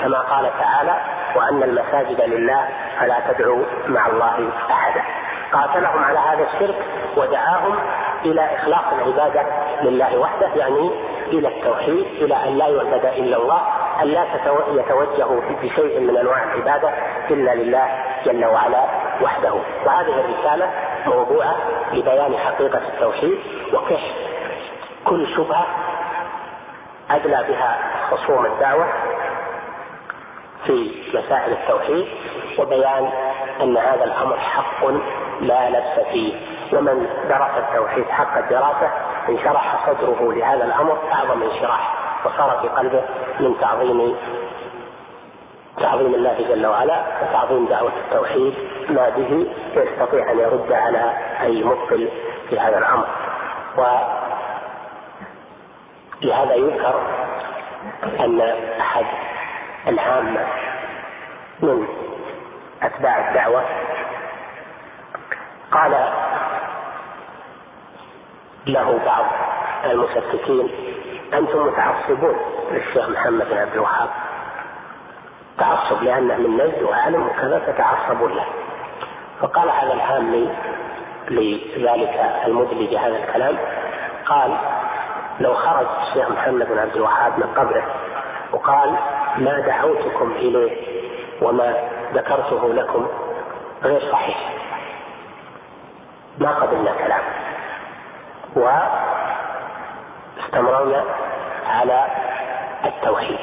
[0.00, 0.96] كما قال تعالى
[1.36, 2.68] وأن المساجد لله
[3.00, 5.02] فلا تدعوا مع الله أحدا.
[5.52, 6.74] قاتلهم على هذا الشرك
[7.16, 7.78] ودعاهم
[8.24, 9.42] إلى إخلاص العبادة
[9.82, 10.90] لله وحده يعني
[11.26, 13.60] إلى التوحيد إلى أن لا يعبد إلا الله
[14.02, 14.24] أن لا
[14.72, 16.90] يتوجهوا بشيء من أنواع العبادة
[17.30, 17.88] إلا لله
[18.24, 18.84] جل وعلا
[19.22, 19.54] وحده.
[19.86, 20.70] وهذه الرسالة
[21.06, 21.56] موضوعة
[21.92, 23.38] لبيان حقيقة التوحيد
[23.74, 24.14] وكشف
[25.04, 25.66] كل شبهة
[27.10, 27.78] أدلى بها
[28.10, 28.86] خصوم الدعوة
[30.66, 32.06] في مسائل التوحيد
[32.58, 33.10] وبيان
[33.60, 34.86] أن هذا الأمر حق
[35.40, 36.34] لا لبس فيه.
[36.72, 38.90] ومن درس التوحيد حق الدراسة
[39.28, 41.94] انشرح صدره لهذا الأمر أعظم انشراح
[42.24, 43.02] وصار في قلبه
[43.40, 44.16] من تعظيم
[45.80, 48.54] تعظيم الله جل وعلا وتعظيم دعوة التوحيد
[48.88, 52.08] ما به يستطيع أن يرد على أي مبطل
[52.48, 53.06] في هذا الأمر.
[56.22, 57.00] ولهذا يذكر
[58.20, 58.40] أن
[58.80, 59.04] أحد
[59.88, 60.46] العامة
[61.62, 61.86] من
[62.82, 63.64] أتباع الدعوة
[65.72, 66.08] قال
[68.66, 69.24] له بعض
[69.84, 70.70] المشككين
[71.34, 72.36] أنتم متعصبون
[72.70, 74.08] للشيخ محمد بن عبد الوهاب.
[75.58, 78.44] تعصب لأنه من نجد وعالم وكذا تتعصبون له.
[79.40, 80.48] فقال هذا العامي
[81.30, 83.56] لذلك المدلي بهذا الكلام
[84.26, 84.56] قال
[85.40, 87.86] لو خرج الشيخ محمد بن عبد الوهاب من قبره
[88.52, 88.94] وقال
[89.36, 90.76] ما دعوتكم إليه
[91.42, 91.74] وما
[92.14, 93.06] ذكرته لكم
[93.82, 94.52] غير صحيح.
[96.38, 97.24] ما قبلنا كلامه
[100.36, 101.04] واستمررنا
[101.66, 102.06] على
[102.84, 103.38] التوحيد.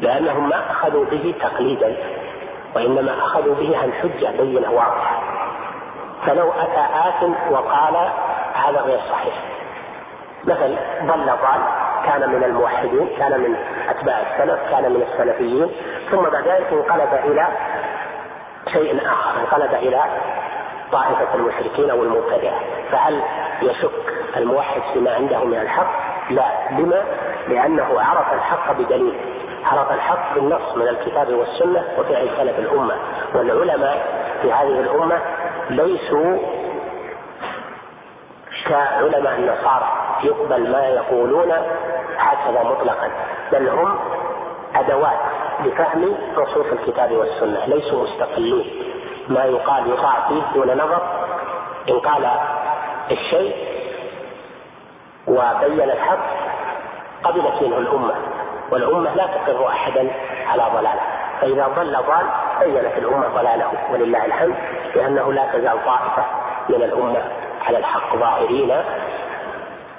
[0.00, 1.96] لأنهم ما أخذوا به تقليدا
[2.74, 5.22] وإنما أخذوا به عن حجة بينة واضحة.
[6.26, 7.96] فلو أتى آت وقال
[8.54, 9.34] هذا غير صحيح.
[10.44, 11.60] مثل ضل ضال
[12.06, 13.56] كان من الموحدين كان من
[13.88, 15.70] أتباع السلف كان من السلفيين
[16.10, 17.48] ثم بعد ذلك انقلب إلى
[18.72, 20.02] شيء آخر انقلب إلى
[20.92, 22.60] طائفة المشركين أو المبتدعة
[22.92, 23.22] فهل
[23.62, 23.90] يشك
[24.36, 25.90] الموحد فيما عنده من الحق؟
[26.30, 26.44] لا.
[26.70, 27.04] لما؟
[27.48, 29.14] لأنه عرف الحق بدليل.
[29.64, 32.94] عرف الحق بالنص من الكتاب والسنة وفعل سلف الأمة.
[33.34, 34.06] والعلماء
[34.42, 35.20] في هذه الأمة
[35.70, 36.38] ليسوا
[38.68, 40.09] كعلماء النصارى.
[40.24, 41.52] يقبل ما يقولون
[42.18, 43.10] هكذا مطلقا.
[43.52, 43.98] بل هم
[44.74, 45.18] أدوات
[45.64, 48.64] لفهم نصوص الكتاب والسنة ليسوا مستقلين.
[49.28, 51.02] ما يقال يطاع فيه دون نظر.
[51.88, 52.30] إن قال
[53.10, 53.54] الشيء
[55.28, 56.18] وبين الحق
[57.24, 58.14] قبلت منه الأمة
[58.70, 60.10] والأمة لا تقر أحدا
[60.46, 61.00] على ضلاله.
[61.40, 62.26] فإذا ضل ضال
[62.60, 63.72] بينت الأمة ضلاله.
[63.92, 64.54] ولله الحمد
[64.94, 66.24] لأنه لا تزال طائفة
[66.68, 67.22] من الأمة
[67.66, 68.82] على الحق ظاهرين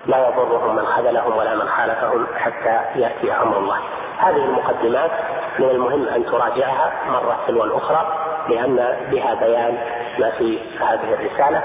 [0.05, 3.77] لا يضرهم من خذلهم ولا من خالفهم حتى يأتي أمر الله.
[4.17, 5.11] هذه المقدمات
[5.59, 8.07] من المهم أن تراجعها مرة تلو الأخرى
[8.49, 9.77] لأن بها بيان
[10.19, 11.63] ما في هذه الرسالة.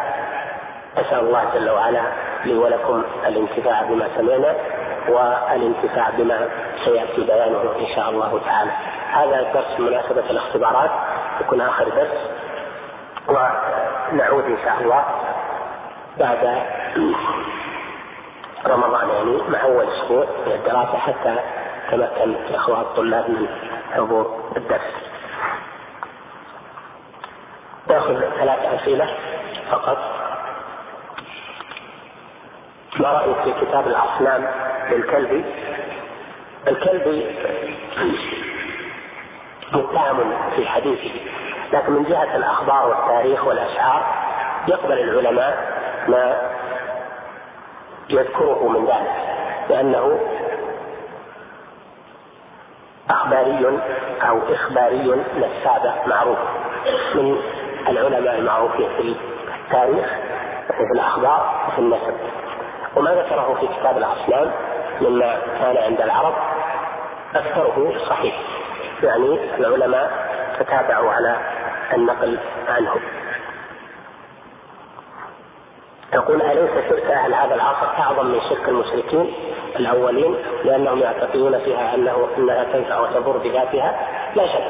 [0.96, 2.02] أسأل الله جل وعلا
[2.44, 4.54] لي ولكم الانتفاع بما سمعنا
[5.08, 6.48] والانتفاع بما
[6.84, 8.70] سيأتي بيانه إن شاء الله تعالى.
[9.12, 10.90] هذا الدرس مناسبة الاختبارات
[11.40, 12.18] يكون آخر درس
[13.28, 15.04] ونعود إن شاء الله
[16.18, 16.62] بعد
[18.66, 21.36] رمضان يعني مع أول أسبوع من الدراسة حتى
[21.90, 23.46] تمكن الإخوة الطلاب من
[23.94, 24.92] حضور الدرس.
[27.88, 29.08] ناخذ ثلاث أسئلة
[29.70, 29.98] فقط.
[33.00, 34.48] ما رأيك في كتاب الأصنام
[34.90, 35.44] للكلب
[36.68, 37.26] الكلب
[39.72, 41.10] متهم في حديثه
[41.72, 44.06] لكن من جهة الأخبار والتاريخ والأشعار
[44.68, 45.76] يقبل العلماء
[46.08, 46.45] ما
[48.10, 49.12] يذكره من ذلك
[49.70, 50.18] لأنه
[53.10, 53.78] أخباري
[54.28, 56.38] أو إخباري نسابة معروف
[57.14, 57.36] من
[57.88, 59.16] العلماء المعروفين في
[59.64, 60.06] التاريخ
[60.70, 62.14] وفي الأخبار وفي النسب.
[62.96, 64.50] وما ذكره في كتاب الأصنام
[65.00, 66.34] مما كان عند العرب
[67.34, 68.34] أكثره صحيح
[69.02, 70.10] يعني العلماء
[70.58, 71.36] تتابعوا على
[71.94, 72.38] النقل
[72.68, 72.94] عنه.
[76.16, 79.34] يقول أليس شرك أهل هذا العصر أعظم من شرك المشركين
[79.76, 83.94] الأولين لأنهم يعتقدون فيها أنه أنها تنفع وتضر بذاتها؟
[84.34, 84.64] لا شك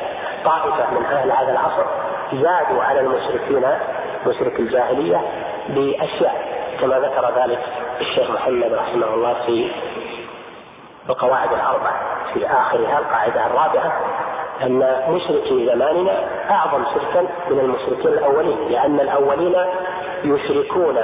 [0.45, 1.85] طائفة من أهل هذا العصر
[2.33, 3.65] زادوا على المشركين
[4.27, 5.21] مشرك الجاهلية
[5.69, 6.35] بأشياء
[6.81, 7.61] كما ذكر ذلك
[8.01, 9.71] الشيخ محمد رحمه الله في
[11.09, 11.91] القواعد الأربع
[12.35, 14.01] في آخرها القاعدة الرابعة
[14.63, 16.13] أن مشركي زماننا
[16.51, 19.57] أعظم شركا من المشركين الأولين لأن الأولين
[20.35, 20.99] يشركون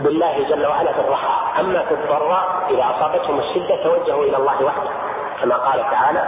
[0.00, 4.90] بالله جل وعلا في الرخاء أما في الضراء إذا أصابتهم الشدة توجهوا إلى الله وحده.
[5.40, 6.24] كما قال تعالى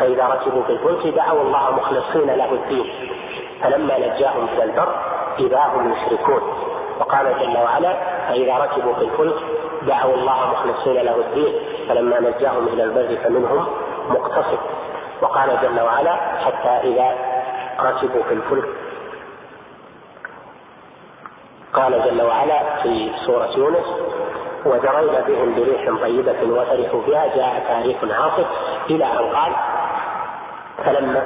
[0.00, 2.92] فإذا ركبوا في الفلك دعوا الله مخلصين له الدين.
[3.62, 4.94] فلما نجاهم إلى البر
[5.38, 6.42] إذا هم يشركون.
[7.00, 7.96] وقال جل وعلا
[8.28, 9.36] فإذا ركبوا في الفلك
[9.82, 11.54] دعوا الله مخلصين له الدين.
[11.88, 13.66] فلما نجاهم إلى البر فمنهم
[14.10, 14.58] مقتصد.
[15.22, 17.14] وقال جل وعلا حتى إذا
[17.80, 18.64] ركبوا في الفلك
[21.74, 23.86] قال جل وعلا في سورة يونس
[24.66, 28.46] وجرينا بهم بريح طيبة وفرحوا بها جاء تاريخ عاصف
[28.90, 29.52] إلى أن قال
[30.84, 31.22] فلما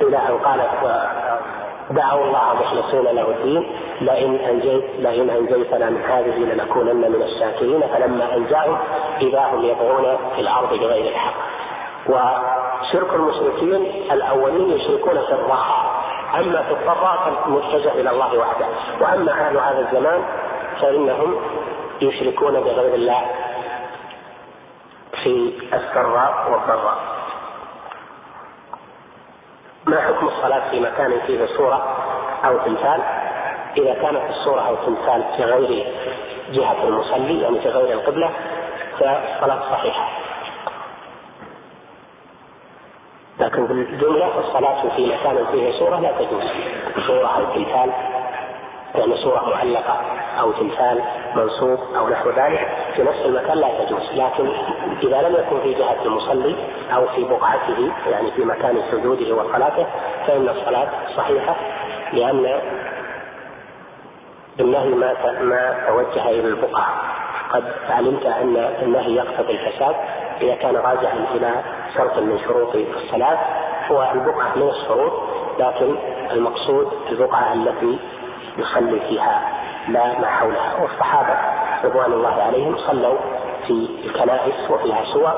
[0.00, 0.60] إلى أن قال
[1.90, 3.70] دعوا الله مخلصين له الدين
[4.00, 7.80] لئن أنجيت لئن أنجيتنا من هذه لنكونن من الشاكرين.
[7.80, 8.78] فلما أنجاهم
[9.20, 11.34] إذا هم يبغون في الأرض بغير الحق.
[12.08, 15.97] وشرك المشركين الأولين يشركون في الرخاء.
[16.34, 18.66] أما في الضراء فمتجه إلى الله وحده.
[19.00, 20.24] وأما أهل هذا الزمان
[20.80, 21.36] فإنهم
[22.00, 23.26] يشركون بغير الله
[25.22, 26.98] في السراء والضراء.
[29.86, 31.96] ما حكم الصلاة في مكان فيه صورة
[32.44, 33.02] أو تمثال؟
[33.76, 35.86] إذا كانت الصورة أو التمثال في غير
[36.50, 38.30] جهة المصلي يعني في غير القبلة
[39.00, 40.08] فالصلاة صحيحة
[43.40, 46.42] لكن في الجملة الصلاة في مكان فيه صورة لا تجوز.
[47.06, 47.90] صورة أو تمثال
[48.94, 49.96] يعني صورة معلقة
[50.40, 51.02] أو تمثال
[51.36, 54.02] منصوب أو نحو ذلك في نفس المكان لا تجوز.
[54.14, 54.48] لكن
[55.02, 56.54] إذا لم يكن في جهة المصلي
[56.94, 59.86] أو في بقعته يعني في مكان سجوده وصلاته
[60.26, 61.56] فإن الصلاة صحيحة
[62.12, 62.60] لأن
[64.60, 66.86] النهي ما ما توجه إلى البقعة
[67.52, 69.94] قد علمت أن النهي يقتضي الفساد
[70.40, 71.50] إذا كان راجعا إلى
[71.96, 73.38] شرط من شروط الصلاة
[73.90, 75.12] هو البقعة من الشروط
[75.58, 75.94] لكن
[76.30, 77.98] المقصود البقعة التي
[78.58, 79.52] يصلي فيها
[79.88, 80.82] لا ما حولها.
[80.82, 81.36] والصحابة
[81.84, 83.18] رضوان الله عليهم صلوا
[83.66, 85.32] في الكنائس وفيها سور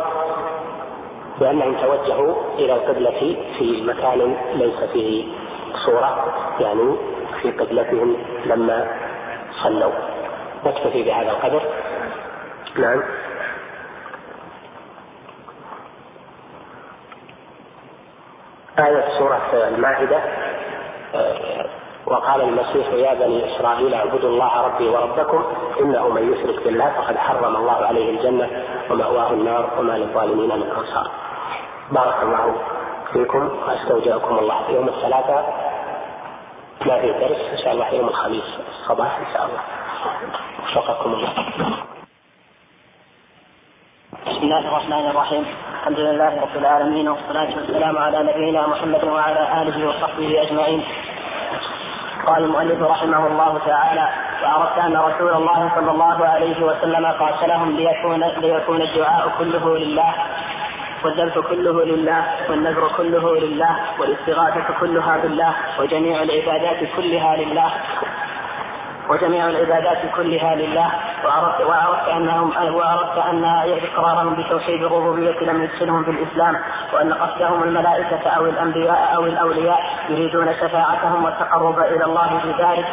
[1.41, 5.25] لأنهم توجهوا إلى القبلة في مكان ليس فيه
[5.87, 6.25] صورة
[6.61, 6.95] يعني
[7.43, 8.17] في قبلتهم
[8.47, 8.87] لما
[9.63, 9.93] صلوا.
[10.67, 11.63] نكتفي بهذا القدر.
[12.79, 13.03] نعم.
[18.87, 20.21] آية سورة المائدة.
[22.07, 25.45] وقال المسيح يا بني إسرائيل اعبدوا الله ربي وربكم
[25.81, 31.11] إنه من يشرك بالله فقد حرم الله عليه الجنة ومأواه النار وما للظالمين من أنصار.
[31.91, 32.55] بارك الله
[33.13, 35.71] فيكم واستودعكم الله يوم الثلاثاء.
[36.87, 39.61] ما في درس إن شاء الله يوم الخميس الصباح إن شاء الله.
[40.63, 41.33] وفقكم الله.
[44.27, 45.47] بسم الله الرحمن الرحيم.
[45.81, 50.85] الحمد لله رب العالمين والصلاة والسلام على نبينا محمد وعلى آله وصحبه أجمعين.
[52.27, 54.09] قال المؤلف رحمه الله تعالى
[54.43, 60.15] وعرفت أن رسول الله صلى الله عليه وسلم قاتلهم ليكون ليكون الدعاء كله لله
[61.05, 67.71] والذبح كله لله والنذر كله لله والاستغاثة كلها بالله وجميع العبادات كلها لله.
[69.11, 70.93] وجميع العبادات كلها لله
[71.25, 76.57] وعرفت وعرفت انهم وعرفت أن اقرارهم بتوحيد الربوبية لم يدخلهم في الإسلام
[76.93, 82.87] وأن قصدهم الملائكة أو الأنبياء أو الأولياء يريدون شفاعتهم والتقرب إلى الله بذلك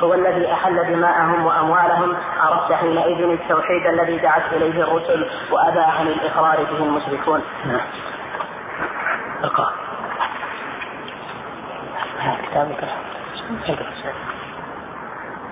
[0.00, 2.16] هو الذي أحل دماءهم وأموالهم.
[2.40, 7.42] عرفت حينئذ التوحيد الذي دعت إليه الرسل وأبى عن الإقرار به المشركون.
[7.66, 7.86] نعم.
[12.50, 12.88] كتابك.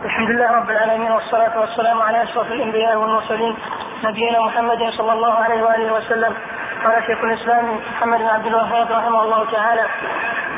[0.04, 3.56] الحمد لله رب العالمين والصلاة والسلام على أشرف الأنبياء والمرسلين
[4.04, 6.34] نبينا محمد صلى الله عليه وآله وسلم.
[6.84, 9.84] قال شيخ الإسلام محمد بن عبد الوهاب رحمه الله تعالى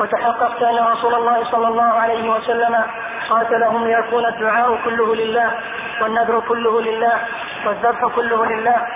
[0.01, 2.85] وتحققت أن رسول الله صلى الله عليه وسلم
[3.31, 5.51] قاتلهم ليكون الدعاء كله لله
[6.03, 7.13] والنذر كله لله
[7.67, 8.87] والذبح كله لله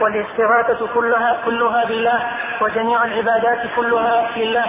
[0.00, 2.26] والاستغاثة كلها كلها بالله
[2.60, 4.64] وجميع العبادات كلها لله.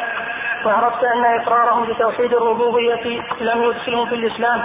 [0.65, 4.63] وعرفت أن إقرارهم بتوحيد الربوبية لم يدخلهم في الإسلام.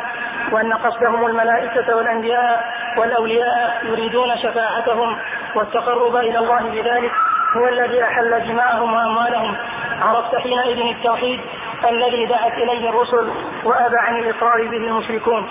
[0.52, 2.64] وأن قصدهم الملائكة والأنبياء
[2.96, 5.18] والأولياء يريدون شفاعتهم
[5.54, 7.12] والتقرب إلى الله بذلك
[7.56, 9.56] هو الذي أحل دماءهم وأموالهم.
[10.02, 11.40] عرفت حينئذ التوحيد
[11.88, 13.30] الذي دعت إليه الرسل
[13.64, 15.48] وأبى عن الإقرار به المشركون.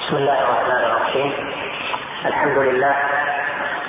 [0.00, 1.32] بسم الله الرحمن الرحيم.
[2.26, 2.96] الحمد لله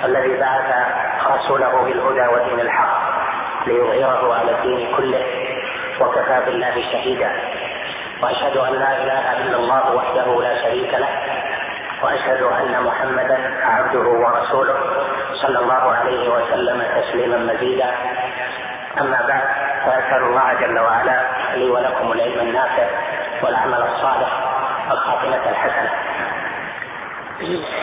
[0.04, 0.86] الذي بعث
[1.26, 3.00] رسوله بالهدى ودين الحق
[3.66, 5.24] ليظهره على الدين كله
[6.00, 7.59] وكفى بالله شهيدا.
[8.22, 11.08] وأشهد أن لا إله إلا الله وحده لا شريك له
[12.02, 14.76] وأشهد أن محمدا عبده ورسوله
[15.42, 17.90] صلى الله عليه وسلم تسليما مزيدا.
[19.00, 19.42] أما بعد
[19.86, 21.20] فأسأل الله جل وعلا
[21.54, 22.86] لي ولكم العلم النافع
[23.42, 24.32] والعمل الصالح
[24.90, 25.90] والخاتمة الحسنة.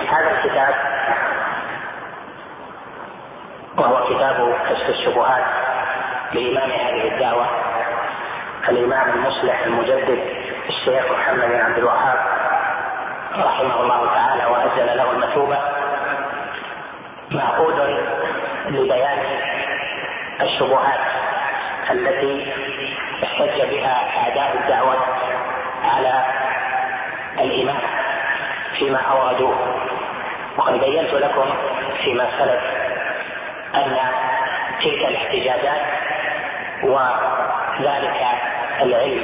[0.10, 0.76] هذا الكتاب
[3.78, 5.44] وهو كتاب كشف الشبهات
[6.34, 7.46] لإمام هذه الدعوة.
[8.70, 10.20] الإمام المصلح المجدد
[10.70, 12.20] الشيخ محمد بن عبد الوهاب
[13.36, 15.58] رحمه الله تعالى وأجل له المثوبة.
[17.32, 18.00] معقود
[18.70, 19.20] لبيان
[20.42, 21.00] الشبهات
[21.92, 22.54] التي
[23.24, 24.98] احتج بها أعداء الدعوة
[25.84, 26.26] على
[27.40, 27.82] الإمام
[28.80, 29.56] فيما أوردوه.
[30.58, 31.54] وقد بينت لكم
[32.04, 32.64] فيما سلف
[33.76, 33.98] أن
[34.82, 35.82] تلك الاحتجاجات
[36.84, 38.22] وذلك
[38.82, 39.24] العلم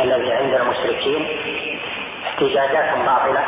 [0.00, 1.26] الذي عند المشركين
[2.26, 3.42] احتجاجات باطلة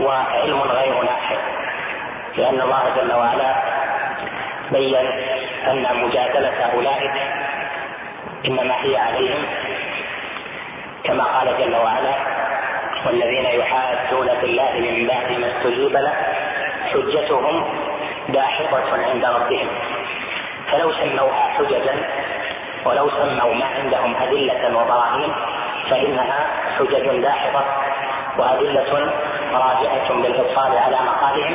[0.00, 1.36] وعلم غير نافع
[2.36, 3.54] لأن الله جل وعلا
[4.72, 4.96] بين
[5.66, 7.12] أن مجادلة أولئك
[8.46, 9.44] إنما هي عليهم
[11.04, 12.14] كما قال جل وعلا
[13.06, 16.14] والذين يحادون في الله من بعد ما استجيب له
[16.92, 17.64] حجتهم
[18.28, 19.68] داحضة عند ربهم.
[20.70, 21.94] فلو سموها حججا
[22.84, 25.32] ولو سموا ما عندهم أدلة وبراهين
[25.90, 26.46] فإنها
[26.78, 27.64] حجج داحضة
[28.38, 29.12] وأدلة
[29.52, 31.54] راجعة بالإبصار على مقالهم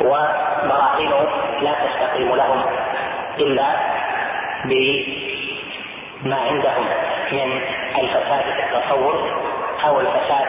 [0.00, 1.10] وبراهين
[1.60, 2.62] لا تستقيم لهم
[3.38, 3.66] إلا
[4.64, 6.86] بما عندهم
[7.32, 7.60] من
[7.98, 9.40] الفساد في التصور
[9.86, 10.46] أو الفساد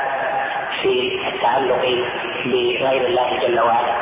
[0.82, 1.82] في التعلق
[2.46, 3.94] بغير الله جل وعلا.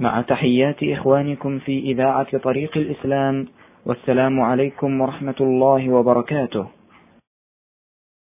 [0.00, 3.46] مع تحيات إخوانكم في إذاعة طريق الإسلام
[3.86, 6.66] والسلام عليكم ورحمة الله وبركاته.